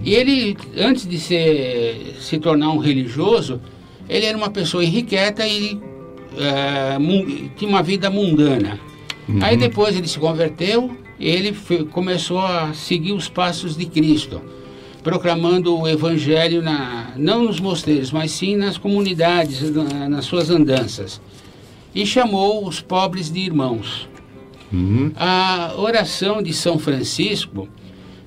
E 0.04 0.14
ele, 0.14 0.56
antes 0.78 1.06
de 1.06 1.18
ser, 1.18 2.16
se 2.20 2.38
tornar 2.38 2.70
um 2.70 2.78
religioso, 2.78 3.60
ele 4.08 4.24
era 4.26 4.36
uma 4.36 4.48
pessoa 4.48 4.82
irrequieta 4.84 5.46
e 5.46 5.78
mun- 6.98 7.48
tinha 7.56 7.68
uma 7.68 7.82
vida 7.82 8.08
mundana. 8.10 8.78
Aí 9.42 9.56
depois 9.56 9.96
ele 9.96 10.06
se 10.06 10.18
converteu, 10.18 10.96
ele 11.18 11.52
fe- 11.52 11.84
começou 11.84 12.38
a 12.38 12.72
seguir 12.72 13.12
os 13.12 13.28
passos 13.28 13.76
de 13.76 13.86
Cristo, 13.86 14.40
proclamando 15.10 15.78
o 15.78 15.86
evangelho 15.86 16.60
na, 16.60 17.12
não 17.16 17.44
nos 17.44 17.60
mosteiros, 17.60 18.10
mas 18.10 18.32
sim 18.32 18.56
nas 18.56 18.76
comunidades, 18.76 19.70
na- 19.70 20.08
nas 20.08 20.24
suas 20.24 20.50
andanças. 20.50 21.20
E 21.94 22.04
chamou 22.04 22.66
os 22.66 22.80
pobres 22.80 23.30
de 23.30 23.38
irmãos. 23.38 24.08
A 25.16 25.74
oração 25.78 26.42
de 26.42 26.52
São 26.52 26.76
Francisco, 26.76 27.68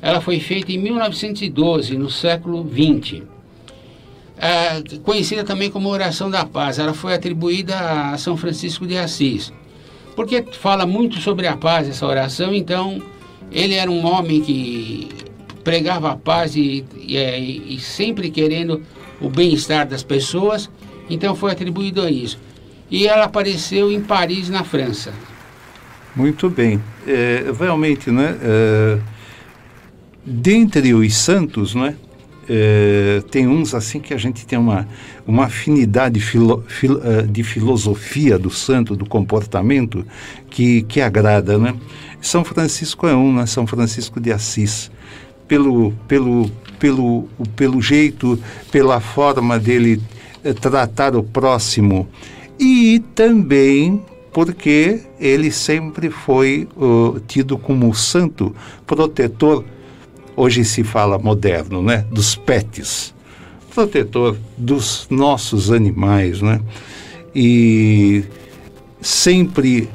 ela 0.01 0.21
foi 0.21 0.39
feita 0.39 0.71
em 0.71 0.77
1912, 0.77 1.97
no 1.97 2.09
século 2.09 2.65
XX. 2.65 3.23
É, 4.37 4.81
conhecida 5.03 5.43
também 5.43 5.69
como 5.69 5.89
oração 5.89 6.31
da 6.31 6.45
paz, 6.45 6.79
ela 6.79 6.93
foi 6.93 7.13
atribuída 7.13 7.77
a 8.13 8.17
São 8.17 8.37
Francisco 8.37 8.87
de 8.87 8.97
Assis. 8.97 9.51
Porque 10.15 10.41
fala 10.53 10.85
muito 10.85 11.17
sobre 11.19 11.45
a 11.45 11.57
paz 11.57 11.89
essa 11.89 12.07
oração, 12.07 12.53
então 12.53 13.01
ele 13.51 13.73
era 13.73 13.91
um 13.91 14.05
homem 14.05 14.39
que 14.39 15.09
pregava 15.69 16.09
a 16.11 16.15
paz 16.17 16.55
e, 16.55 16.83
e, 16.97 17.15
é, 17.15 17.39
e- 17.39 17.79
sempre 17.79 18.31
querendo 18.31 18.81
o 19.21 19.29
bem-estar 19.29 19.87
das 19.87 20.01
pessoas, 20.01 20.67
então 21.07 21.35
foi 21.35 21.51
atribuído 21.51 22.01
a 22.01 22.09
isso. 22.09 22.39
E 22.89 23.05
ela 23.07 23.25
apareceu 23.25 23.91
em 23.91 24.01
Paris, 24.01 24.49
na 24.49 24.63
França. 24.63 25.13
muito 26.15 26.49
bem. 26.49 26.81
É, 27.07 27.45
realmente, 27.59 28.09
né? 28.09 28.35
é, 28.41 28.97
dentre 30.25 30.91
os 30.95 31.15
santos, 31.15 31.75
né? 31.75 31.95
é, 32.49 33.21
tem 33.29 33.47
uns 33.47 33.75
assim 33.75 33.99
que 33.99 34.11
a 34.11 34.17
gente 34.17 34.43
tem 34.47 34.57
uma, 34.57 34.87
uma 35.27 35.45
afinidade 35.45 36.19
filo- 36.19 36.63
fil- 36.67 36.99
eh, 37.03 37.21
de 37.21 37.43
filosofia 37.43 38.39
do 38.39 38.49
santo, 38.49 38.95
do 38.95 39.05
comportamento, 39.05 40.03
que, 40.49 40.81
que 40.81 40.99
agrada, 40.99 41.59
né? 41.59 41.75
São 42.19 42.43
Francisco 42.43 43.05
é 43.07 43.15
um, 43.15 43.35
né? 43.35 43.45
São 43.45 43.67
Francisco 43.67 44.19
de 44.19 44.31
Assis. 44.31 44.89
Pelo, 45.49 45.91
pelo, 46.07 46.49
pelo, 46.79 47.27
pelo 47.57 47.81
jeito, 47.81 48.39
pela 48.71 49.01
forma 49.01 49.59
dele 49.59 50.01
eh, 50.43 50.53
tratar 50.53 51.13
o 51.15 51.23
próximo 51.23 52.07
e 52.57 53.03
também 53.15 54.01
porque 54.31 55.01
ele 55.19 55.51
sempre 55.51 56.09
foi 56.09 56.67
uh, 56.77 57.19
tido 57.27 57.57
como 57.57 57.93
santo 57.95 58.55
protetor 58.85 59.65
hoje 60.39 60.63
se 60.63 60.83
fala 60.83 61.19
moderno, 61.19 61.81
né? 61.81 62.05
Dos 62.09 62.33
pets, 62.35 63.13
protetor 63.75 64.37
dos 64.57 65.05
nossos 65.09 65.69
animais, 65.69 66.41
né? 66.41 66.61
E 67.35 68.23
sempre 69.01 69.89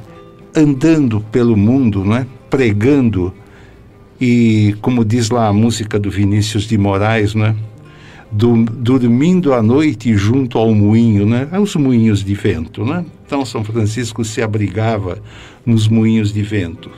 andando 0.54 1.20
pelo 1.32 1.56
mundo, 1.56 2.04
né? 2.04 2.26
Pregando 2.50 3.32
e 4.20 4.74
como 4.80 5.04
diz 5.04 5.30
lá 5.30 5.48
a 5.48 5.52
música 5.52 5.98
do 5.98 6.10
Vinícius 6.10 6.64
de 6.64 6.78
Moraes, 6.78 7.34
né? 7.34 7.54
Du- 8.30 8.64
dormindo 8.64 9.52
à 9.54 9.62
noite 9.62 10.14
junto 10.16 10.58
ao 10.58 10.74
moinho, 10.74 11.24
né? 11.26 11.48
Aos 11.52 11.76
moinhos 11.76 12.24
de 12.24 12.34
vento, 12.34 12.84
né? 12.84 13.04
Então 13.26 13.44
São 13.44 13.62
Francisco 13.62 14.24
se 14.24 14.42
abrigava 14.42 15.18
nos 15.64 15.86
moinhos 15.88 16.32
de 16.32 16.42
vento. 16.42 16.90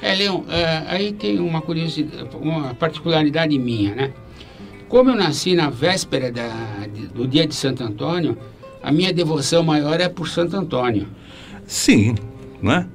É, 0.00 0.14
Leão, 0.14 0.44
é, 0.48 0.82
aí 0.88 1.12
tem 1.12 1.38
uma 1.38 1.60
curiosidade, 1.60 2.28
uma 2.40 2.74
particularidade 2.74 3.56
minha, 3.58 3.94
né? 3.94 4.10
Como 4.88 5.10
eu 5.10 5.14
nasci 5.16 5.54
na 5.54 5.70
véspera 5.70 6.30
da- 6.30 6.86
do 7.14 7.26
dia 7.26 7.46
de 7.46 7.54
Santo 7.54 7.82
Antônio, 7.82 8.36
a 8.82 8.90
minha 8.92 9.12
devoção 9.12 9.62
maior 9.62 10.00
é 10.00 10.08
por 10.08 10.28
Santo 10.28 10.56
Antônio. 10.56 11.06
Sim, 11.66 12.14
né? 12.60 12.86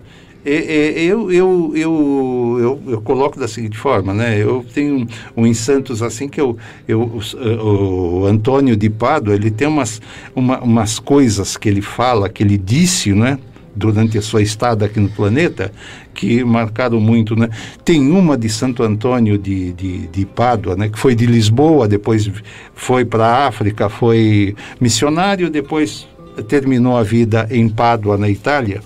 É, 0.49 0.53
é, 0.53 1.03
eu, 1.03 1.29
eu, 1.29 1.73
eu, 1.75 2.81
eu, 2.87 3.01
coloco 3.01 3.37
da 3.37 3.49
seguinte 3.49 3.77
forma, 3.77 4.13
né? 4.13 4.41
Eu 4.41 4.65
tenho 4.73 5.05
um, 5.35 5.45
em 5.45 5.53
Santos 5.53 6.01
assim 6.01 6.29
que 6.29 6.39
eu, 6.39 6.55
eu, 6.87 7.01
o, 7.01 8.21
o 8.21 8.25
Antônio 8.25 8.77
de 8.77 8.89
Pádua, 8.89 9.35
ele 9.35 9.51
tem 9.51 9.67
umas, 9.67 10.01
uma, 10.33 10.61
umas 10.61 10.99
coisas 10.99 11.57
que 11.57 11.67
ele 11.67 11.81
fala, 11.81 12.29
que 12.29 12.41
ele 12.41 12.57
disse, 12.57 13.11
né? 13.11 13.37
Durante 13.75 14.17
a 14.17 14.21
sua 14.21 14.41
estada 14.41 14.85
aqui 14.85 15.01
no 15.01 15.09
planeta, 15.09 15.69
que 16.13 16.41
marcaram 16.45 17.01
muito, 17.01 17.35
né? 17.35 17.49
Tem 17.83 18.09
uma 18.09 18.37
de 18.37 18.47
Santo 18.47 18.83
Antônio 18.83 19.37
de, 19.37 19.73
de, 19.73 20.07
de 20.07 20.25
Pádua, 20.25 20.77
né? 20.77 20.87
Que 20.87 20.97
foi 20.97 21.13
de 21.13 21.25
Lisboa, 21.25 21.89
depois 21.89 22.31
foi 22.73 23.03
para 23.03 23.25
a 23.25 23.47
África, 23.47 23.89
foi 23.89 24.55
missionário, 24.79 25.49
depois 25.49 26.07
terminou 26.47 26.95
a 26.95 27.03
vida 27.03 27.49
em 27.51 27.67
Pádua, 27.67 28.17
na 28.17 28.29
Itália. 28.29 28.81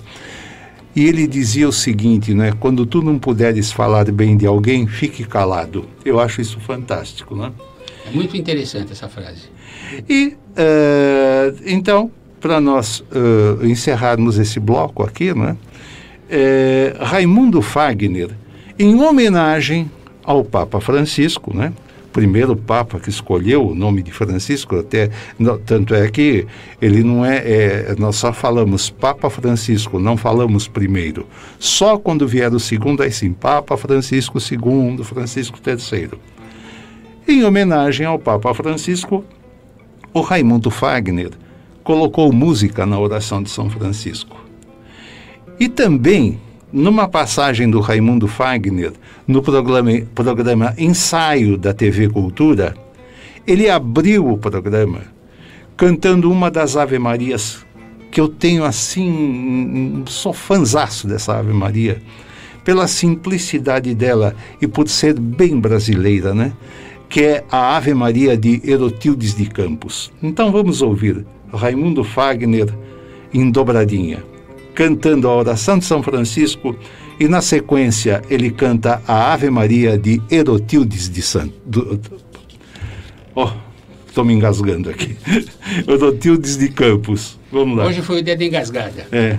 E 0.96 1.06
ele 1.06 1.26
dizia 1.26 1.68
o 1.68 1.72
seguinte, 1.72 2.34
né? 2.34 2.54
Quando 2.60 2.86
tu 2.86 3.02
não 3.02 3.18
puderes 3.18 3.72
falar 3.72 4.12
bem 4.12 4.36
de 4.36 4.46
alguém, 4.46 4.88
fique 4.88 5.24
calado. 5.24 5.86
Eu 6.04 6.20
acho 6.20 6.42
isso 6.42 6.60
fantástico, 6.60 7.36
né? 7.36 7.52
É 8.06 8.12
muito 8.12 8.36
interessante 8.36 8.92
essa 8.92 9.08
frase. 9.08 9.44
E 10.10 10.36
eh, 10.56 11.54
então, 11.66 12.12
para 12.42 12.60
nós 12.60 13.04
eh, 13.12 13.68
encerrarmos 13.68 14.38
esse 14.38 14.60
bloco 14.60 15.04
aqui, 15.04 15.34
né? 15.34 15.56
eh, 16.32 16.96
Raimundo 16.98 17.62
Fagner, 17.62 18.30
em 18.80 19.00
homenagem 19.02 19.92
ao 20.24 20.44
Papa 20.46 20.80
Francisco, 20.80 21.56
né? 21.56 21.74
Primeiro 22.12 22.56
Papa 22.56 23.00
que 23.00 23.10
escolheu 23.10 23.68
o 23.68 23.76
nome 23.76 24.04
de 24.04 24.12
Francisco, 24.12 24.78
até 24.78 25.10
tanto 25.66 25.96
é 25.96 26.10
que 26.10 26.46
ele 26.82 27.04
não 27.04 27.26
é, 27.26 27.38
é, 27.38 27.96
nós 27.98 28.18
só 28.18 28.34
falamos 28.34 28.90
Papa 28.90 29.30
Francisco, 29.30 30.00
não 30.00 30.18
falamos 30.18 30.68
primeiro. 30.68 31.26
Só 31.58 31.98
quando 31.98 32.28
vier 32.28 32.54
o 32.54 32.60
segundo 32.60 33.02
aí 33.02 33.12
sim, 33.12 33.32
Papa 33.32 33.78
Francisco 33.78 34.40
II, 34.40 35.04
Francisco 35.04 35.58
III. 35.66 36.12
Em 37.28 37.44
homenagem 37.44 38.06
ao 38.06 38.20
Papa 38.20 38.54
Francisco, 38.54 39.24
o 40.14 40.22
Raimundo 40.22 40.70
Fagner 40.70 41.32
colocou 41.84 42.32
música 42.34 42.86
na 42.86 43.00
oração 43.00 43.42
de 43.42 43.50
São 43.50 43.70
Francisco. 43.70 44.38
E 45.60 45.70
também, 45.70 46.40
numa 46.72 47.08
passagem 47.08 47.70
do 47.70 47.80
Raimundo 47.80 48.28
Fagner, 48.28 48.94
no 49.28 49.42
programa, 49.42 49.92
programa 50.16 50.74
Ensaio 50.78 51.58
da 51.58 51.74
TV 51.74 52.10
Cultura, 52.10 52.76
ele 53.46 53.70
abriu 53.70 54.30
o 54.30 54.38
programa 54.38 55.02
cantando 55.76 56.32
uma 56.32 56.52
das 56.52 56.78
Ave 56.78 57.00
Marias 57.00 57.66
que 58.12 58.20
eu 58.20 58.28
tenho 58.28 58.66
assim, 58.66 60.04
sou 60.06 60.34
fanzaço 60.34 61.08
dessa 61.08 61.40
Ave 61.40 61.54
Maria, 61.54 62.02
pela 62.64 62.86
simplicidade 62.86 63.96
dela 63.96 64.36
e 64.62 64.68
por 64.68 64.88
ser 64.90 65.18
bem 65.18 65.60
brasileira, 65.60 66.34
né? 66.34 66.52
Que 67.08 67.24
é 67.24 67.44
a 67.50 67.78
Ave 67.78 67.94
Maria 67.94 68.38
de 68.38 68.62
Erotildes 68.70 69.34
de 69.34 69.46
Campos. 69.46 70.12
Então 70.22 70.52
vamos 70.52 70.82
ouvir 70.82 71.26
Raimundo 71.52 72.04
Fagner 72.04 72.68
em 73.34 73.50
dobradinha, 73.50 74.24
cantando 74.82 75.28
a 75.28 75.36
oração 75.36 75.78
de 75.78 75.86
São 75.86 76.02
Francisco 76.02 76.76
e 77.20 77.28
na 77.28 77.40
sequência 77.40 78.24
ele 78.32 78.50
canta 78.50 79.00
a 79.08 79.32
Ave 79.32 79.48
Maria 79.48 79.96
de 79.96 80.20
Erotildes 80.28 81.08
de 81.08 81.22
Santo. 81.22 82.02
Oh, 83.36 83.52
estou 84.08 84.26
me 84.26 84.34
engasgando 84.34 84.90
aqui. 84.90 85.16
Erotildes 85.88 86.58
de 86.58 86.70
Campos. 86.70 87.40
Vamos 87.52 87.78
lá. 87.78 87.86
Hoje 87.86 88.02
foi 88.02 88.22
o 88.22 88.24
dia 88.24 88.36
da 88.36 88.44
engasgada. 88.44 89.06
É. 89.12 89.38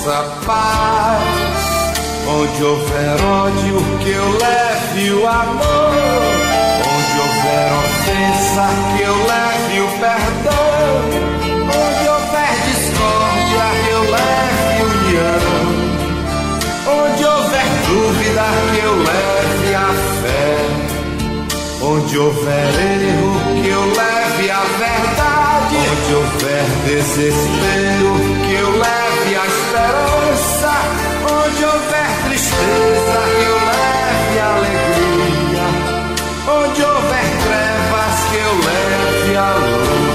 vossa 0.00 0.24
paz. 0.46 1.22
Onde 2.28 2.64
houver 2.64 3.22
ódio, 3.22 3.76
que 4.02 4.10
eu 4.10 4.38
leve 4.38 5.10
o 5.12 5.26
amor. 5.26 5.92
Onde 6.92 7.14
houver 7.20 7.72
ofensa, 7.84 8.68
que 8.96 9.02
eu 9.02 9.16
leve 9.26 9.80
o 9.80 9.88
perdão. 9.98 10.92
Onde 11.64 12.08
houver 12.08 12.52
discórdia, 12.66 13.66
eu 13.90 14.02
leve 14.10 14.82
união. 14.84 15.44
Onde 16.86 17.24
houver 17.24 17.68
dúvida, 17.88 18.44
que 18.72 18.80
eu 18.84 18.94
leve 18.96 19.74
a 19.74 19.90
fé. 20.22 20.56
Onde 21.82 22.18
houver 22.18 22.68
erro, 22.78 23.32
que 23.62 23.68
eu 23.68 23.84
leve 23.86 24.50
a 24.50 24.64
verdade. 24.78 25.76
Onde 25.92 26.14
houver 26.14 26.64
desespero, 26.86 28.12
que 28.46 28.54
eu 28.54 28.70
leve 28.78 28.99
esperança. 29.70 30.74
Onde 31.30 31.64
houver 31.64 32.10
tristeza, 32.26 33.18
que 33.36 33.44
eu 33.44 33.56
leve 33.70 34.38
alegria. 34.40 35.66
Onde 36.48 36.82
houver 36.82 37.28
trevas, 37.44 38.16
que 38.30 38.36
eu 38.36 38.54
leve 38.68 39.36
a 39.36 39.50
luz. 39.54 40.10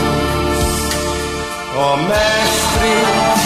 Ó 1.78 1.98
Mestre, 1.98 3.45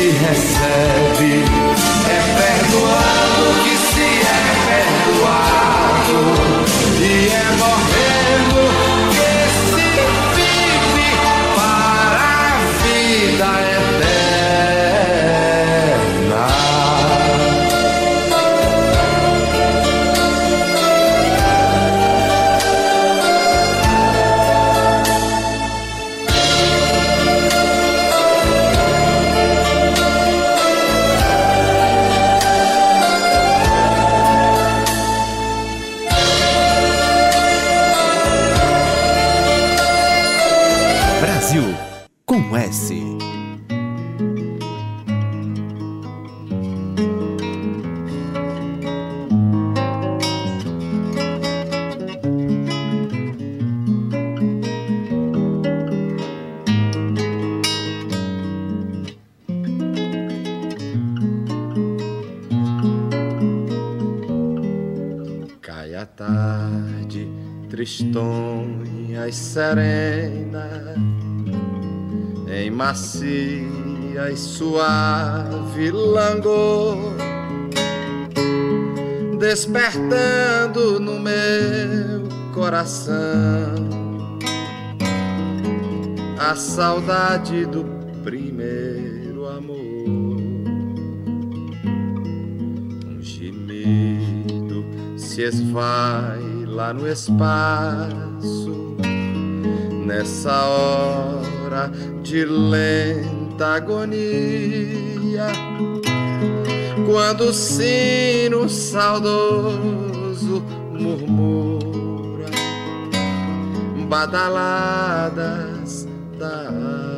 se 0.00 0.06
recebe, 0.18 1.59
macia 72.90 74.32
e 74.32 74.36
suave 74.36 75.92
langor, 75.92 77.14
despertando 79.38 80.98
no 80.98 81.20
meu 81.20 82.28
coração 82.52 83.14
a 86.36 86.56
saudade 86.56 87.64
do 87.66 87.84
primeiro 88.24 89.46
amor. 89.46 90.40
Um 93.06 93.22
gemido 93.22 94.84
se 95.16 95.42
esvai 95.42 96.64
lá 96.66 96.92
no 96.92 97.06
espaço, 97.06 98.96
nessa 100.04 100.64
hora 100.64 101.92
de 102.30 102.44
lenta 102.44 103.74
agonia. 103.74 105.48
Quando 107.04 107.46
o 107.46 107.52
sino 107.52 108.68
saudoso 108.68 110.62
murmura 110.92 112.46
badaladas 114.08 115.26
da 116.38 116.68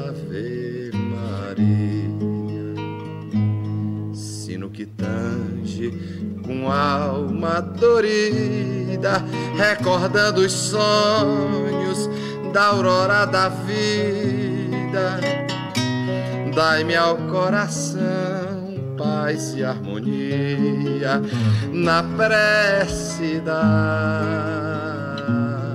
Ave 0.09 0.93
Maria, 0.95 2.75
sino 4.15 4.71
que 4.71 4.87
tange 4.87 5.93
com 6.43 6.73
alma 6.73 7.61
dorida, 7.61 9.23
recordando 9.59 10.41
os 10.41 10.53
sonhos 10.53 12.09
da 12.55 12.69
aurora 12.69 13.27
da 13.27 13.51
vida. 13.51 14.52
Dai-me 16.55 16.95
ao 16.95 17.17
coração 17.17 18.63
paz 18.97 19.55
e 19.55 19.65
harmonia 19.65 21.21
na 21.73 22.03
prece 22.03 23.41
da 23.41 23.63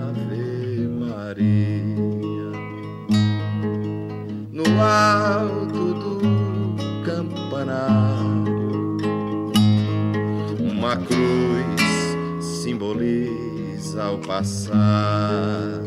Ave 0.09 0.87
Maria. 0.87 2.51
No 4.51 4.65
alto 4.81 5.93
do 5.95 6.21
campanário, 7.03 8.41
uma 10.59 10.95
cruz 10.95 12.45
simboliza 12.61 14.11
o 14.11 14.19
passado 14.19 15.86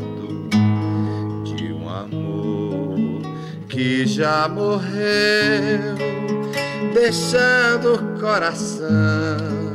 que 3.81 4.05
já 4.05 4.47
morreu, 4.47 5.95
deixando 6.93 7.95
o 7.95 8.19
coração 8.19 9.70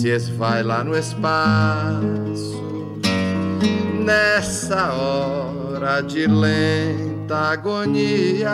se 0.00 0.08
esvai 0.08 0.62
lá 0.62 0.82
no 0.82 0.96
espaço, 0.96 2.58
nessa 4.02 4.94
hora 4.94 6.00
de 6.00 6.26
lenta 6.26 7.36
agonia, 7.36 8.50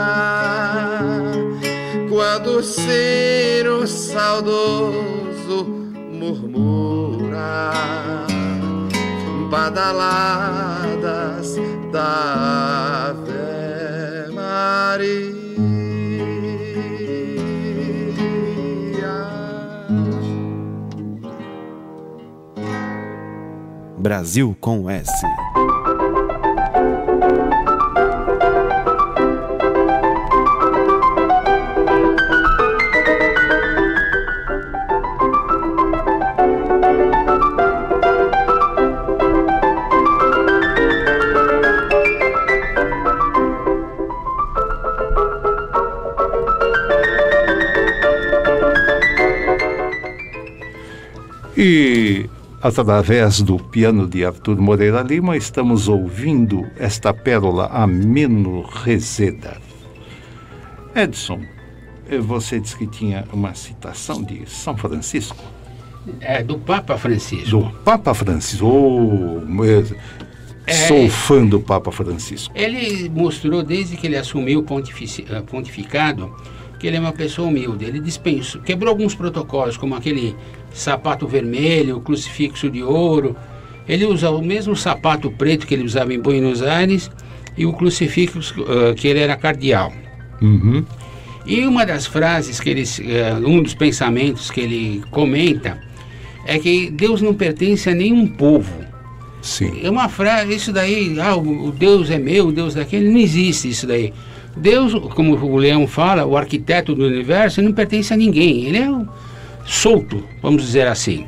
quando 2.08 2.58
o 2.58 2.62
sino 2.64 3.86
saudoso 3.86 5.68
murmura 6.10 7.70
badaladas 9.48 10.96
da 11.92 13.14
Brasil 24.06 24.56
com 24.60 24.88
S. 24.88 25.10
E 51.56 52.30
através 52.66 53.40
do 53.42 53.58
piano 53.58 54.06
de 54.06 54.24
Arthur 54.24 54.56
Moreira 54.60 55.02
Lima, 55.02 55.36
estamos 55.36 55.88
ouvindo 55.88 56.66
esta 56.78 57.12
pérola 57.14 57.66
Ameno 57.66 58.62
Rezeda. 58.62 59.56
Edson, 60.94 61.40
eh, 62.08 62.18
você 62.18 62.58
disse 62.58 62.76
que 62.76 62.86
tinha 62.86 63.24
uma 63.32 63.54
citação 63.54 64.22
de 64.22 64.48
São 64.48 64.76
Francisco, 64.76 65.36
É 66.20 66.42
do 66.42 66.56
Papa 66.58 66.96
Francisco. 66.96 67.50
do 67.50 67.70
Papa 67.84 68.14
Francisco. 68.14 68.64
Oh, 68.66 69.40
mas- 69.46 69.92
Sou 70.88 71.08
fã 71.08 71.46
do 71.46 71.60
Papa 71.60 71.92
Francisco. 71.92 72.52
Ele 72.56 73.08
mostrou 73.08 73.62
desde 73.62 73.96
que 73.96 74.06
ele 74.08 74.16
assumiu 74.16 74.60
o 74.60 74.64
eh, 74.64 75.40
pontificado 75.42 76.34
que 76.78 76.86
ele 76.86 76.96
é 76.96 77.00
uma 77.00 77.12
pessoa 77.12 77.48
humilde. 77.48 77.84
Ele 77.84 78.00
dispensou, 78.00 78.60
quebrou 78.60 78.90
alguns 78.90 79.14
protocolos, 79.14 79.76
como 79.76 79.94
aquele 79.94 80.34
sapato 80.72 81.26
vermelho, 81.26 81.96
o 81.96 82.00
crucifixo 82.00 82.70
de 82.70 82.82
ouro. 82.82 83.36
Ele 83.88 84.04
usa 84.04 84.30
o 84.30 84.42
mesmo 84.42 84.76
sapato 84.76 85.30
preto 85.30 85.66
que 85.66 85.74
ele 85.74 85.84
usava 85.84 86.12
em 86.12 86.20
Buenos 86.20 86.62
Aires 86.62 87.10
e 87.56 87.64
o 87.64 87.72
crucifixo 87.72 88.42
eh, 88.68 88.94
que 88.94 89.08
ele 89.08 89.20
era 89.20 89.36
cardeal. 89.36 89.92
Uhum. 90.42 90.84
E 91.46 91.64
uma 91.64 91.86
das 91.86 92.06
frases 92.06 92.60
que 92.60 92.68
ele, 92.68 92.82
eh, 92.82 93.34
um 93.44 93.62
dos 93.62 93.74
pensamentos 93.74 94.50
que 94.50 94.60
ele 94.60 95.02
comenta 95.10 95.80
é 96.44 96.58
que 96.58 96.90
Deus 96.90 97.22
não 97.22 97.32
pertence 97.32 97.88
a 97.88 97.94
nenhum 97.94 98.26
povo. 98.26 98.84
Sim. 99.40 99.80
É 99.82 99.88
uma 99.88 100.08
frase, 100.08 100.54
isso 100.54 100.72
daí, 100.72 101.16
ah, 101.20 101.36
o 101.36 101.70
Deus 101.70 102.10
é 102.10 102.18
meu, 102.18 102.48
o 102.48 102.52
Deus 102.52 102.74
daquele, 102.74 103.08
não 103.08 103.18
existe 103.18 103.68
isso 103.68 103.86
daí. 103.86 104.12
Deus, 104.56 104.94
como 105.14 105.36
o 105.36 105.56
Leão 105.56 105.86
fala, 105.86 106.24
o 106.24 106.36
arquiteto 106.36 106.94
do 106.94 107.04
universo, 107.04 107.60
não 107.60 107.72
pertence 107.72 108.12
a 108.12 108.16
ninguém, 108.16 108.64
ele 108.64 108.78
é 108.78 108.90
um 108.90 109.06
solto, 109.64 110.24
vamos 110.42 110.62
dizer 110.62 110.86
assim. 110.86 111.26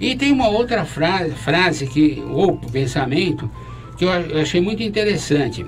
E 0.00 0.16
tem 0.16 0.32
uma 0.32 0.48
outra 0.48 0.84
frase, 0.84 1.32
frase 1.32 1.86
que, 1.86 2.22
ou 2.30 2.56
pensamento, 2.56 3.48
que 3.96 4.04
eu 4.04 4.10
achei 4.40 4.60
muito 4.60 4.82
interessante. 4.82 5.64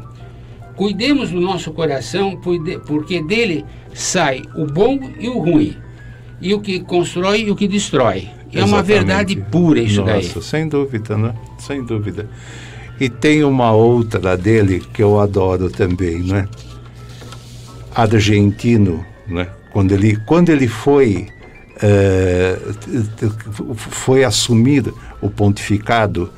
Cuidemos 0.74 1.30
do 1.30 1.40
nosso 1.40 1.70
coração, 1.72 2.40
porque 2.86 3.22
dele 3.22 3.64
sai 3.92 4.42
o 4.56 4.66
bom 4.66 4.98
e 5.20 5.28
o 5.28 5.38
ruim, 5.38 5.76
e 6.40 6.52
o 6.52 6.60
que 6.60 6.80
constrói 6.80 7.42
e 7.42 7.50
o 7.50 7.54
que 7.54 7.68
destrói. 7.68 8.28
É 8.52 8.58
uma 8.58 8.78
Exatamente. 8.78 8.86
verdade 8.86 9.36
pura 9.50 9.80
isso 9.80 10.02
daí. 10.02 10.24
Nossa, 10.24 10.40
sem 10.40 10.68
dúvida, 10.68 11.16
né? 11.18 11.34
Sem 11.58 11.84
dúvida. 11.84 12.28
E 13.00 13.08
tem 13.08 13.42
uma 13.44 13.72
outra 13.72 14.36
dele 14.36 14.80
que 14.92 15.02
eu 15.02 15.18
adoro 15.18 15.70
também, 15.70 16.22
né? 16.22 16.48
Argentino, 17.94 19.04
né? 19.26 19.48
Quando 19.72 19.92
ele, 19.92 20.16
quando 20.24 20.50
ele 20.50 20.68
foi 20.68 21.28
eh, 21.82 22.56
foi 23.76 24.22
assumir 24.22 24.92
o 25.20 25.28
pontificado 25.28 26.30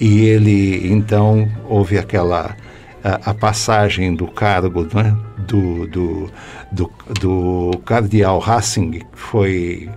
e 0.00 0.24
ele 0.24 0.92
então 0.92 1.48
houve 1.68 1.96
aquela 1.96 2.56
a, 3.04 3.30
a 3.30 3.34
passagem 3.34 4.14
do 4.14 4.26
cargo 4.26 4.86
né? 4.92 5.16
do, 5.46 5.86
do, 5.86 6.30
do, 6.72 6.90
do 7.20 7.78
cardeal 7.84 8.38
Ratzinger 8.40 9.02
que 9.02 9.18
foi 9.18 9.88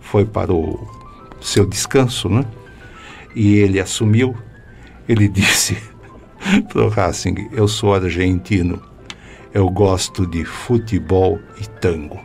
foi 0.00 0.26
para 0.26 0.52
o 0.52 0.86
seu 1.40 1.66
descanso, 1.66 2.28
né? 2.28 2.44
E 3.34 3.54
ele 3.54 3.80
assumiu, 3.80 4.36
ele 5.12 5.28
disse 5.28 5.76
para 6.68 6.84
o 6.84 6.88
Racing, 6.88 7.48
eu 7.52 7.68
sou 7.68 7.94
argentino, 7.94 8.82
eu 9.52 9.68
gosto 9.68 10.26
de 10.26 10.44
futebol 10.44 11.38
e 11.60 11.66
tango. 11.80 12.20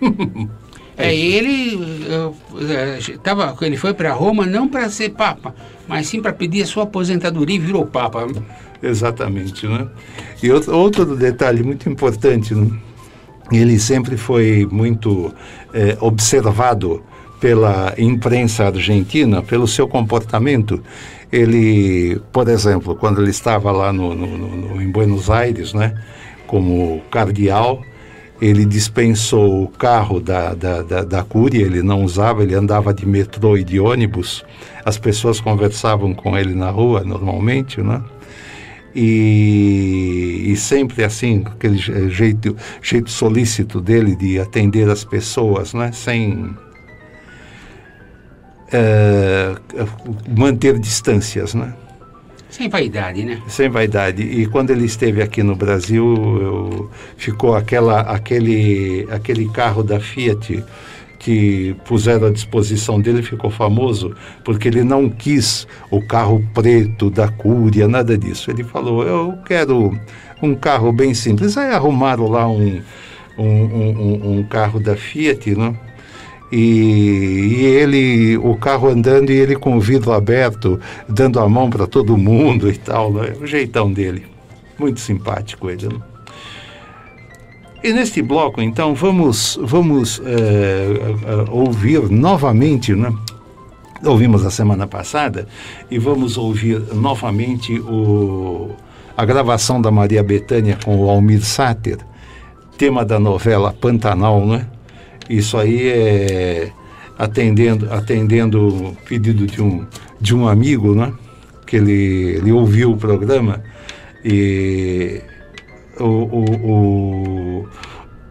É, 0.94 1.12
ele 1.16 2.04
eh, 2.06 3.16
tava, 3.22 3.56
ele 3.62 3.78
foi 3.78 3.94
para 3.94 4.12
Roma 4.12 4.44
não 4.44 4.68
para 4.68 4.90
ser 4.90 5.08
papa, 5.08 5.54
mas 5.88 6.06
sim 6.06 6.20
para 6.20 6.34
pedir 6.34 6.62
a 6.62 6.66
sua 6.66 6.82
aposentadoria 6.82 7.56
e 7.56 7.58
virou 7.58 7.86
papa. 7.86 8.28
Exatamente, 8.82 9.66
né? 9.66 9.88
E 10.42 10.52
outro, 10.52 10.76
outro 10.76 11.16
detalhe 11.16 11.62
muito 11.62 11.88
importante, 11.88 12.54
né? 12.54 12.70
ele 13.50 13.78
sempre 13.78 14.18
foi 14.18 14.68
muito 14.70 15.34
eh, 15.72 15.96
observado 15.98 17.02
pela 17.40 17.92
imprensa 17.98 18.66
argentina, 18.66 19.42
pelo 19.42 19.66
seu 19.66 19.88
comportamento. 19.88 20.80
Ele, 21.32 22.20
por 22.30 22.46
exemplo, 22.48 22.94
quando 22.94 23.22
ele 23.22 23.30
estava 23.30 23.72
lá 23.72 23.92
no, 23.92 24.14
no- 24.14 24.36
no- 24.38 24.82
em 24.82 24.90
Buenos 24.90 25.30
Aires, 25.30 25.72
né, 25.72 25.94
como 26.46 27.00
cardeal, 27.10 27.82
ele 28.40 28.66
dispensou 28.66 29.62
o 29.64 29.68
carro 29.68 30.20
da, 30.20 30.52
da, 30.52 30.82
da, 30.82 31.02
da 31.04 31.22
Cúria, 31.24 31.62
ele 31.64 31.82
não 31.82 32.04
usava, 32.04 32.42
ele 32.42 32.54
andava 32.54 32.92
de 32.92 33.06
metrô 33.06 33.56
e 33.56 33.64
de 33.64 33.80
ônibus. 33.80 34.44
As 34.84 34.98
pessoas 34.98 35.40
conversavam 35.40 36.12
com 36.12 36.36
ele 36.36 36.54
na 36.54 36.68
rua 36.68 37.02
normalmente, 37.04 37.80
né? 37.80 38.02
E, 38.94 40.44
e 40.52 40.56
sempre 40.56 41.02
assim, 41.02 41.44
aquele 41.46 41.78
je- 41.78 42.10
jeito, 42.10 42.54
jeito 42.82 43.10
solícito 43.10 43.80
dele 43.80 44.14
de 44.14 44.38
atender 44.38 44.88
as 44.90 45.02
pessoas, 45.04 45.72
né? 45.72 45.90
Sem 45.92 46.50
eh, 48.72 49.54
manter 50.28 50.78
distâncias, 50.78 51.54
né? 51.54 51.74
Sem 52.48 52.68
vaidade, 52.68 53.24
né? 53.24 53.40
Sem 53.48 53.68
vaidade. 53.70 54.22
E 54.22 54.46
quando 54.46 54.70
ele 54.70 54.84
esteve 54.84 55.22
aqui 55.22 55.42
no 55.42 55.56
Brasil, 55.56 56.04
eu- 56.40 56.90
ficou 57.16 57.54
aquela, 57.56 58.00
aquele, 58.00 59.06
aquele 59.10 59.48
carro 59.48 59.82
da 59.82 59.98
Fiat 59.98 60.62
que 61.18 61.74
puseram 61.86 62.26
à 62.26 62.30
disposição 62.30 63.00
dele 63.00 63.22
ficou 63.22 63.48
famoso 63.48 64.12
porque 64.44 64.66
ele 64.66 64.82
não 64.82 65.08
quis 65.08 65.68
o 65.88 66.02
carro 66.02 66.44
preto 66.52 67.08
da 67.08 67.28
Cúria, 67.28 67.86
nada 67.88 68.18
disso. 68.18 68.50
Ele 68.50 68.64
falou: 68.64 69.02
Eu 69.04 69.38
quero 69.46 69.96
um 70.42 70.54
carro 70.54 70.92
bem 70.92 71.14
simples. 71.14 71.56
Aí 71.56 71.72
arrumaram 71.72 72.26
lá 72.28 72.46
um, 72.48 72.82
um, 73.38 73.44
um, 73.44 74.38
um 74.38 74.42
carro 74.42 74.78
da 74.80 74.94
Fiat, 74.96 75.54
né? 75.54 75.74
E, 76.52 76.56
e, 76.56 77.64
ele, 77.64 78.36
o 78.36 78.54
carro 78.54 78.88
andando 78.88 79.30
e 79.30 79.34
ele 79.34 79.56
com 79.56 79.78
o 79.78 79.80
vidro 79.80 80.12
aberto, 80.12 80.78
dando 81.08 81.40
a 81.40 81.48
mão 81.48 81.70
para 81.70 81.86
todo 81.86 82.18
mundo 82.18 82.70
e 82.70 82.76
tal, 82.76 83.10
né? 83.10 83.32
o 83.40 83.46
jeitão 83.46 83.90
dele. 83.90 84.26
Muito 84.78 85.00
simpático 85.00 85.70
ele. 85.70 85.88
Né? 85.88 86.00
E 87.82 87.92
neste 87.92 88.20
bloco, 88.20 88.60
então, 88.60 88.94
vamos, 88.94 89.58
vamos 89.60 90.20
é, 90.24 90.28
é, 90.28 91.50
ouvir 91.50 92.08
novamente, 92.10 92.94
né? 92.94 93.12
Ouvimos 94.04 94.44
a 94.44 94.50
semana 94.50 94.86
passada 94.86 95.48
e 95.90 95.98
vamos 95.98 96.36
ouvir 96.36 96.80
novamente 96.92 97.80
o, 97.80 98.70
a 99.16 99.24
gravação 99.24 99.80
da 99.80 99.90
Maria 99.90 100.22
Bethânia 100.22 100.78
com 100.84 100.96
o 100.96 101.10
Almir 101.10 101.44
Sater, 101.44 101.98
tema 102.76 103.04
da 103.04 103.18
novela 103.18 103.72
Pantanal, 103.72 104.44
né? 104.46 104.66
Isso 105.32 105.56
aí 105.56 105.88
é 105.88 106.72
atendendo 107.18 107.90
atendendo 107.90 108.94
pedido 109.08 109.46
de 109.46 109.62
um 109.62 109.86
de 110.20 110.34
um 110.34 110.46
amigo, 110.46 110.94
né? 110.94 111.10
Que 111.66 111.76
ele, 111.76 112.36
ele 112.36 112.52
ouviu 112.52 112.92
o 112.92 112.96
programa 112.98 113.62
e 114.22 115.22
o, 115.98 116.04
o, 116.04 116.44
o, 116.70 117.68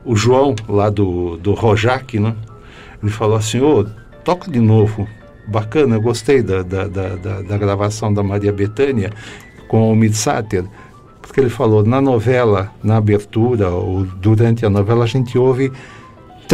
o 0.05 0.15
João 0.15 0.55
lá 0.69 0.91
do, 0.91 1.37
do 1.37 1.53
Rojac, 1.53 2.19
né? 2.19 2.35
Ele 3.01 3.11
falou 3.11 3.35
assim, 3.35 3.59
ô, 3.59 3.79
oh, 3.79 3.85
toca 4.23 4.51
de 4.51 4.59
novo. 4.59 5.07
Bacana, 5.47 5.95
eu 5.95 6.01
gostei 6.01 6.43
da, 6.43 6.61
da, 6.61 6.87
da, 6.87 7.15
da, 7.15 7.41
da 7.41 7.57
gravação 7.57 8.13
da 8.13 8.21
Maria 8.21 8.53
Bethânia 8.53 9.11
com 9.67 9.91
o 9.91 9.95
Midsater 9.95 10.63
porque 11.21 11.39
ele 11.39 11.49
falou, 11.49 11.85
na 11.85 12.01
novela, 12.01 12.71
na 12.83 12.97
abertura 12.97 13.69
ou 13.69 14.03
durante 14.03 14.65
a 14.65 14.69
novela, 14.69 15.05
a 15.05 15.07
gente 15.07 15.37
ouve 15.37 15.71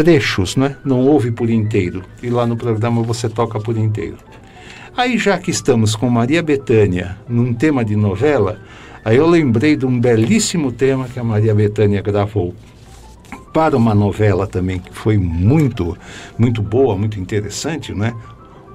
trechos, 0.03 0.55
né? 0.55 0.77
não 0.85 0.99
ouve 0.99 1.31
por 1.31 1.49
inteiro. 1.49 2.03
E 2.21 2.29
lá 2.29 2.45
no 2.45 2.55
programa 2.55 3.01
você 3.01 3.27
toca 3.27 3.59
por 3.59 3.75
inteiro. 3.75 4.17
Aí, 4.95 5.17
já 5.17 5.39
que 5.39 5.49
estamos 5.49 5.95
com 5.95 6.07
Maria 6.07 6.43
Bethânia 6.43 7.17
num 7.27 7.51
tema 7.51 7.83
de 7.83 7.95
novela, 7.95 8.59
aí 9.03 9.17
eu 9.17 9.27
lembrei 9.27 9.75
de 9.75 9.87
um 9.87 9.99
belíssimo 9.99 10.71
tema 10.71 11.07
que 11.07 11.19
a 11.19 11.23
Maria 11.23 11.55
Bethânia 11.55 11.99
gravou 11.99 12.53
para 13.51 13.75
uma 13.75 13.95
novela 13.95 14.45
também 14.45 14.77
que 14.77 14.93
foi 14.93 15.17
muito, 15.17 15.97
muito 16.37 16.61
boa, 16.61 16.95
muito 16.95 17.19
interessante, 17.19 17.91
né? 17.91 18.13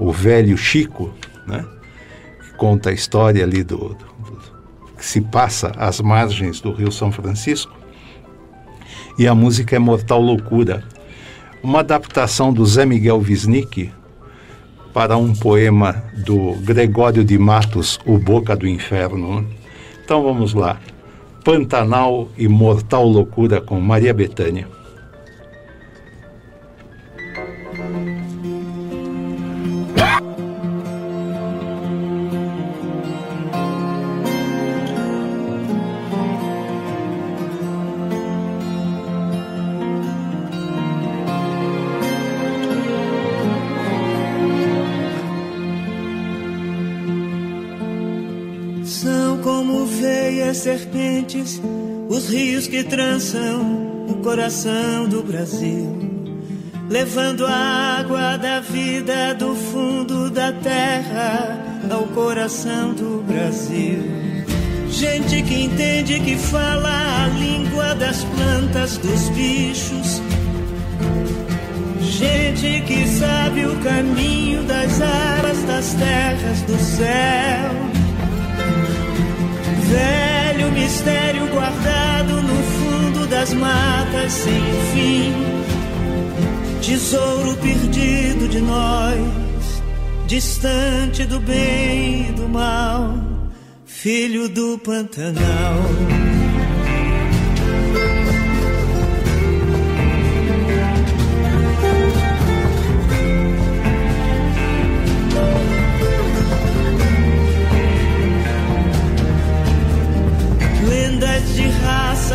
O 0.01 0.11
Velho 0.11 0.57
Chico, 0.57 1.13
né? 1.47 1.65
Que 2.41 2.57
conta 2.57 2.91
a 2.91 2.93
história 2.93 3.45
ali 3.45 3.63
do, 3.63 3.77
do, 3.77 3.95
do 3.95 4.97
que 4.97 5.07
se 5.07 5.21
passa 5.21 5.71
às 5.77 6.01
margens 6.01 6.61
do 6.61 6.73
Rio 6.73 6.91
São 6.91 7.13
Francisco. 7.13 7.73
E 9.17 9.29
a 9.29 9.35
música 9.35 9.77
é 9.77 9.79
Mortal 9.79 10.21
Loucura, 10.21 10.83
uma 11.63 11.81
adaptação 11.81 12.53
do 12.53 12.67
Zé 12.67 12.85
Miguel 12.85 13.19
Wisnik 13.19 13.93
para 14.93 15.17
um 15.17 15.33
poema 15.35 16.05
do 16.25 16.53
Gregório 16.61 17.25
de 17.25 17.39
Matos, 17.39 17.99
O 18.05 18.19
Boca 18.19 18.57
do 18.57 18.67
Inferno. 18.67 19.47
Então 20.05 20.23
vamos 20.23 20.53
lá. 20.53 20.79
Pantanal 21.45 22.29
e 22.37 22.47
Mortal 22.49 23.07
Loucura 23.07 23.61
com 23.61 23.81
Maria 23.81 24.13
Bethânia. 24.13 24.69
Trançam 52.93 54.07
o 54.07 54.17
coração 54.23 55.09
do 55.09 55.23
Brasil, 55.23 55.97
levando 56.91 57.47
a 57.47 57.97
água 58.01 58.37
da 58.37 58.61
vida 58.61 59.35
do 59.35 59.55
fundo 59.55 60.29
da 60.29 60.53
terra 60.53 61.59
ao 61.91 62.03
coração 62.09 62.93
do 62.93 63.25
Brasil. 63.27 63.97
Gente 64.91 65.43
que 65.43 65.63
entende 65.65 66.21
que 66.21 66.37
fala 66.37 67.25
a 67.25 67.29
língua 67.29 67.95
das 67.95 68.25
plantas, 68.25 68.99
dos 68.99 69.31
bichos. 69.31 70.21
Gente 71.99 72.83
que 72.83 73.09
sabe 73.09 73.65
o 73.65 73.75
caminho 73.79 74.65
das 74.65 75.01
águas, 75.01 75.63
das 75.63 75.95
terras, 75.95 76.61
do 76.61 76.79
céu. 76.79 77.73
Velho 79.89 80.42
velho 80.63 80.73
mistério 80.73 81.47
guardado 81.49 82.43
no 82.43 82.63
fundo 82.63 83.27
das 83.27 83.53
matas 83.53 84.33
sem 84.33 84.63
fim. 84.93 85.33
Tesouro 86.81 87.57
perdido 87.57 88.49
de 88.49 88.61
nós, 88.61 89.83
distante 90.27 91.25
do 91.25 91.41
bem 91.41 92.29
e 92.29 92.33
do 92.33 92.49
mal, 92.49 93.15
filho 93.85 94.49
do 94.49 94.79
Pantanal. 94.79 96.22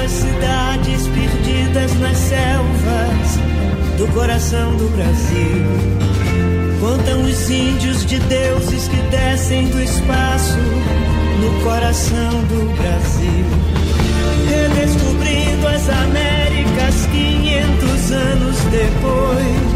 Nossas 0.08 0.12
cidades 0.12 1.08
perdidas 1.08 2.00
nas 2.00 2.18
selvas 2.18 3.38
do 3.98 4.08
coração 4.14 4.76
do 4.78 4.90
Brasil. 4.96 5.66
Contam 6.80 7.24
os 7.24 7.50
índios 7.50 8.06
de 8.06 8.20
deuses 8.20 8.88
que 8.88 8.98
descem 9.10 9.68
do 9.68 9.82
espaço 9.82 10.58
no 11.42 11.64
coração 11.64 12.32
do 12.44 12.74
Brasil. 12.78 13.46
Redescobrindo 14.50 15.68
as 15.68 15.90
Américas 15.90 17.08
500 17.12 18.12
anos 18.12 18.58
depois. 18.72 19.68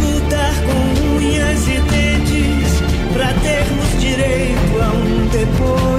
Lutar 0.00 0.54
com 0.66 1.16
unhas 1.16 1.66
e 1.66 1.80
dentes 1.90 2.80
para 3.12 3.32
termos 3.40 4.00
direito 4.00 4.82
a 4.82 4.92
um 4.92 5.26
depois 5.28 5.89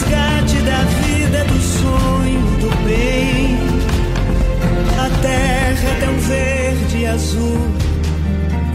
resgate 0.00 0.60
da 0.62 0.82
vida, 1.04 1.44
do 1.44 1.60
sonho, 1.60 2.40
do 2.60 2.70
bem. 2.84 3.58
A 4.98 5.22
terra 5.22 5.88
é 5.88 6.00
tão 6.00 6.18
verde 6.18 6.98
e 6.98 7.06
azul. 7.06 7.58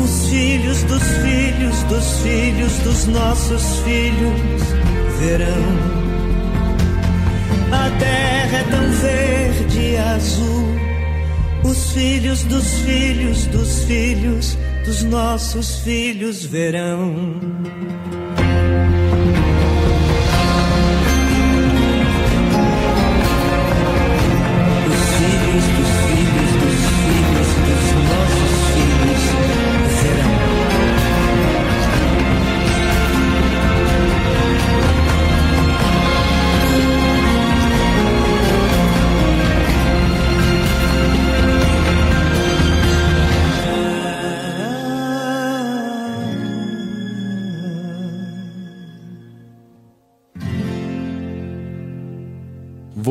Os 0.04 0.30
filhos 0.30 0.84
dos 0.84 1.04
filhos 1.04 1.84
dos 1.84 2.20
filhos 2.22 2.74
dos 2.80 3.06
nossos 3.08 3.80
filhos 3.80 4.62
verão. 5.20 5.96
A 7.72 7.90
terra 8.00 8.58
é 8.58 8.64
tão 8.70 8.92
verde 8.92 9.80
e 9.80 9.98
azul. 9.98 10.76
Os 11.64 11.92
filhos 11.94 12.44
dos 12.44 12.68
filhos 12.82 13.46
dos 13.48 13.84
filhos 13.86 14.58
dos 14.86 15.04
nossos 15.04 15.80
filhos 15.80 16.46
verão. 16.46 17.36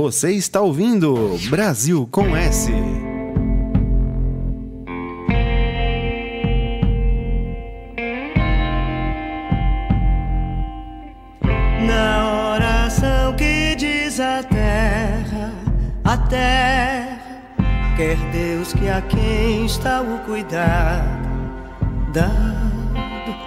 Você 0.05 0.33
está 0.33 0.61
ouvindo 0.61 1.39
Brasil 1.49 2.07
com 2.11 2.37
S. 2.37 2.71
Na 11.87 12.53
oração 12.53 13.35
que 13.35 13.75
diz 13.77 14.21
a 14.21 14.43
terra, 14.43 15.51
a 16.05 16.19
terra, 16.19 17.43
quer 17.97 18.19
Deus 18.31 18.75
que 18.75 18.87
a 18.87 19.01
quem 19.01 19.65
está 19.65 20.03
o 20.03 20.19
cuidado 20.27 21.25
dado, 22.13 23.39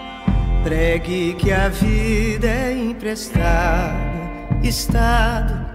pregue 0.63 1.35
que 1.35 1.51
a 1.51 1.69
vida 1.69 2.47
é 2.47 2.73
emprestada, 2.73 3.93
estado, 4.63 5.66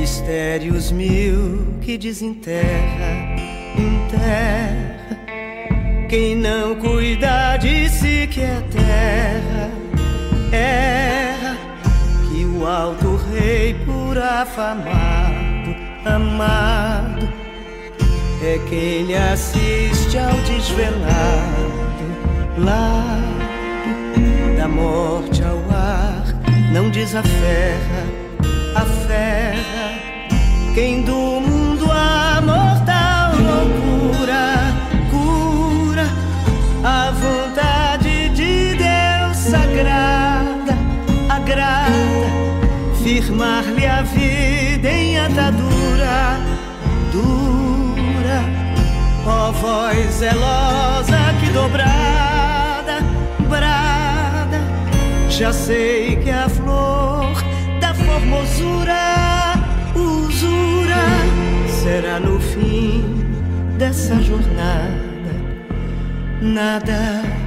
mistérios 0.00 0.92
mil 0.92 1.74
que 1.80 1.98
desenterra, 1.98 3.10
enterra. 3.76 5.18
Quem 6.08 6.36
não 6.36 6.76
cuida 6.76 7.56
de 7.56 7.88
si 7.88 8.28
que 8.30 8.40
é 8.40 8.62
terra, 8.70 9.70
erra 10.52 11.56
que 12.28 12.44
o 12.44 12.64
alto 12.64 13.16
rei 13.32 13.74
por 13.84 14.16
afamado, 14.16 15.74
amado, 16.04 17.28
é 18.42 18.58
quem 18.68 19.02
lhe 19.02 19.16
assiste 19.16 20.16
ao 20.16 20.34
desvelado 20.42 21.68
lado 22.56 23.38
da 24.56 24.68
morte 24.68 25.42
ao 25.42 25.58
ar, 25.70 26.24
não 26.72 26.88
desaferra, 26.88 28.27
aferra 28.74 29.88
quem 30.74 31.02
do 31.02 31.40
mundo 31.40 31.90
a 31.90 32.40
mortal 32.40 33.32
loucura 33.36 34.74
cura 35.10 36.06
a 36.84 37.10
vontade 37.10 38.28
de 38.30 38.74
Deus 38.74 39.36
sagrada, 39.36 40.76
agrada, 41.28 42.28
firmar-lhe 43.02 43.86
a 43.86 44.02
vida 44.02 44.88
em 44.88 45.18
atadura. 45.18 46.38
Dura, 47.10 48.40
ó 49.26 49.50
voz 49.52 50.14
zelosa 50.14 51.18
que 51.40 51.50
dobrada, 51.50 53.00
brada, 53.48 54.60
já 55.28 55.52
sei 55.52 56.16
que 56.16 56.30
a 56.30 56.48
flor 56.48 56.67
formosura, 58.18 59.54
usura, 59.94 61.04
será 61.68 62.18
no 62.18 62.40
fim 62.40 63.04
dessa 63.78 64.20
jornada 64.20 64.98
nada. 66.40 67.37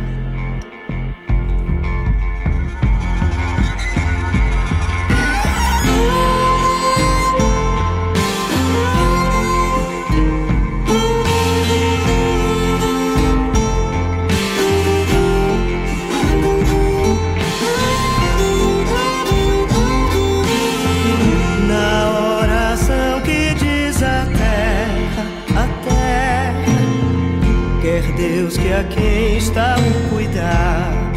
A 28.71 28.83
quem 28.85 29.37
está 29.37 29.75
o 29.77 30.09
cuidado 30.09 31.11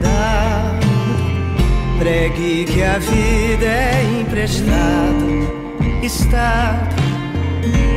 dá. 0.00 0.80
Pregue 1.98 2.64
que 2.64 2.82
a 2.82 2.98
vida 2.98 3.66
é 3.66 4.20
emprestado, 4.20 5.28
estado, 6.02 6.96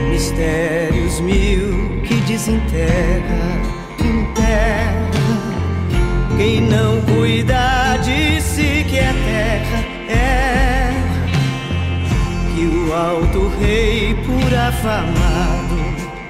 mistérios 0.10 1.22
mil 1.22 2.02
que 2.04 2.16
desenterra, 2.28 3.62
enterra. 4.00 5.06
Quem 6.38 6.60
não 6.62 7.02
cuida 7.02 7.98
de 8.04 8.42
si 8.42 8.86
que 8.90 8.98
é 8.98 9.14
terra, 9.14 9.84
é 10.10 10.92
que 12.54 12.66
o 12.66 12.94
alto 12.94 13.52
rei 13.60 14.14
por 14.26 14.54
afamado, 14.54 15.78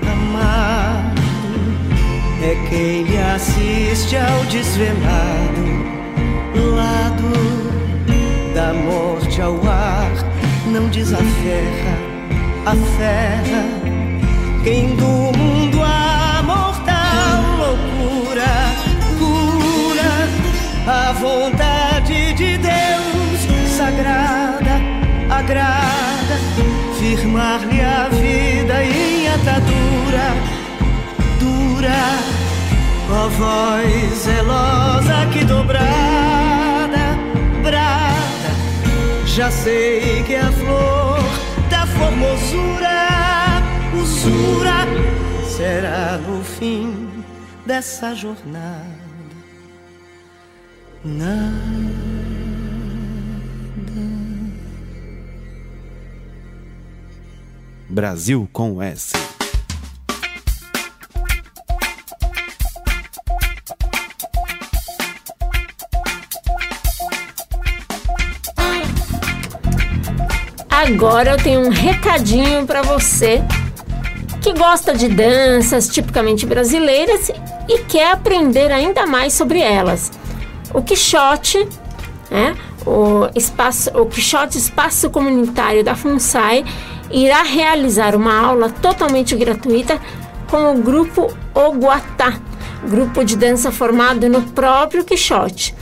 amado, 0.10 0.85
é 2.46 2.56
quem 2.70 3.04
lhe 3.04 3.18
assiste 3.18 4.16
ao 4.16 4.46
desvelado 4.46 5.66
lado 6.76 7.32
da 8.54 8.72
morte 8.74 9.42
ao 9.42 9.56
ar, 9.68 10.12
não 10.68 10.88
desaferra, 10.90 11.98
aferra 12.66 13.64
quem 14.64 14.96
do 14.96 15.38
mundo 15.38 15.82
a 15.82 16.44
mortal 16.44 17.42
loucura 17.58 18.54
cura 19.18 20.12
a 20.88 21.12
vontade 21.14 22.34
de 22.34 22.58
Deus 22.58 23.76
sagrada, 23.76 24.76
agrada, 25.30 26.38
firmar-lhe 27.00 27.82
a 27.82 28.08
vida 28.10 28.84
em 28.84 29.28
atadura 29.30 30.56
dura, 31.40 32.25
ó 33.10 33.30
voz 33.30 34.24
zelosa 34.24 35.26
que 35.32 35.44
dobrada, 35.46 37.18
brada, 37.64 38.52
já 39.26 39.52
sei 39.52 40.24
que 40.24 40.36
a 40.36 40.52
flor 40.52 41.20
da 41.70 41.86
formosura, 41.86 43.62
usura, 44.02 44.88
será 45.48 46.18
no 46.18 46.44
fim 46.44 47.10
dessa 47.66 48.16
jornada. 48.16 49.06
Brasil 57.88 58.50
com 58.52 58.82
S. 58.82 59.35
Agora 70.86 71.32
eu 71.32 71.38
tenho 71.38 71.62
um 71.62 71.70
recadinho 71.70 72.64
para 72.64 72.84
você 72.84 73.44
que 74.40 74.54
gosta 74.54 74.94
de 74.94 75.08
danças 75.08 75.88
tipicamente 75.88 76.46
brasileiras 76.46 77.32
e 77.68 77.80
quer 77.80 78.12
aprender 78.12 78.72
ainda 78.72 79.08
mais 79.08 79.34
sobre 79.34 79.60
elas. 79.60 80.12
O 80.72 80.84
Quixote, 80.84 81.68
né, 82.30 82.56
o, 82.86 83.28
espaço, 83.36 83.90
o 84.00 84.06
Quixote 84.06 84.60
Espaço 84.60 85.10
Comunitário 85.10 85.84
da 85.84 85.96
FUNSAI, 85.96 86.64
irá 87.10 87.42
realizar 87.42 88.16
uma 88.16 88.40
aula 88.40 88.70
totalmente 88.70 89.36
gratuita 89.36 90.00
com 90.48 90.72
o 90.72 90.78
grupo 90.84 91.36
Oguatá, 91.56 92.40
grupo 92.88 93.26
de 93.26 93.36
dança 93.36 93.72
formado 93.72 94.30
no 94.30 94.44
próprio 94.44 95.04
Quixote, 95.04 95.74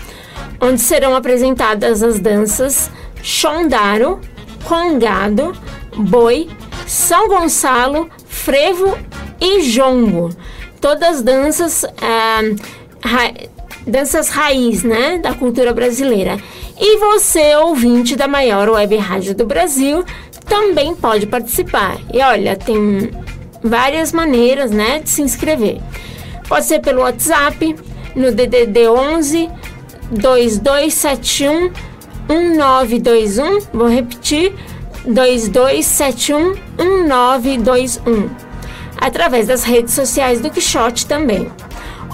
onde 0.61 0.79
serão 0.79 1.13
apresentadas 1.13 2.01
as 2.01 2.21
danças 2.21 2.89
Xondaro, 3.21 4.21
Congado, 4.65 5.53
Boi, 5.95 6.49
São 6.87 7.27
Gonçalo, 7.27 8.09
Frevo 8.27 8.97
e 9.39 9.61
Jongo. 9.61 10.29
Todas 10.81 11.21
danças, 11.21 11.85
ah, 12.01 12.41
ra- 13.03 13.33
danças 13.87 14.29
raiz, 14.29 14.83
né, 14.83 15.17
da 15.17 15.33
cultura 15.33 15.73
brasileira. 15.73 16.37
E 16.79 16.97
você, 16.97 17.55
ouvinte 17.55 18.15
da 18.15 18.27
maior 18.27 18.67
web 18.69 18.95
rádio 18.97 19.35
do 19.35 19.45
Brasil, 19.45 20.03
também 20.45 20.93
pode 20.95 21.25
participar. 21.27 21.97
E 22.13 22.19
olha, 22.21 22.55
tem 22.55 23.11
várias 23.63 24.11
maneiras, 24.11 24.71
né, 24.71 24.99
de 24.99 25.09
se 25.09 25.21
inscrever. 25.21 25.79
Pode 26.49 26.65
ser 26.65 26.79
pelo 26.79 27.01
WhatsApp, 27.01 27.75
no 28.15 28.31
DDD 28.31 28.87
11 28.89 29.49
2271 30.11 31.71
1921. 32.27 33.59
Vou 33.73 33.87
repetir: 33.87 34.53
2271 35.05 36.55
1921. 36.77 38.29
Através 38.97 39.47
das 39.47 39.63
redes 39.63 39.93
sociais 39.93 40.39
do 40.39 40.49
Quixote 40.49 41.05
também. 41.05 41.51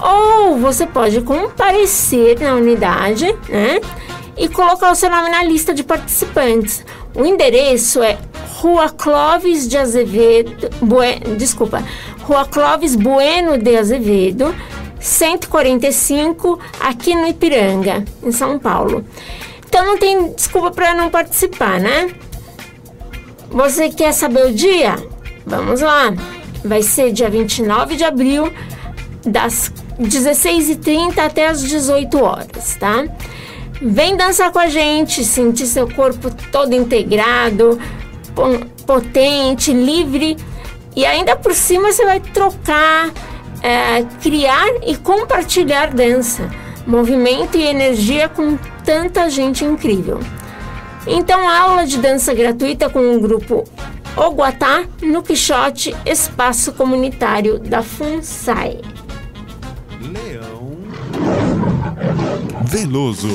Ou 0.02 0.56
você 0.58 0.86
pode 0.86 1.20
comparecer 1.20 2.40
na 2.40 2.54
unidade, 2.54 3.26
né? 3.48 3.80
e 4.40 4.48
colocar 4.48 4.90
o 4.90 4.94
seu 4.94 5.10
nome 5.10 5.28
na 5.28 5.44
lista 5.44 5.74
de 5.74 5.84
participantes. 5.84 6.82
O 7.14 7.26
endereço 7.26 8.02
é 8.02 8.18
Rua 8.56 8.88
Clóvis 8.88 9.68
de 9.68 9.76
Azevedo, 9.76 10.70
Bue, 10.80 11.36
desculpa, 11.36 11.84
Rua 12.22 12.46
Clóvis 12.46 12.96
Bueno 12.96 13.58
de 13.58 13.76
Azevedo, 13.76 14.54
145, 14.98 16.58
aqui 16.80 17.14
no 17.14 17.26
Ipiranga, 17.26 18.02
em 18.22 18.32
São 18.32 18.58
Paulo. 18.58 19.04
Então 19.70 19.86
não 19.86 19.96
tem 19.96 20.32
desculpa 20.32 20.72
para 20.72 20.94
não 20.94 21.08
participar, 21.08 21.78
né? 21.78 22.10
Você 23.50 23.88
quer 23.88 24.12
saber 24.12 24.46
o 24.46 24.52
dia? 24.52 24.96
Vamos 25.46 25.80
lá. 25.80 26.12
Vai 26.64 26.82
ser 26.82 27.12
dia 27.12 27.30
29 27.30 27.94
de 27.94 28.02
abril, 28.02 28.52
das 29.24 29.72
16h30 30.00 31.18
até 31.18 31.46
as 31.46 31.62
18 31.62 32.20
horas, 32.20 32.76
tá? 32.80 33.04
Vem 33.80 34.16
dançar 34.16 34.50
com 34.50 34.58
a 34.58 34.66
gente, 34.66 35.24
sentir 35.24 35.66
seu 35.66 35.88
corpo 35.88 36.32
todo 36.50 36.74
integrado, 36.74 37.80
potente, 38.84 39.72
livre. 39.72 40.36
E 40.96 41.06
ainda 41.06 41.36
por 41.36 41.54
cima 41.54 41.92
você 41.92 42.04
vai 42.04 42.18
trocar, 42.18 43.08
é, 43.62 44.02
criar 44.20 44.66
e 44.84 44.96
compartilhar 44.96 45.94
dança, 45.94 46.50
movimento 46.90 47.56
e 47.56 47.62
energia 47.62 48.28
com 48.28 48.58
tanta 48.84 49.30
gente 49.30 49.64
incrível. 49.64 50.18
Então, 51.06 51.48
aula 51.48 51.86
de 51.86 51.98
dança 51.98 52.34
gratuita 52.34 52.90
com 52.90 53.14
o 53.14 53.20
grupo 53.20 53.64
Oguatá 54.16 54.84
no 55.00 55.22
Quixote, 55.22 55.94
espaço 56.04 56.72
comunitário 56.72 57.60
da 57.60 57.80
FUNSAI. 57.80 58.80
Leão 60.00 60.76
Veloso. 62.64 63.28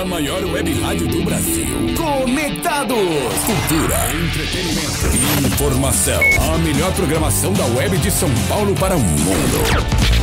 A 0.00 0.04
maior 0.04 0.44
web 0.44 0.80
rádio 0.80 1.08
do 1.08 1.22
Brasil. 1.24 1.66
Conectados. 1.96 2.96
Cultura, 2.96 3.96
entretenimento 4.14 5.06
e 5.12 5.46
informação. 5.46 6.20
A 6.54 6.58
melhor 6.58 6.92
programação 6.94 7.52
da 7.52 7.64
web 7.66 7.98
de 7.98 8.10
São 8.10 8.30
Paulo 8.48 8.74
para 8.74 8.96
o 8.96 9.00
mundo. 9.00 10.13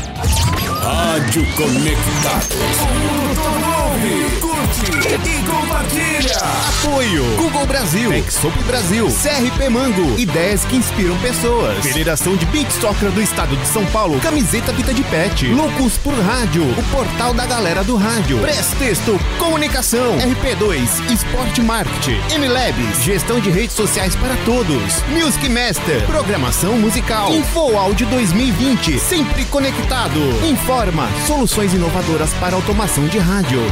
Rádio 0.82 1.46
Conectados. 1.56 3.81
Ouve, 3.92 4.40
curte 4.40 4.92
e 5.28 5.44
compartilha. 5.44 6.38
Apoio. 6.70 7.26
Google 7.36 7.66
Brasil. 7.66 8.14
Exop 8.14 8.58
Brasil. 8.64 9.08
CRP 9.08 9.70
Mango. 9.70 10.18
Ideias 10.18 10.64
que 10.64 10.78
inspiram 10.78 11.18
pessoas. 11.18 11.78
Federação 11.86 12.38
de 12.38 12.46
Beat 12.46 12.72
Soccer 12.72 13.12
do 13.12 13.22
Estado 13.22 13.56
de 13.58 13.68
São 13.68 13.86
Paulo. 13.88 14.20
Camiseta 14.22 14.72
Vida 14.72 14.94
de 14.94 15.04
Pet. 15.04 15.46
Loucos 15.48 15.98
por 15.98 16.14
Rádio. 16.14 16.64
O 16.64 16.84
portal 16.90 17.34
da 17.34 17.46
galera 17.46 17.84
do 17.84 17.98
rádio. 17.98 18.40
Prestexto. 18.40 19.20
Comunicação. 19.38 20.18
RP2. 20.20 21.12
Esporte 21.12 21.62
Marketing. 21.62 22.20
MLabs. 22.40 23.04
Gestão 23.04 23.42
de 23.42 23.50
redes 23.50 23.76
sociais 23.76 24.16
para 24.16 24.36
todos. 24.46 25.04
Music 25.10 25.50
Master. 25.50 26.06
Programação 26.06 26.78
musical. 26.78 27.30
Info 27.34 27.78
Áudio 27.78 28.08
2020. 28.08 29.00
Sempre 29.00 29.44
conectado. 29.46 30.20
Informa. 30.50 31.10
Soluções 31.28 31.74
inovadoras 31.74 32.34
para 32.36 32.56
automação 32.56 33.06
de 33.08 33.18
rádio. 33.18 33.60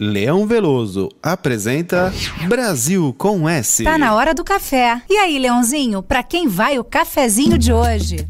Leão 0.00 0.46
Veloso 0.46 1.08
apresenta 1.20 2.12
Brasil 2.46 3.12
com 3.18 3.48
S. 3.48 3.82
Tá 3.82 3.98
na 3.98 4.14
hora 4.14 4.32
do 4.32 4.44
café. 4.44 5.02
E 5.10 5.16
aí, 5.16 5.36
Leãozinho, 5.40 6.04
pra 6.04 6.22
quem 6.22 6.46
vai 6.46 6.78
o 6.78 6.84
cafezinho 6.84 7.58
de 7.58 7.72
hoje? 7.72 8.24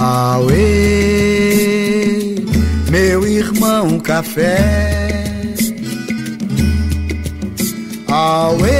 Auê, 0.00 2.34
meu 2.90 3.24
irmão 3.24 4.00
café. 4.00 4.88
Auê, 8.08 8.72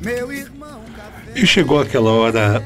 meu 0.00 0.32
irmão 0.32 0.80
E 1.34 1.44
chegou 1.44 1.80
aquela 1.80 2.12
hora 2.12 2.62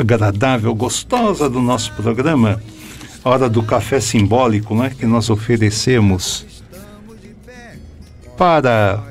agradável, 0.00 0.74
gostosa 0.74 1.50
do 1.50 1.60
nosso 1.60 1.92
programa, 1.94 2.62
hora 3.24 3.48
do 3.48 3.62
café 3.62 4.00
simbólico, 4.00 4.74
né, 4.74 4.92
que 4.96 5.04
nós 5.04 5.28
oferecemos 5.28 6.46
para 8.36 9.02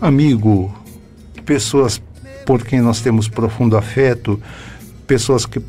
amigo, 0.00 0.74
pessoas 1.44 2.00
por 2.46 2.64
quem 2.64 2.80
nós 2.80 3.00
temos 3.00 3.28
profundo 3.28 3.76
afeto, 3.76 4.40
pessoas 5.06 5.44
que 5.44 5.60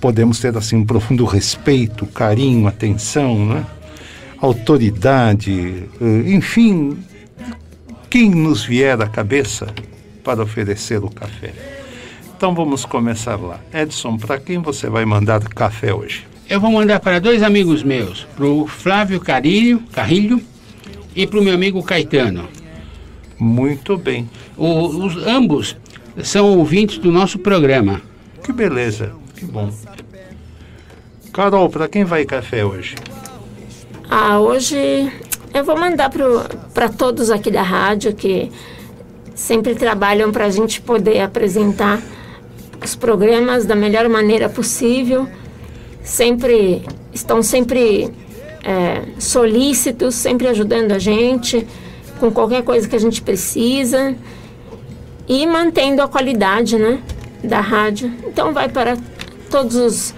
podemos 0.00 0.40
ter 0.40 0.56
assim 0.56 0.76
um 0.76 0.84
profundo 0.84 1.24
respeito, 1.24 2.06
carinho, 2.06 2.66
atenção, 2.66 3.46
né? 3.46 3.64
autoridade, 4.38 5.84
eh, 6.00 6.32
enfim, 6.32 6.98
quem 8.10 8.30
nos 8.30 8.64
vier 8.64 9.00
à 9.00 9.06
cabeça 9.06 9.72
para 10.24 10.42
oferecer 10.42 11.04
o 11.04 11.08
café. 11.08 11.81
Então 12.42 12.56
vamos 12.56 12.84
começar 12.84 13.36
lá. 13.36 13.60
Edson, 13.72 14.16
para 14.16 14.36
quem 14.36 14.58
você 14.58 14.90
vai 14.90 15.04
mandar 15.04 15.38
café 15.44 15.94
hoje? 15.94 16.26
Eu 16.50 16.60
vou 16.60 16.72
mandar 16.72 16.98
para 16.98 17.20
dois 17.20 17.40
amigos 17.40 17.84
meus, 17.84 18.24
para 18.34 18.44
o 18.44 18.66
Flávio 18.66 19.20
Carilho, 19.20 19.80
Carrilho 19.92 20.40
e 21.14 21.24
para 21.24 21.38
o 21.38 21.42
meu 21.44 21.54
amigo 21.54 21.80
Caetano. 21.84 22.48
Muito 23.38 23.96
bem. 23.96 24.28
O- 24.56 24.88
os 24.88 25.24
ambos 25.24 25.76
são 26.24 26.58
ouvintes 26.58 26.98
do 26.98 27.12
nosso 27.12 27.38
programa. 27.38 28.02
Que 28.42 28.52
beleza, 28.52 29.12
que 29.36 29.44
bom. 29.44 29.70
Carol, 31.32 31.70
para 31.70 31.86
quem 31.86 32.02
vai 32.02 32.24
café 32.24 32.64
hoje? 32.64 32.96
Ah, 34.10 34.40
hoje 34.40 34.76
eu 35.54 35.62
vou 35.62 35.78
mandar 35.78 36.10
para 36.74 36.88
todos 36.88 37.30
aqui 37.30 37.52
da 37.52 37.62
rádio 37.62 38.12
que 38.12 38.50
sempre 39.32 39.76
trabalham 39.76 40.32
para 40.32 40.46
a 40.46 40.50
gente 40.50 40.80
poder 40.80 41.20
apresentar 41.20 42.02
os 42.84 42.94
programas 42.94 43.64
da 43.64 43.74
melhor 43.74 44.08
maneira 44.08 44.48
possível. 44.48 45.28
Sempre 46.02 46.82
estão 47.12 47.42
sempre 47.42 48.10
é, 48.64 49.02
solícitos, 49.18 50.14
sempre 50.14 50.48
ajudando 50.48 50.92
a 50.92 50.98
gente 50.98 51.66
com 52.18 52.30
qualquer 52.30 52.62
coisa 52.62 52.88
que 52.88 52.94
a 52.94 53.00
gente 53.00 53.20
precisa 53.20 54.14
e 55.28 55.46
mantendo 55.46 56.02
a 56.02 56.08
qualidade, 56.08 56.76
né, 56.76 56.98
da 57.42 57.60
rádio. 57.60 58.12
Então 58.26 58.52
vai 58.52 58.68
para 58.68 58.96
todos 59.50 59.76
os, 59.76 60.14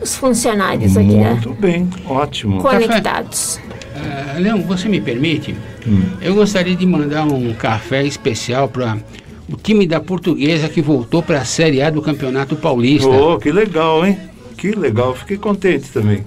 os 0.00 0.16
funcionários 0.16 0.96
aqui 0.96 1.08
da 1.08 1.30
Muito 1.30 1.52
bem, 1.54 1.88
ótimo. 2.06 2.62
conectados. 2.62 3.60
Ah, 3.94 4.38
Leão, 4.38 4.62
você 4.62 4.88
me 4.88 5.00
permite? 5.00 5.56
Eu 6.20 6.34
gostaria 6.34 6.76
de 6.76 6.86
mandar 6.86 7.24
um 7.24 7.52
café 7.54 8.04
especial 8.04 8.68
para 8.68 8.96
o 9.50 9.56
time 9.56 9.86
da 9.86 10.00
Portuguesa 10.00 10.68
que 10.68 10.82
voltou 10.82 11.22
para 11.22 11.40
a 11.40 11.44
Série 11.44 11.80
A 11.82 11.90
do 11.90 12.02
Campeonato 12.02 12.56
Paulista. 12.56 13.08
Oh, 13.08 13.38
que 13.38 13.50
legal, 13.50 14.04
hein? 14.04 14.18
Que 14.56 14.72
legal, 14.72 15.14
fiquei 15.14 15.36
contente 15.36 15.88
também. 15.90 16.24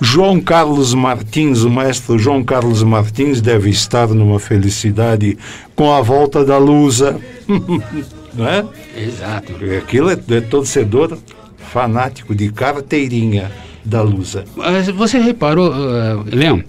João 0.00 0.40
Carlos 0.40 0.92
Martins, 0.92 1.62
o 1.62 1.70
maestro 1.70 2.18
João 2.18 2.44
Carlos 2.44 2.82
Martins, 2.82 3.40
deve 3.40 3.70
estar 3.70 4.08
numa 4.08 4.38
felicidade 4.38 5.38
com 5.74 5.92
a 5.92 6.02
volta 6.02 6.44
da 6.44 6.58
Lusa. 6.58 7.18
Não 8.34 8.46
é? 8.46 8.64
Exato. 8.96 9.52
Aquilo 9.78 10.10
é, 10.10 10.18
é 10.30 10.40
torcedor 10.42 11.16
fanático 11.56 12.34
de 12.34 12.50
carteirinha 12.52 13.50
da 13.84 14.02
Lusa. 14.02 14.44
Mas 14.54 14.88
você 14.88 15.18
reparou, 15.18 15.72
ah, 15.72 16.22
Leão, 16.30 16.62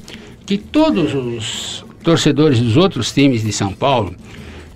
que 0.46 0.58
todos 0.58 1.14
os 1.14 1.86
torcedores 2.12 2.62
dos 2.62 2.78
outros 2.78 3.12
times 3.12 3.44
de 3.44 3.52
São 3.52 3.74
Paulo 3.74 4.16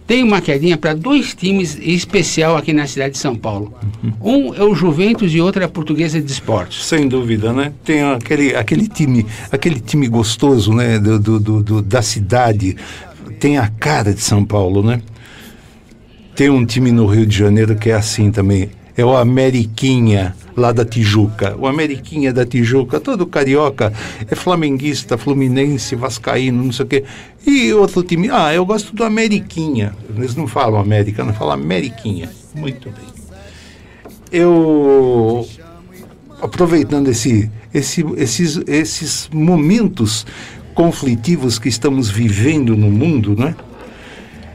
têm 0.06 0.22
uma 0.22 0.42
quedinha 0.42 0.76
para 0.76 0.94
dois 0.94 1.34
times 1.34 1.78
em 1.80 1.94
especial 1.94 2.58
aqui 2.58 2.74
na 2.74 2.86
cidade 2.86 3.14
de 3.14 3.20
São 3.20 3.34
Paulo. 3.38 3.74
Um 4.22 4.54
é 4.54 4.62
o 4.62 4.76
Juventus 4.76 5.34
e 5.34 5.40
outro 5.40 5.62
é 5.62 5.66
a 5.66 5.70
Portuguesa 5.70 6.20
de 6.22 6.30
Esportes. 6.30 6.84
Sem 6.84 7.08
dúvida, 7.08 7.54
né? 7.54 7.72
Tem 7.86 8.02
aquele, 8.04 8.54
aquele 8.54 8.86
time, 8.86 9.26
aquele 9.50 9.80
time 9.80 10.10
gostoso, 10.10 10.74
né? 10.74 11.00
Do, 11.00 11.18
do- 11.40 11.64
do- 11.64 11.82
da 11.82 12.02
cidade. 12.02 12.76
Tem 13.40 13.58
a 13.58 13.70
cara 13.70 14.14
de 14.14 14.20
São 14.20 14.44
Paulo, 14.44 14.84
né? 14.84 15.02
Tem 16.36 16.50
um 16.50 16.66
time 16.66 16.92
no 16.92 17.06
Rio 17.06 17.26
de 17.26 17.38
Janeiro 17.38 17.78
que 17.78 17.90
é 17.90 17.94
assim 17.94 18.30
também. 18.30 18.70
É 19.02 19.06
o 19.06 19.18
Ameriquinha, 19.18 20.36
lá 20.56 20.72
da 20.72 20.86
Tijuca. 20.86 21.56
O 21.58 21.68
Ameriquinha 21.68 22.32
da 22.32 22.46
Tijuca, 22.46 23.00
todo 23.00 23.26
carioca, 23.26 23.92
é 24.30 24.36
flamenguista, 24.36 25.18
fluminense, 25.18 25.96
vascaíno, 25.96 26.64
não 26.64 26.72
sei 26.72 26.86
o 26.86 26.88
quê. 26.88 27.04
E 27.46 27.74
outro 27.74 28.04
time, 28.04 28.30
ah, 28.30 28.54
eu 28.54 28.66
gosto 28.66 28.96
do 28.96 29.04
Ameriquinha. 29.04 29.94
Eles 30.16 30.36
não 30.36 30.48
falam 30.48 30.80
América, 30.80 31.24
não 31.24 31.34
falam 31.34 31.54
Ameriquinha. 31.54 32.30
Muito 32.54 32.90
bem. 32.90 33.10
Eu, 34.32 35.48
aproveitando 36.42 37.10
esse, 37.10 37.50
esse, 37.74 38.06
esses, 38.18 38.62
esses 38.68 39.30
momentos 39.34 40.26
conflitivos 40.74 41.60
que 41.60 41.68
estamos 41.68 42.10
vivendo 42.10 42.78
no 42.78 42.90
mundo, 42.90 43.36
né? 43.36 43.56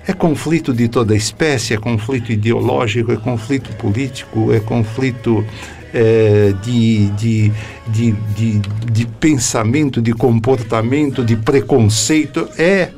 É 0.07 0.13
conflito 0.13 0.73
de 0.73 0.89
toda 0.89 1.17
espécie, 1.17 1.75
é 1.75 1.77
conflito 1.77 2.31
ideológico, 2.31 3.11
é 3.11 3.17
conflito 3.17 3.75
político, 3.77 4.53
é 4.53 4.61
conflito 4.61 5.45
é, 5.93 6.55
de, 6.63 7.09
de, 7.11 7.53
de, 7.89 8.13
de, 8.13 8.59
de 8.93 9.07
pensamento, 9.19 10.01
de 10.01 10.13
comportamento, 10.13 11.25
de 11.25 11.37
preconceito. 11.37 12.49
É. 12.57 12.91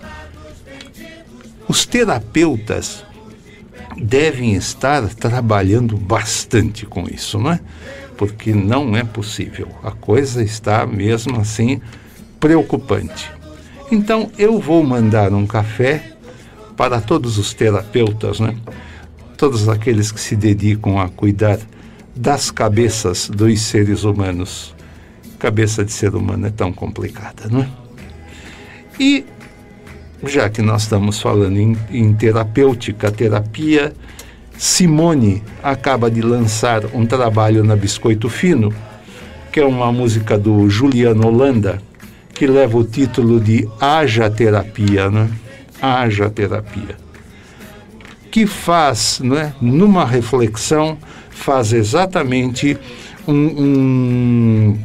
Os 1.67 1.87
terapeutas 1.87 3.05
devem 3.97 4.55
estar 4.55 5.09
trabalhando 5.15 5.97
bastante 5.97 6.85
com 6.85 7.07
isso, 7.09 7.39
não 7.39 7.53
é? 7.53 7.61
Porque 8.17 8.53
não 8.53 8.97
é 8.97 9.03
possível. 9.03 9.69
A 9.83 9.93
coisa 9.93 10.43
está 10.43 10.87
mesmo 10.87 11.41
assim 11.41 11.81
preocupante. 12.39 13.31
Então 13.91 14.31
eu 14.39 14.59
vou 14.59 14.83
mandar 14.85 15.33
um 15.33 15.47
café 15.47 16.18
para 16.79 17.01
todos 17.01 17.39
os 17.39 17.53
terapeutas, 17.53 18.39
né? 18.39 18.55
Todos 19.37 19.69
aqueles 19.69 20.13
que 20.13 20.21
se 20.21 20.37
dedicam 20.37 21.01
a 21.01 21.09
cuidar 21.09 21.59
das 22.15 22.53
cabeças 22.53 23.29
dos 23.29 23.61
seres 23.63 24.05
humanos. 24.05 24.73
Cabeça 25.41 25.85
de 25.85 25.93
ser 25.93 26.15
humano 26.15 26.47
é 26.47 26.51
tão 26.51 26.73
complicada, 26.73 27.49
não 27.51 27.63
é? 27.63 27.69
E 28.99 29.27
já 30.25 30.49
que 30.49 30.63
nós 30.63 30.83
estamos 30.83 31.21
falando 31.21 31.59
em, 31.59 31.77
em 31.91 32.15
terapêutica, 32.15 33.11
terapia, 33.11 33.93
Simone 34.57 35.43
acaba 35.61 36.09
de 36.09 36.23
lançar 36.23 36.85
um 36.95 37.05
trabalho 37.05 37.65
na 37.65 37.75
Biscoito 37.75 38.29
Fino, 38.29 38.73
que 39.53 39.59
é 39.59 39.67
uma 39.67 39.91
música 39.91 40.39
do 40.39 40.71
Juliano 40.71 41.27
Holanda, 41.27 41.83
que 42.33 42.47
leva 42.47 42.79
o 42.79 42.85
título 42.85 43.41
de 43.41 43.69
Haja 43.81 44.31
Terapia, 44.31 45.11
né? 45.11 45.29
Haja 45.81 46.29
Terapia. 46.31 46.97
Que 48.31 48.47
faz, 48.47 49.21
né, 49.21 49.55
numa 49.61 50.05
reflexão, 50.05 50.99
faz 51.31 51.73
exatamente 51.73 52.77
um, 53.27 53.33
um, 53.35 54.79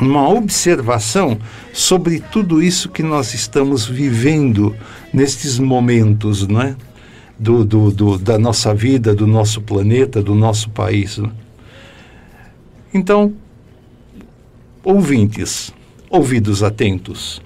uma 0.00 0.28
observação 0.28 1.38
sobre 1.72 2.20
tudo 2.20 2.62
isso 2.62 2.88
que 2.88 3.02
nós 3.02 3.34
estamos 3.34 3.86
vivendo 3.86 4.74
nestes 5.12 5.58
momentos, 5.58 6.46
não 6.46 6.62
é? 6.62 6.76
Do, 7.38 7.64
do, 7.64 7.90
do, 7.92 8.18
da 8.18 8.36
nossa 8.36 8.74
vida, 8.74 9.14
do 9.14 9.26
nosso 9.26 9.60
planeta, 9.60 10.20
do 10.20 10.34
nosso 10.34 10.70
país. 10.70 11.18
Né? 11.18 11.30
Então, 12.92 13.32
ouvintes, 14.82 15.72
ouvidos 16.10 16.64
atentos. 16.64 17.40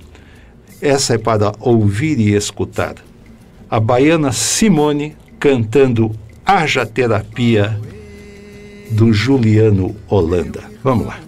Essa 0.82 1.14
é 1.14 1.18
para 1.18 1.52
ouvir 1.60 2.18
e 2.18 2.34
escutar. 2.34 2.96
A 3.70 3.78
baiana 3.78 4.32
Simone 4.32 5.16
cantando 5.38 6.10
Haja 6.44 6.84
Terapia 6.84 7.80
do 8.90 9.12
Juliano 9.12 9.94
Holanda. 10.08 10.64
Vamos 10.82 11.06
lá. 11.06 11.20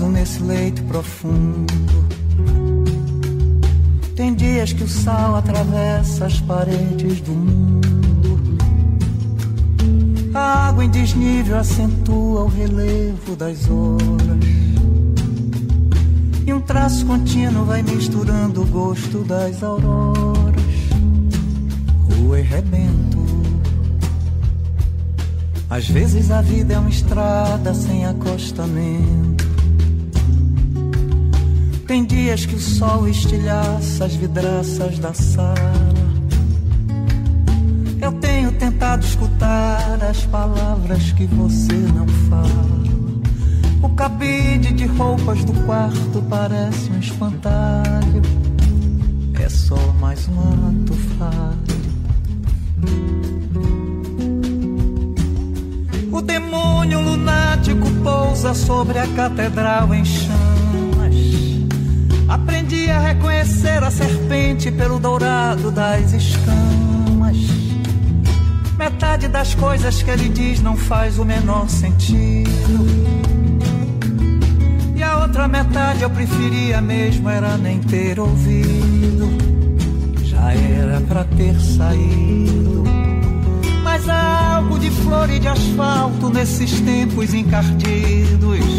Raso 0.00 0.06
nesse 0.06 0.42
leito 0.42 0.82
profundo. 0.84 1.74
Tem 4.16 4.34
dias 4.34 4.72
que 4.72 4.84
o 4.84 4.88
sal 4.88 5.36
atravessa 5.36 6.26
as 6.26 6.40
paredes 6.40 7.20
do 7.20 7.32
mundo. 7.32 8.58
A 10.32 10.68
água 10.68 10.84
em 10.84 10.90
desnível 10.90 11.58
acentua 11.58 12.44
o 12.44 12.48
relevo 12.48 13.36
das 13.36 13.68
horas. 13.68 14.44
E 16.46 16.52
um 16.52 16.60
traço 16.60 17.04
contínuo 17.04 17.64
vai 17.64 17.82
misturando 17.82 18.62
o 18.62 18.66
gosto 18.66 19.22
das 19.24 19.62
auroras. 19.62 20.60
Rua 22.16 22.40
e 22.40 22.42
rebento. 22.42 23.20
Às 25.68 25.88
vezes 25.88 26.30
a 26.30 26.40
vida 26.40 26.74
é 26.74 26.78
uma 26.78 26.90
estrada 26.90 27.72
sem 27.74 28.06
acostamento. 28.06 29.49
Tem 31.90 32.04
dias 32.04 32.46
que 32.46 32.54
o 32.54 32.60
sol 32.60 33.08
estilhaça 33.08 34.04
as 34.04 34.14
vidraças 34.14 35.00
da 35.00 35.12
sala. 35.12 35.56
Eu 38.00 38.12
tenho 38.12 38.52
tentado 38.52 39.04
escutar 39.04 39.98
as 40.08 40.24
palavras 40.26 41.10
que 41.10 41.26
você 41.26 41.74
não 41.92 42.06
fala. 42.28 42.84
O 43.82 43.88
cabide 43.88 44.72
de 44.72 44.86
roupas 44.86 45.44
do 45.44 45.52
quarto 45.64 46.22
parece 46.30 46.92
um 46.92 47.00
espantalho. 47.00 48.22
É 49.42 49.48
só 49.48 49.92
mais 50.00 50.28
um 50.28 50.38
ato 50.38 50.94
falho. 51.18 51.80
O 56.12 56.22
demônio 56.22 57.00
lunático 57.00 57.90
pousa 58.04 58.54
sobre 58.54 58.96
a 58.96 59.08
catedral 59.08 59.92
em 59.92 60.04
chamas. 60.04 60.39
Aprendi 62.70 62.88
a 62.88 63.00
reconhecer 63.00 63.82
a 63.82 63.90
serpente 63.90 64.70
pelo 64.70 65.00
dourado 65.00 65.72
das 65.72 66.12
escamas. 66.12 67.36
Metade 68.78 69.26
das 69.26 69.56
coisas 69.56 70.00
que 70.04 70.08
ele 70.08 70.28
diz 70.28 70.62
não 70.62 70.76
faz 70.76 71.18
o 71.18 71.24
menor 71.24 71.68
sentido. 71.68 72.86
E 74.94 75.02
a 75.02 75.18
outra 75.18 75.48
metade 75.48 76.02
eu 76.02 76.10
preferia 76.10 76.80
mesmo 76.80 77.28
era 77.28 77.58
nem 77.58 77.80
ter 77.80 78.20
ouvido. 78.20 79.28
Já 80.22 80.52
era 80.52 81.00
pra 81.00 81.24
ter 81.24 81.60
saído. 81.60 82.84
Mas 83.82 84.08
há 84.08 84.58
algo 84.58 84.78
de 84.78 84.90
flor 84.90 85.28
e 85.28 85.40
de 85.40 85.48
asfalto 85.48 86.30
nesses 86.30 86.80
tempos 86.80 87.34
encardidos. 87.34 88.69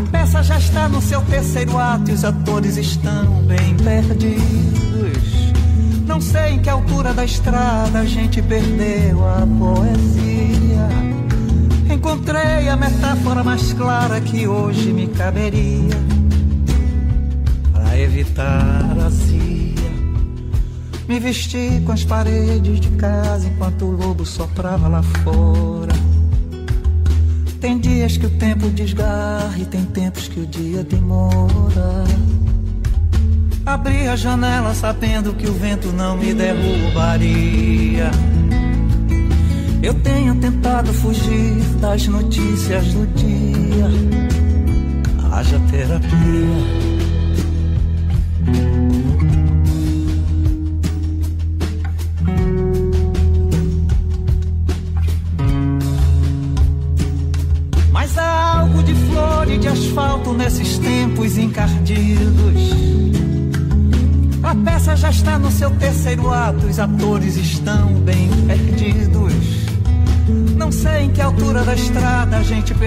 A 0.00 0.02
peça 0.02 0.42
já 0.42 0.56
está 0.56 0.88
no 0.88 1.02
seu 1.02 1.20
terceiro 1.20 1.76
ato 1.76 2.10
e 2.10 2.14
os 2.14 2.24
atores 2.24 2.78
estão 2.78 3.42
bem 3.42 3.76
perdidos. 3.76 5.52
Não 6.06 6.22
sei 6.22 6.54
em 6.54 6.62
que 6.62 6.70
altura 6.70 7.12
da 7.12 7.22
estrada 7.22 7.98
a 7.98 8.06
gente 8.06 8.40
perdeu 8.40 9.22
a 9.28 9.46
poesia. 9.58 10.88
Encontrei 11.92 12.66
a 12.70 12.76
metáfora 12.78 13.44
mais 13.44 13.74
clara 13.74 14.22
que 14.22 14.48
hoje 14.48 14.90
me 14.90 15.06
caberia 15.06 15.98
para 17.70 17.98
evitar 17.98 18.96
a 19.04 19.10
zia. 19.10 19.90
Me 21.06 21.20
vesti 21.20 21.82
com 21.84 21.92
as 21.92 22.04
paredes 22.04 22.80
de 22.80 22.88
casa 22.92 23.46
enquanto 23.46 23.84
o 23.84 23.90
lobo 23.90 24.24
soprava 24.24 24.88
lá 24.88 25.02
fora. 25.02 25.99
Tem 27.60 27.78
dias 27.78 28.16
que 28.16 28.24
o 28.24 28.30
tempo 28.30 28.70
desgarra 28.70 29.54
e 29.58 29.66
tem 29.66 29.84
tempos 29.84 30.28
que 30.28 30.40
o 30.40 30.46
dia 30.46 30.82
demora. 30.82 32.04
Abri 33.66 34.08
a 34.08 34.16
janela 34.16 34.74
sabendo 34.74 35.34
que 35.34 35.46
o 35.46 35.52
vento 35.52 35.88
não 35.92 36.16
me 36.16 36.32
derrubaria. 36.32 38.10
Eu 39.82 39.92
tenho 39.94 40.34
tentado 40.36 40.92
fugir 40.94 41.60
das 41.80 42.06
notícias 42.06 42.94
do 42.94 43.06
dia. 43.08 43.49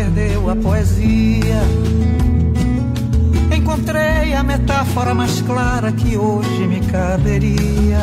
Perdeu 0.03 0.49
a 0.49 0.55
poesia. 0.55 1.61
Encontrei 3.55 4.33
a 4.33 4.43
metáfora 4.43 5.13
mais 5.13 5.41
clara 5.41 5.91
que 5.93 6.17
hoje 6.17 6.67
me 6.67 6.81
caberia 6.81 7.99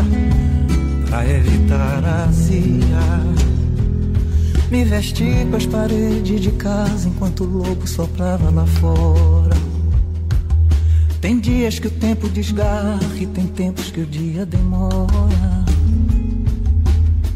para 1.09 1.29
evitar 1.29 2.03
a 2.05 2.25
azia. 2.25 3.03
Me 4.71 4.85
vesti 4.85 5.47
com 5.51 5.57
as 5.57 5.67
paredes 5.67 6.41
de 6.41 6.53
casa 6.53 7.09
enquanto 7.09 7.45
o 7.45 7.47
lobo 7.47 7.87
soprava 7.87 8.49
lá 8.51 8.65
fora. 8.65 9.57
Tem 11.21 11.39
dias 11.39 11.79
que 11.79 11.89
o 11.89 11.91
tempo 11.91 12.29
desgarra 12.31 12.99
e 13.17 13.27
tem 13.27 13.47
tempos 13.47 13.91
que 13.91 14.01
o 14.01 14.07
dia 14.07 14.47
demora. 14.47 15.11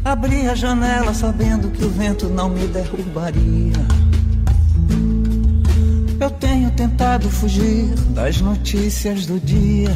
Abri 0.03 0.47
a 0.47 0.55
janela 0.55 1.13
sabendo 1.13 1.69
que 1.69 1.83
o 1.83 1.89
vento 1.89 2.27
não 2.29 2.49
me 2.49 2.65
derrubaria. 2.67 3.84
Tentado 6.85 7.27
fugir 7.31 7.95
das 8.13 8.39
notícias 8.41 9.25
do 9.25 9.39
dia. 9.39 9.89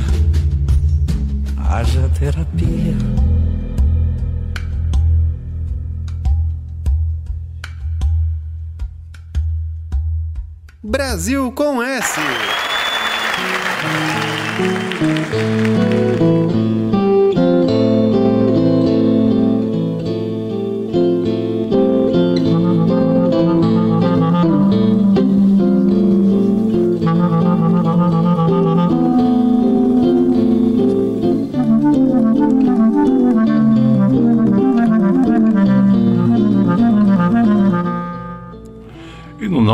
Haja 1.56 2.10
terapia. 2.18 2.96
Brasil 10.82 11.52
com 11.52 11.84
S. 11.84 12.20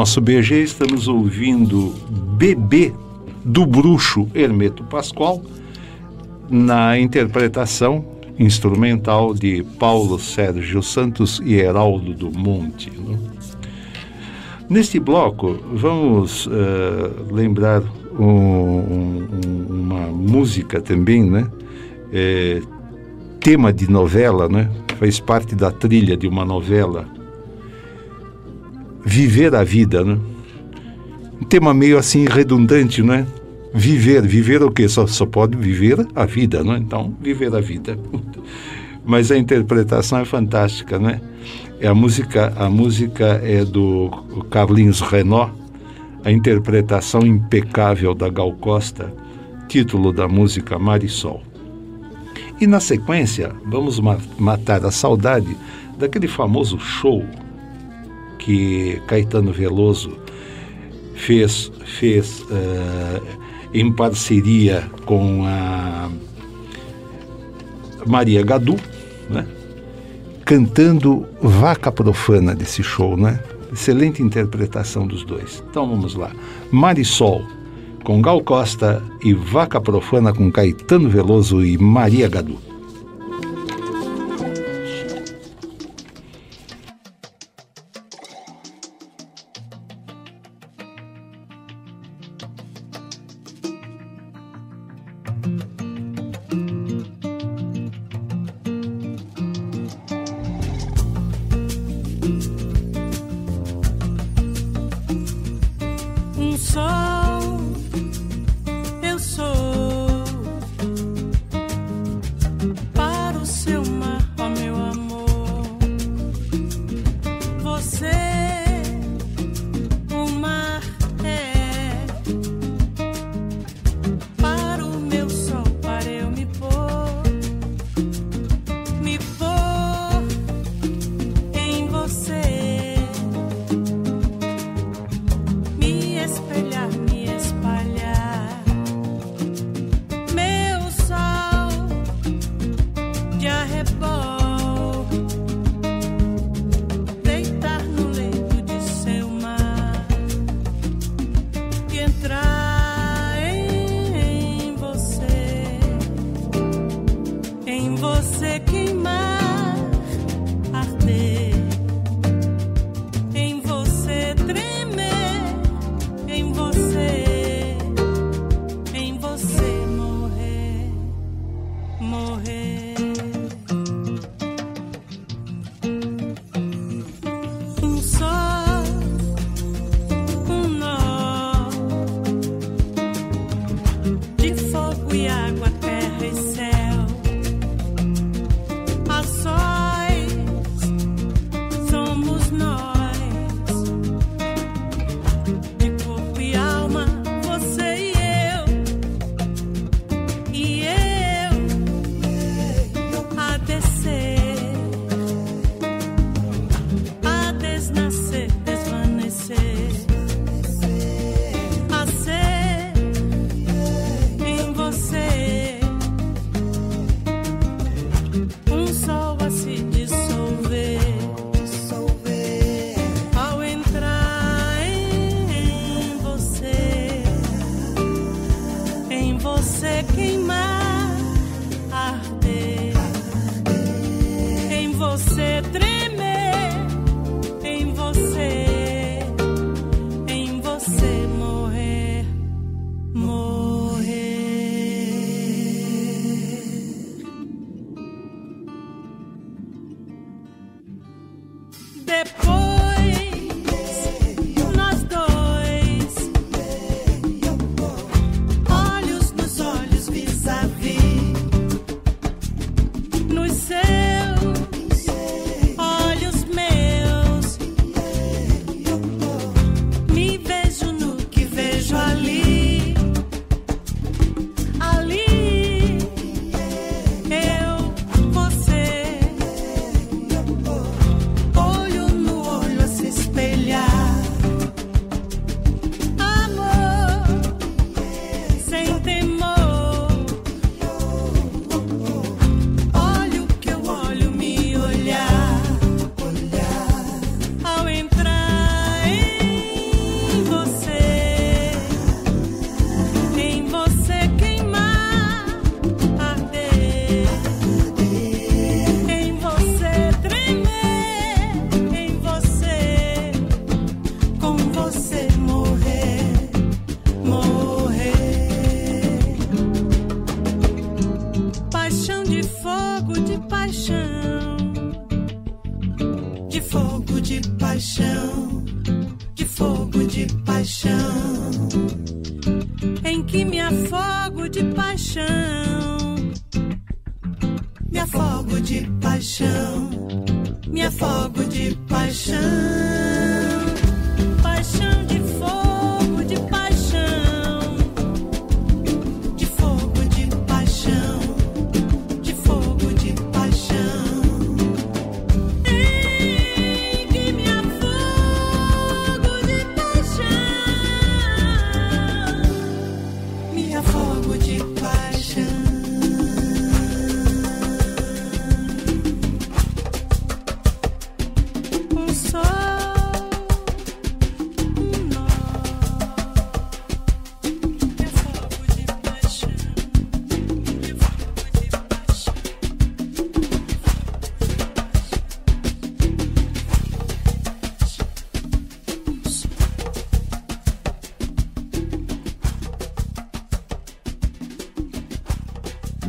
nosso 0.06 0.22
BG 0.22 0.62
estamos 0.62 1.08
ouvindo 1.08 1.92
Bebê 2.38 2.94
do 3.44 3.66
Bruxo 3.66 4.28
Hermeto 4.36 4.84
Pascoal 4.84 5.42
na 6.48 6.96
interpretação 7.00 8.06
instrumental 8.38 9.34
de 9.34 9.64
Paulo 9.80 10.20
Sérgio 10.20 10.84
Santos 10.84 11.42
e 11.44 11.56
Heraldo 11.56 12.14
do 12.14 12.30
Monte. 12.30 12.92
né? 12.92 13.18
Neste 14.70 15.00
bloco, 15.00 15.58
vamos 15.74 16.48
eh, 16.52 17.12
lembrar 17.34 17.82
um- 18.20 18.28
um- 18.28 19.66
uma 19.68 20.02
música 20.10 20.80
também, 20.80 21.28
né? 21.28 21.48
Eh, 22.14 22.62
tema 23.40 23.74
de 23.74 23.90
novela, 23.90 24.48
né? 24.48 24.70
Faz 25.00 25.20
parte 25.20 25.56
da 25.56 25.72
trilha 25.72 26.16
de 26.16 26.28
uma 26.28 26.46
novela. 26.46 27.15
Viver 29.06 29.54
a 29.54 29.64
vida, 29.64 30.04
né? 30.04 30.18
Um 31.40 31.46
tema 31.46 31.74
meio 31.74 31.98
assim 31.98 32.26
redundante, 32.26 33.04
né? 33.04 33.28
Viver, 33.74 34.26
viver 34.26 34.64
o 34.64 34.72
quê? 34.72 34.88
Só, 34.88 35.06
só 35.06 35.26
pode 35.26 35.56
viver 35.58 36.08
a 36.16 36.26
vida, 36.26 36.64
né? 36.64 36.78
Então, 36.80 37.16
viver 37.22 37.54
a 37.54 37.62
vida. 37.62 37.98
Mas 39.06 39.32
a 39.32 39.38
interpretação 39.38 40.20
é 40.20 40.26
fantástica, 40.26 40.98
né? 40.98 41.22
É 41.80 41.88
a 41.88 41.94
música, 41.94 42.52
a 42.56 42.70
música 42.70 43.40
é 43.44 43.64
do 43.64 44.10
Carlinhos 44.50 45.02
Renó, 45.02 45.50
a 46.24 46.32
interpretação 46.32 47.22
impecável 47.22 48.16
da 48.16 48.30
Gal 48.30 48.54
Costa, 48.54 49.14
título 49.68 50.12
da 50.12 50.28
música 50.28 50.80
Marisol. 50.80 51.44
E 52.60 52.66
na 52.66 52.80
sequência, 52.80 53.52
vamos 53.66 54.00
ma- 54.00 54.18
matar 54.40 54.84
a 54.86 54.90
saudade 54.90 55.56
daquele 56.00 56.28
famoso 56.28 56.80
show 56.80 57.24
que 58.46 59.02
Caetano 59.08 59.52
Veloso 59.52 60.12
fez, 61.16 61.72
fez 61.84 62.46
eh, 62.52 63.22
em 63.74 63.92
parceria 63.92 64.88
com 65.04 65.44
a 65.48 66.12
Maria 68.06 68.44
Gadu, 68.44 68.76
né? 69.32 69.48
cantando 70.46 71.26
Vaca 71.42 71.92
Profana 71.92 72.54
desse 72.54 72.84
show, 72.84 73.18
né? 73.18 73.40
Excelente 73.74 74.22
interpretação 74.22 75.08
dos 75.08 75.24
dois. 75.24 75.64
Então 75.68 75.90
vamos 75.90 76.14
lá. 76.14 76.32
Marisol, 76.72 77.42
com 78.04 78.22
Gal 78.22 78.42
Costa 78.42 79.02
e 79.24 79.34
Vaca 79.34 79.82
Profana 79.82 80.32
com 80.32 80.52
Caetano 80.52 81.10
Veloso 81.10 81.66
e 81.66 81.80
Maria 81.80 82.30
Gadu. 82.30 82.60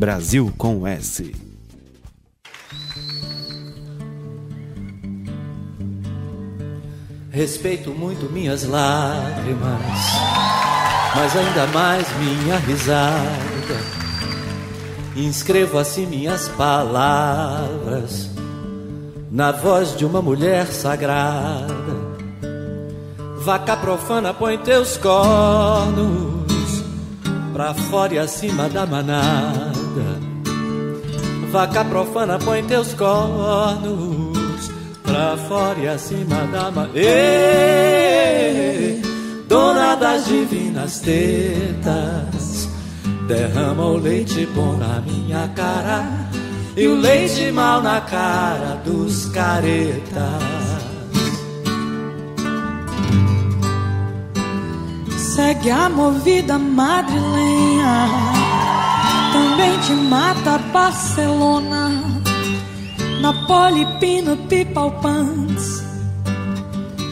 Brasil 0.07 0.55
com 0.57 0.87
S. 0.87 1.35
Respeito 7.33 7.91
muito 7.91 8.31
minhas 8.31 8.63
lágrimas, 8.63 9.83
mas 11.13 11.37
ainda 11.37 11.67
mais 11.75 12.07
minha 12.19 12.57
risada. 12.59 13.81
Inscrevo 15.17 15.77
assim 15.77 16.07
minhas 16.07 16.49
palavras 16.51 18.31
na 19.29 19.51
voz 19.51 19.97
de 19.97 20.05
uma 20.05 20.23
mulher 20.23 20.69
sagrada. 20.69 21.67
Vaca 23.39 23.77
profana, 23.77 24.33
põe 24.33 24.57
teus 24.57 24.97
cornos 24.97 26.47
pra 27.53 27.75
fora 27.75 28.15
e 28.15 28.19
acima 28.21 28.69
da 28.69 28.87
manada. 28.87 29.76
Vaca 31.57 31.83
profana, 31.87 32.39
põe 32.39 32.63
teus 32.65 32.93
cornos 32.93 34.71
pra 35.03 35.39
fora 35.49 35.79
e 35.79 35.89
acima 35.89 36.47
da 36.53 36.71
manada. 36.71 36.93
Dona 39.49 39.95
das 39.95 40.27
divinas 40.27 41.01
tetas, 41.01 42.69
derrama 43.27 43.87
o 43.87 43.97
leite 43.97 44.45
bom 44.55 44.77
na 44.77 45.01
minha 45.01 45.49
cara 45.57 46.05
e 46.77 46.87
o 46.87 46.95
leite 46.95 47.51
mal 47.53 47.81
na 47.81 48.03
cara 48.03 48.79
dos 48.85 49.25
caretas. 49.31 50.43
Segue 55.17 55.71
a 55.71 55.89
movida 55.89 56.59
madrilenha, 56.59 58.36
também 59.37 59.79
te 59.81 59.93
mata 59.93 60.57
Barcelona, 60.73 61.91
Napoli, 63.21 63.85
Pino, 64.01 64.39
Pipalpans. 64.49 65.85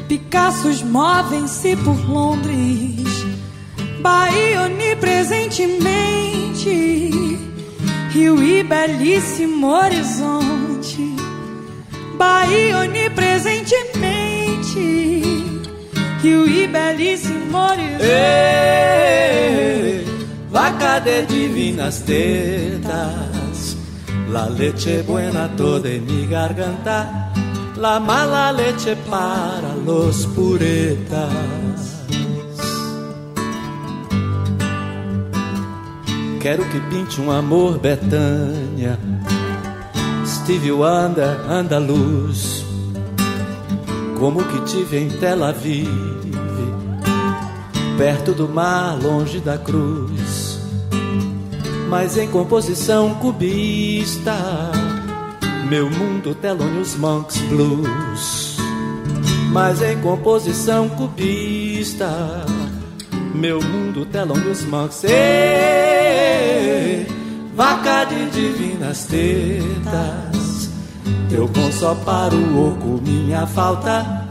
Picassos 0.08 0.82
movem-se 0.82 1.76
por 1.76 1.96
Londres, 2.08 3.26
Bahia 4.00 4.62
onipresentemente, 4.62 7.10
Rio 8.10 8.42
e 8.42 8.62
belíssimo 8.62 9.66
horizonte, 9.66 11.14
Bahia 12.16 12.78
onipresentemente. 12.78 15.60
Rio 16.22 16.46
e 16.46 16.66
belíssimo 16.68 17.58
horizonte. 17.58 18.02
Ei, 18.02 19.73
vaca 20.54 21.00
de 21.00 21.26
divinas 21.26 22.04
tetas, 22.06 23.76
la 24.30 24.48
leche 24.48 25.02
buena 25.02 25.48
toda 25.56 25.88
en 25.88 26.06
mi 26.06 26.26
garganta, 26.28 27.32
la 27.76 27.98
mala 27.98 28.52
leche 28.52 28.94
para 29.10 29.74
los 29.84 30.26
puretas. 30.26 32.04
Quero 36.40 36.62
que 36.70 36.78
pinte 36.88 37.20
um 37.20 37.32
amor 37.32 37.80
Betânia, 37.80 38.96
Steve 40.24 40.70
Wonder, 40.70 41.34
andaluz, 41.50 42.64
como 44.20 44.44
que 44.44 44.60
tive 44.60 44.98
em 44.98 45.08
Tel 45.08 45.42
Aviv, 45.42 45.88
perto 47.96 48.32
do 48.32 48.48
mar, 48.48 48.96
longe 49.02 49.40
da 49.40 49.56
cruz, 49.56 50.23
mas 51.88 52.16
em 52.16 52.28
composição 52.28 53.14
cubista, 53.14 54.36
meu 55.68 55.90
mundo 55.90 56.34
Thelonious 56.34 56.96
Monks 56.96 57.38
Blues, 57.42 58.56
mas 59.52 59.82
em 59.82 59.98
composição 60.00 60.88
cubista, 60.88 62.44
meu 63.34 63.60
mundo 63.62 64.04
Thelonious 64.06 64.64
Monks. 64.64 65.04
Ei, 65.04 65.94
divinas 68.32 69.04
tetas. 69.04 70.70
Teu 71.28 71.48
com 71.48 71.72
só 71.72 71.94
para 71.94 72.34
o 72.34 72.68
oco 72.68 73.00
minha 73.02 73.46
falta, 73.46 74.26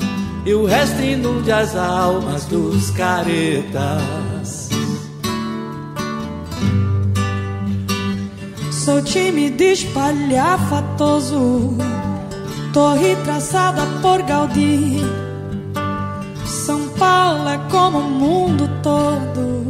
e 0.45 0.53
o 0.53 0.65
resto 0.65 1.01
inunde 1.01 1.51
as 1.51 1.75
almas 1.75 2.45
dos 2.45 2.91
caretas. 2.91 4.62
Sou 8.83 9.01
tímido, 9.01 9.63
espalhafatoso, 9.63 11.77
torre 12.73 13.15
traçada 13.23 13.83
por 14.01 14.21
Gaudí. 14.23 14.99
São 16.45 16.89
Paulo 16.89 17.47
é 17.47 17.57
como 17.71 17.99
o 17.99 18.09
mundo 18.09 18.69
todo, 18.83 19.65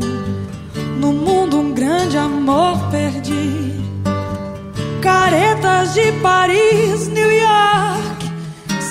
no 1.00 1.14
mundo 1.14 1.60
um 1.60 1.76
grande 1.76 2.18
amor 2.18 2.90
perdi. 2.90 3.76
Caretas 5.00 5.94
de 5.94 6.12
Paris, 6.14 7.08
New 7.10 7.32
York, 7.32 8.32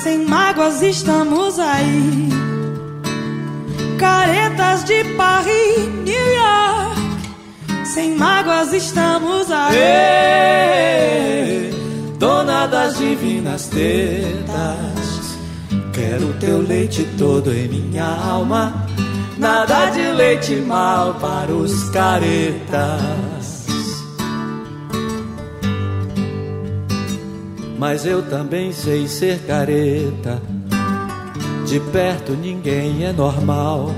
sem 0.04 0.24
mágoas 0.24 0.82
estamos 0.82 1.58
aí. 1.58 2.28
Caretas 3.98 4.84
de 4.84 5.02
Paris, 5.16 5.88
New 6.04 6.34
York. 6.34 6.71
Sem 7.92 8.16
mágoas 8.16 8.72
estamos 8.72 9.50
aí. 9.50 9.76
Dona 12.18 12.66
das 12.66 12.96
divinas 12.96 13.68
tetas, 13.68 15.36
quero 15.92 16.32
teu 16.40 16.62
leite 16.62 17.06
todo 17.18 17.52
em 17.52 17.68
minha 17.68 18.06
alma. 18.06 18.86
Nada 19.36 19.90
de 19.90 20.10
leite 20.10 20.54
mal 20.54 21.12
para 21.20 21.52
os 21.52 21.90
caretas. 21.90 23.66
Mas 27.78 28.06
eu 28.06 28.22
também 28.22 28.72
sei 28.72 29.06
ser 29.06 29.38
careta. 29.40 30.40
De 31.66 31.78
perto 31.78 32.32
ninguém 32.32 33.04
é 33.04 33.12
normal 33.12 33.94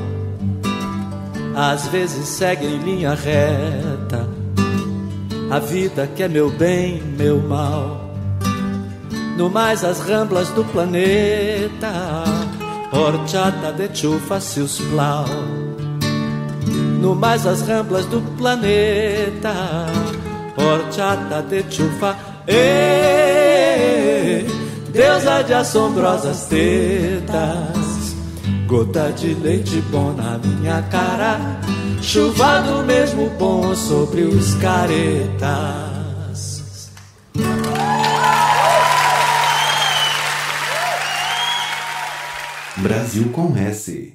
às 1.57 1.89
vezes 1.89 2.29
segue 2.29 2.67
em 2.67 2.79
linha 2.79 3.15
reta. 3.15 4.29
A 5.51 5.59
vida 5.59 6.09
que 6.15 6.23
é 6.23 6.29
meu 6.29 6.51
bem, 6.51 7.03
meu 7.17 7.39
mal. 7.39 8.05
No 9.37 9.51
mais 9.51 9.85
as 9.85 10.01
ramblas 10.01 10.49
do 10.51 10.65
planeta, 10.65 11.93
horchata 12.93 13.73
de 13.73 13.97
chufa 13.97 14.41
se 14.41 14.61
os 14.61 14.79
plau. 14.79 15.25
No 17.01 17.15
mais 17.15 17.47
as 17.47 17.63
ramblas 17.63 18.07
do 18.07 18.21
planeta, 18.37 19.55
horchata 20.57 21.43
de 21.43 21.65
chufa. 21.69 22.17
Ei, 22.47 24.47
deusa 24.93 25.43
de 25.43 25.55
assombrosas 25.55 26.47
tetas. 26.47 27.84
Gota 28.67 29.13
de 29.13 29.35
leite 29.35 29.81
bom 29.91 30.13
na 30.13 30.39
minha 30.39 30.83
cara, 30.85 31.39
chuva 32.01 32.61
do 32.61 32.83
mesmo 32.83 33.29
bom 33.39 33.75
sobre 33.75 34.23
os 34.23 34.55
caretas. 34.55 35.45
Brasil 42.79 43.29
com 43.33 43.57
S. 43.57 44.15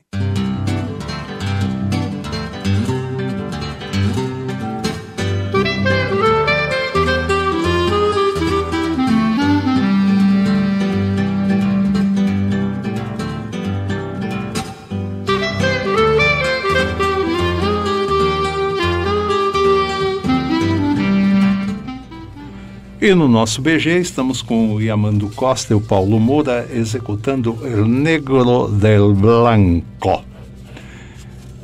E 23.01 23.15
no 23.15 23.30
nosso 23.30 23.61
BG 23.61 23.97
estamos 23.99 24.41
com 24.41 24.73
o 24.73 24.81
Yamando 24.81 25.30
Costa 25.30 25.71
e 25.71 25.76
o 25.76 25.80
Paulo 25.80 26.19
Moura 26.19 26.67
executando 26.69 27.57
El 27.63 27.85
Negro 27.85 28.67
del 28.67 29.13
Blanco. 29.13 30.21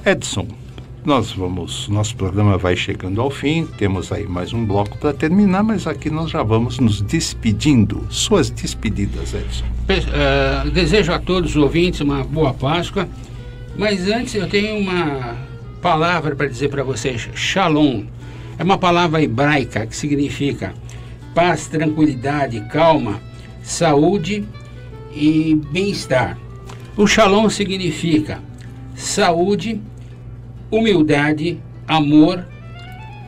Edson, 0.06 0.48
nós 1.04 1.34
vamos, 1.34 1.90
nosso 1.90 2.16
programa 2.16 2.58
vai 2.58 2.78
chegando 2.78 3.20
ao 3.20 3.30
fim, 3.30 3.68
temos 3.78 4.14
aí 4.14 4.26
mais 4.26 4.54
um 4.54 4.64
bloco 4.64 4.98
para 4.98 5.12
terminar, 5.12 5.62
mas 5.62 5.86
aqui 5.86 6.10
nós 6.10 6.32
já 6.32 6.42
vamos 6.42 6.80
nos 6.80 7.02
despedindo. 7.02 8.08
Suas 8.10 8.50
despedidas, 8.50 9.34
Edson. 9.34 9.66
Uh, 9.90 10.72
desejo 10.72 11.12
a 11.12 11.20
todos 11.20 11.50
os 11.50 11.62
ouvintes 11.62 12.00
uma 12.00 12.24
boa 12.24 12.54
Páscoa, 12.54 13.10
mas 13.78 14.08
antes 14.08 14.36
eu 14.36 14.48
tenho 14.48 14.80
uma 14.80 15.36
palavra 15.82 16.34
para 16.34 16.48
dizer 16.48 16.70
para 16.70 16.82
vocês: 16.82 17.30
Shalom. 17.36 18.06
É 18.58 18.64
uma 18.64 18.78
palavra 18.78 19.22
hebraica 19.22 19.86
que 19.86 19.94
significa 19.94 20.74
paz, 21.36 21.68
tranquilidade, 21.68 22.62
calma, 22.72 23.22
saúde 23.62 24.46
e 25.14 25.62
bem-estar. 25.70 26.38
O 26.96 27.06
Shalom 27.06 27.50
significa 27.50 28.40
saúde, 28.96 29.82
humildade, 30.72 31.60
amor, 31.86 32.46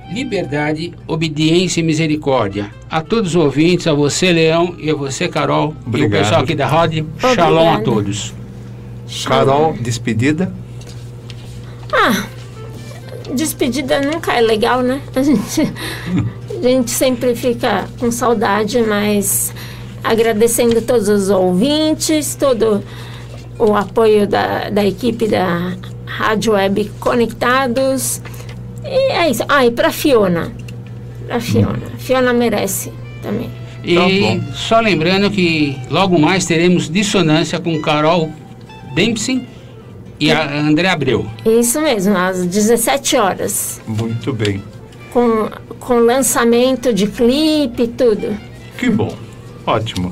liberdade, 0.09 0.93
obediência 1.05 1.81
e 1.81 1.83
misericórdia. 1.83 2.71
A 2.89 3.01
todos 3.01 3.31
os 3.31 3.35
ouvintes, 3.35 3.85
a 3.87 3.93
você, 3.93 4.31
Leão, 4.31 4.75
e 4.79 4.89
a 4.89 4.95
você, 4.95 5.27
Carol, 5.27 5.75
Obrigado. 5.85 6.13
e 6.13 6.15
o 6.15 6.19
pessoal 6.23 6.41
aqui 6.43 6.55
da 6.55 6.65
Rod, 6.65 6.93
Shalom 7.35 7.73
a 7.73 7.81
todos. 7.81 8.33
Carol, 9.25 9.73
despedida? 9.73 10.53
Ah, 11.91 12.25
despedida 13.35 14.01
nunca 14.01 14.33
é 14.33 14.41
legal, 14.41 14.81
né? 14.81 15.01
A 15.15 15.21
gente, 15.21 15.73
a 16.59 16.69
gente 16.69 16.91
sempre 16.91 17.35
fica 17.35 17.85
com 17.99 18.11
saudade, 18.11 18.81
mas 18.81 19.53
agradecendo 20.03 20.81
todos 20.81 21.07
os 21.09 21.29
ouvintes, 21.29 22.35
todo 22.35 22.83
o 23.59 23.75
apoio 23.75 24.27
da, 24.27 24.69
da 24.69 24.85
equipe 24.85 25.27
da 25.27 25.75
Rádio 26.05 26.53
Web 26.53 26.91
Conectados. 26.99 28.21
E 28.83 29.11
é 29.11 29.29
isso. 29.29 29.43
Ah, 29.47 29.65
e 29.65 29.71
pra 29.71 29.91
Fiona. 29.91 30.51
Pra 31.25 31.39
Fiona. 31.39 31.81
Fiona 31.97 32.33
merece 32.33 32.91
também. 33.21 33.49
E 33.83 33.95
só 34.53 34.79
lembrando 34.79 35.29
que 35.29 35.77
logo 35.89 36.19
mais 36.19 36.45
teremos 36.45 36.89
dissonância 36.89 37.59
com 37.59 37.79
Carol 37.81 38.31
Dempsey 38.93 39.47
e 40.19 40.31
a 40.31 40.59
André 40.59 40.89
Abreu. 40.89 41.25
Isso 41.45 41.79
mesmo, 41.81 42.17
às 42.17 42.45
17 42.45 43.17
horas. 43.17 43.79
Muito 43.87 44.33
bem. 44.33 44.61
Com, 45.17 45.49
com 45.79 45.95
lançamento 45.95 46.93
de 46.93 47.07
clipe 47.07 47.81
e 47.81 47.87
tudo. 47.87 48.37
Que 48.77 48.87
bom, 48.87 49.17
ótimo. 49.65 50.11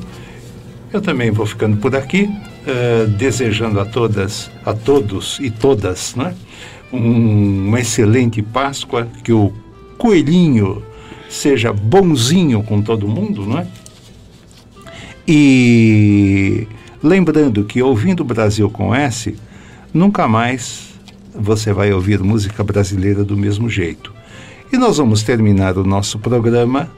Eu 0.91 0.99
também 0.99 1.29
vou 1.29 1.45
ficando 1.45 1.77
por 1.77 1.95
aqui, 1.95 2.27
eh, 2.65 3.05
desejando 3.05 3.79
a 3.79 3.85
todas, 3.85 4.49
a 4.65 4.73
todos 4.73 5.37
e 5.39 5.51
todas, 5.51 6.15
né? 6.15 6.33
Um, 6.91 7.67
uma 7.67 7.81
excelente 7.81 8.41
Páscoa, 8.41 9.07
que 9.23 9.31
o 9.31 9.53
coelhinho 9.95 10.81
seja 11.29 11.71
bonzinho 11.71 12.63
com 12.63 12.81
todo 12.81 13.07
mundo, 13.07 13.45
não 13.45 13.59
é? 13.59 13.67
E 15.27 16.67
lembrando 17.03 17.63
que 17.63 17.79
ouvindo 17.79 18.23
Brasil 18.23 18.71
com 18.71 18.95
S, 18.95 19.35
nunca 19.93 20.27
mais 20.27 20.95
você 21.31 21.71
vai 21.71 21.93
ouvir 21.93 22.23
música 22.23 22.63
brasileira 22.63 23.23
do 23.23 23.37
mesmo 23.37 23.69
jeito. 23.69 24.14
E 24.71 24.77
nós 24.77 24.97
vamos 24.97 25.23
terminar 25.23 25.77
o 25.77 25.83
nosso 25.83 26.19
programa 26.19 26.89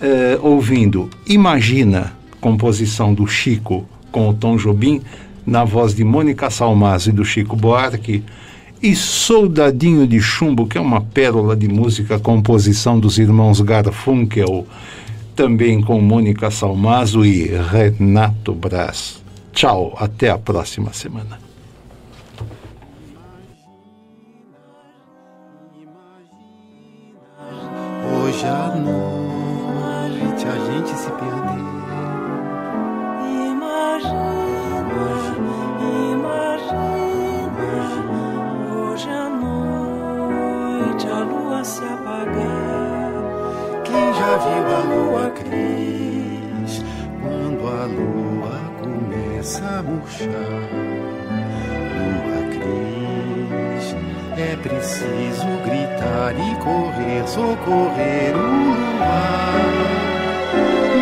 eh, 0.00 0.38
ouvindo 0.42 1.08
Imagina, 1.26 2.12
composição 2.40 3.14
do 3.14 3.26
Chico 3.26 3.88
com 4.12 4.28
o 4.28 4.34
Tom 4.34 4.56
Jobim, 4.56 5.00
na 5.46 5.64
voz 5.64 5.94
de 5.94 6.04
Mônica 6.04 6.50
Salmazo 6.50 7.10
e 7.10 7.12
do 7.12 7.24
Chico 7.24 7.56
Buarque, 7.56 8.22
e 8.82 8.94
Soldadinho 8.94 10.06
de 10.06 10.20
Chumbo, 10.20 10.66
que 10.66 10.76
é 10.76 10.80
uma 10.80 11.00
pérola 11.00 11.56
de 11.56 11.68
música, 11.68 12.18
composição 12.18 13.00
dos 13.00 13.18
irmãos 13.18 13.60
Garfunkel, 13.60 14.66
também 15.34 15.80
com 15.80 16.00
Mônica 16.00 16.50
Salmazo 16.50 17.24
e 17.24 17.46
Renato 17.46 18.52
Braz. 18.52 19.22
Tchau, 19.52 19.94
até 19.98 20.30
a 20.30 20.38
próxima 20.38 20.92
semana. 20.92 21.43
já 28.40 28.74
noite 28.74 30.46
a 30.46 30.72
gente 30.72 30.90
se 30.90 31.10
perder. 31.10 31.74
se 41.64 41.82
apagar. 41.82 43.12
Quem 43.84 44.14
já 44.14 44.36
viu 44.36 44.76
a 44.76 44.80
lua 44.80 45.30
cris 45.30 46.84
quando 47.22 47.66
a 47.66 47.86
lua 47.86 48.60
começa 48.82 49.64
a 49.78 49.82
murchar? 49.82 51.03
É 54.36 54.56
preciso 54.56 55.46
gritar 55.64 56.34
e 56.34 56.56
correr, 56.56 57.24
socorrer 57.24 58.34
o 58.34 58.40
luar. 58.40 59.54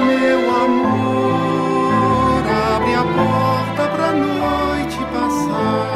Meu 0.06 0.40
amor, 0.64 2.42
abre 2.74 2.94
a 2.94 3.02
porta 3.02 3.88
pra 3.96 4.12
noite 4.12 4.98
passar. 5.14 5.88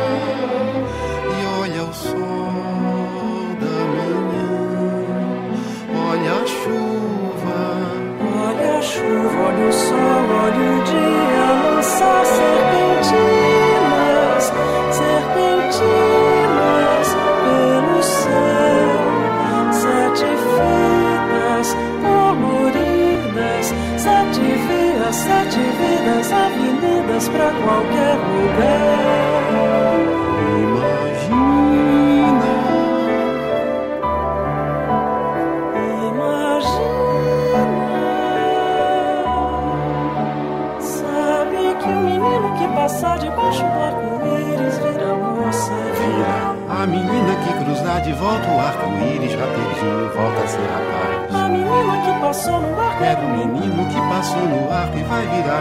E 1.28 1.44
olha 1.60 1.82
o 1.84 1.92
sol 1.92 2.16
da 3.60 3.78
manhã, 3.96 4.50
olha 6.08 6.32
a 6.32 6.46
chuva. 6.46 7.60
Olha 8.48 8.78
a 8.78 8.80
chuva, 8.80 9.38
olha 9.46 9.66
o 9.68 9.72
sol, 9.72 10.24
olha 10.42 10.64
o 10.72 10.84
dia 10.84 11.44
lançar-se. 11.74 12.55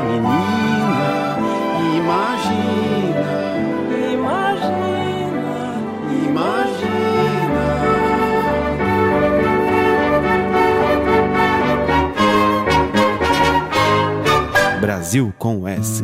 Menina, 0.04 1.38
imagina, 1.96 3.32
imagina, 4.12 5.56
imagina. 6.28 7.66
Brasil 14.82 15.34
com 15.38 15.68
S. 15.68 16.04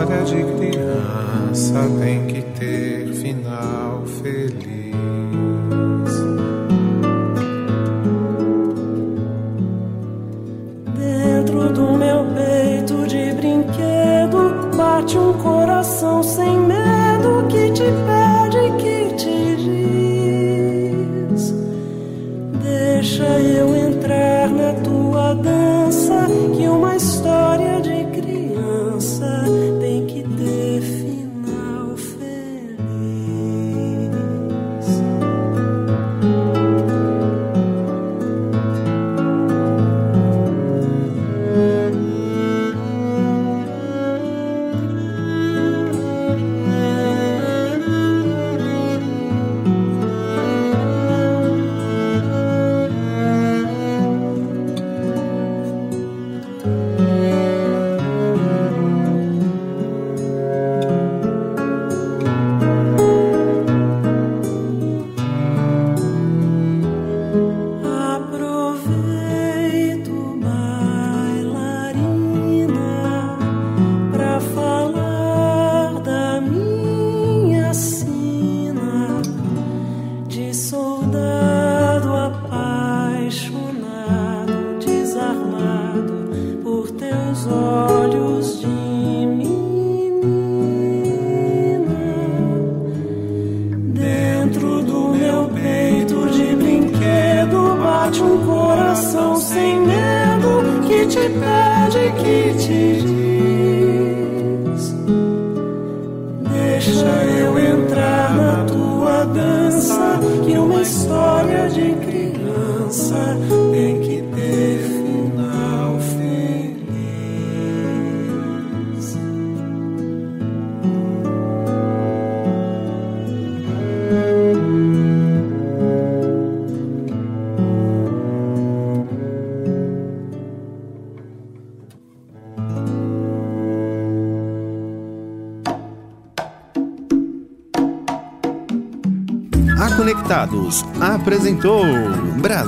história 0.00 0.24
de 0.24 0.44
criança 0.54 1.74
tem 2.00 2.26
que 2.26 2.42
ter 2.58 3.12
final 3.14 4.02
feliz. 4.06 5.29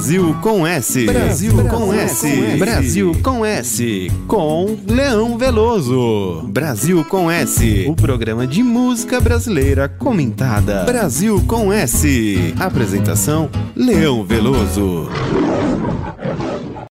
Brasil 0.03 0.37
com 0.43 0.67
S. 0.67 1.07
Brasil 1.07 1.69
com 1.69 1.95
S. 1.95 2.57
Brasil 2.59 3.17
com 3.23 3.47
S. 3.47 4.11
Com 4.27 4.77
Leão 4.89 5.39
Veloso. 5.39 6.43
Brasil 6.49 7.05
com 7.05 7.31
S. 7.31 7.87
O 7.89 7.95
programa 7.95 8.45
de 8.45 8.65
música 8.65 9.21
brasileira 9.21 9.89
comentada. 9.89 10.83
Brasil 10.83 11.41
com 11.47 11.73
S. 11.73 12.53
Apresentação 12.59 13.49
Leão 13.77 14.25
Veloso. 14.25 15.09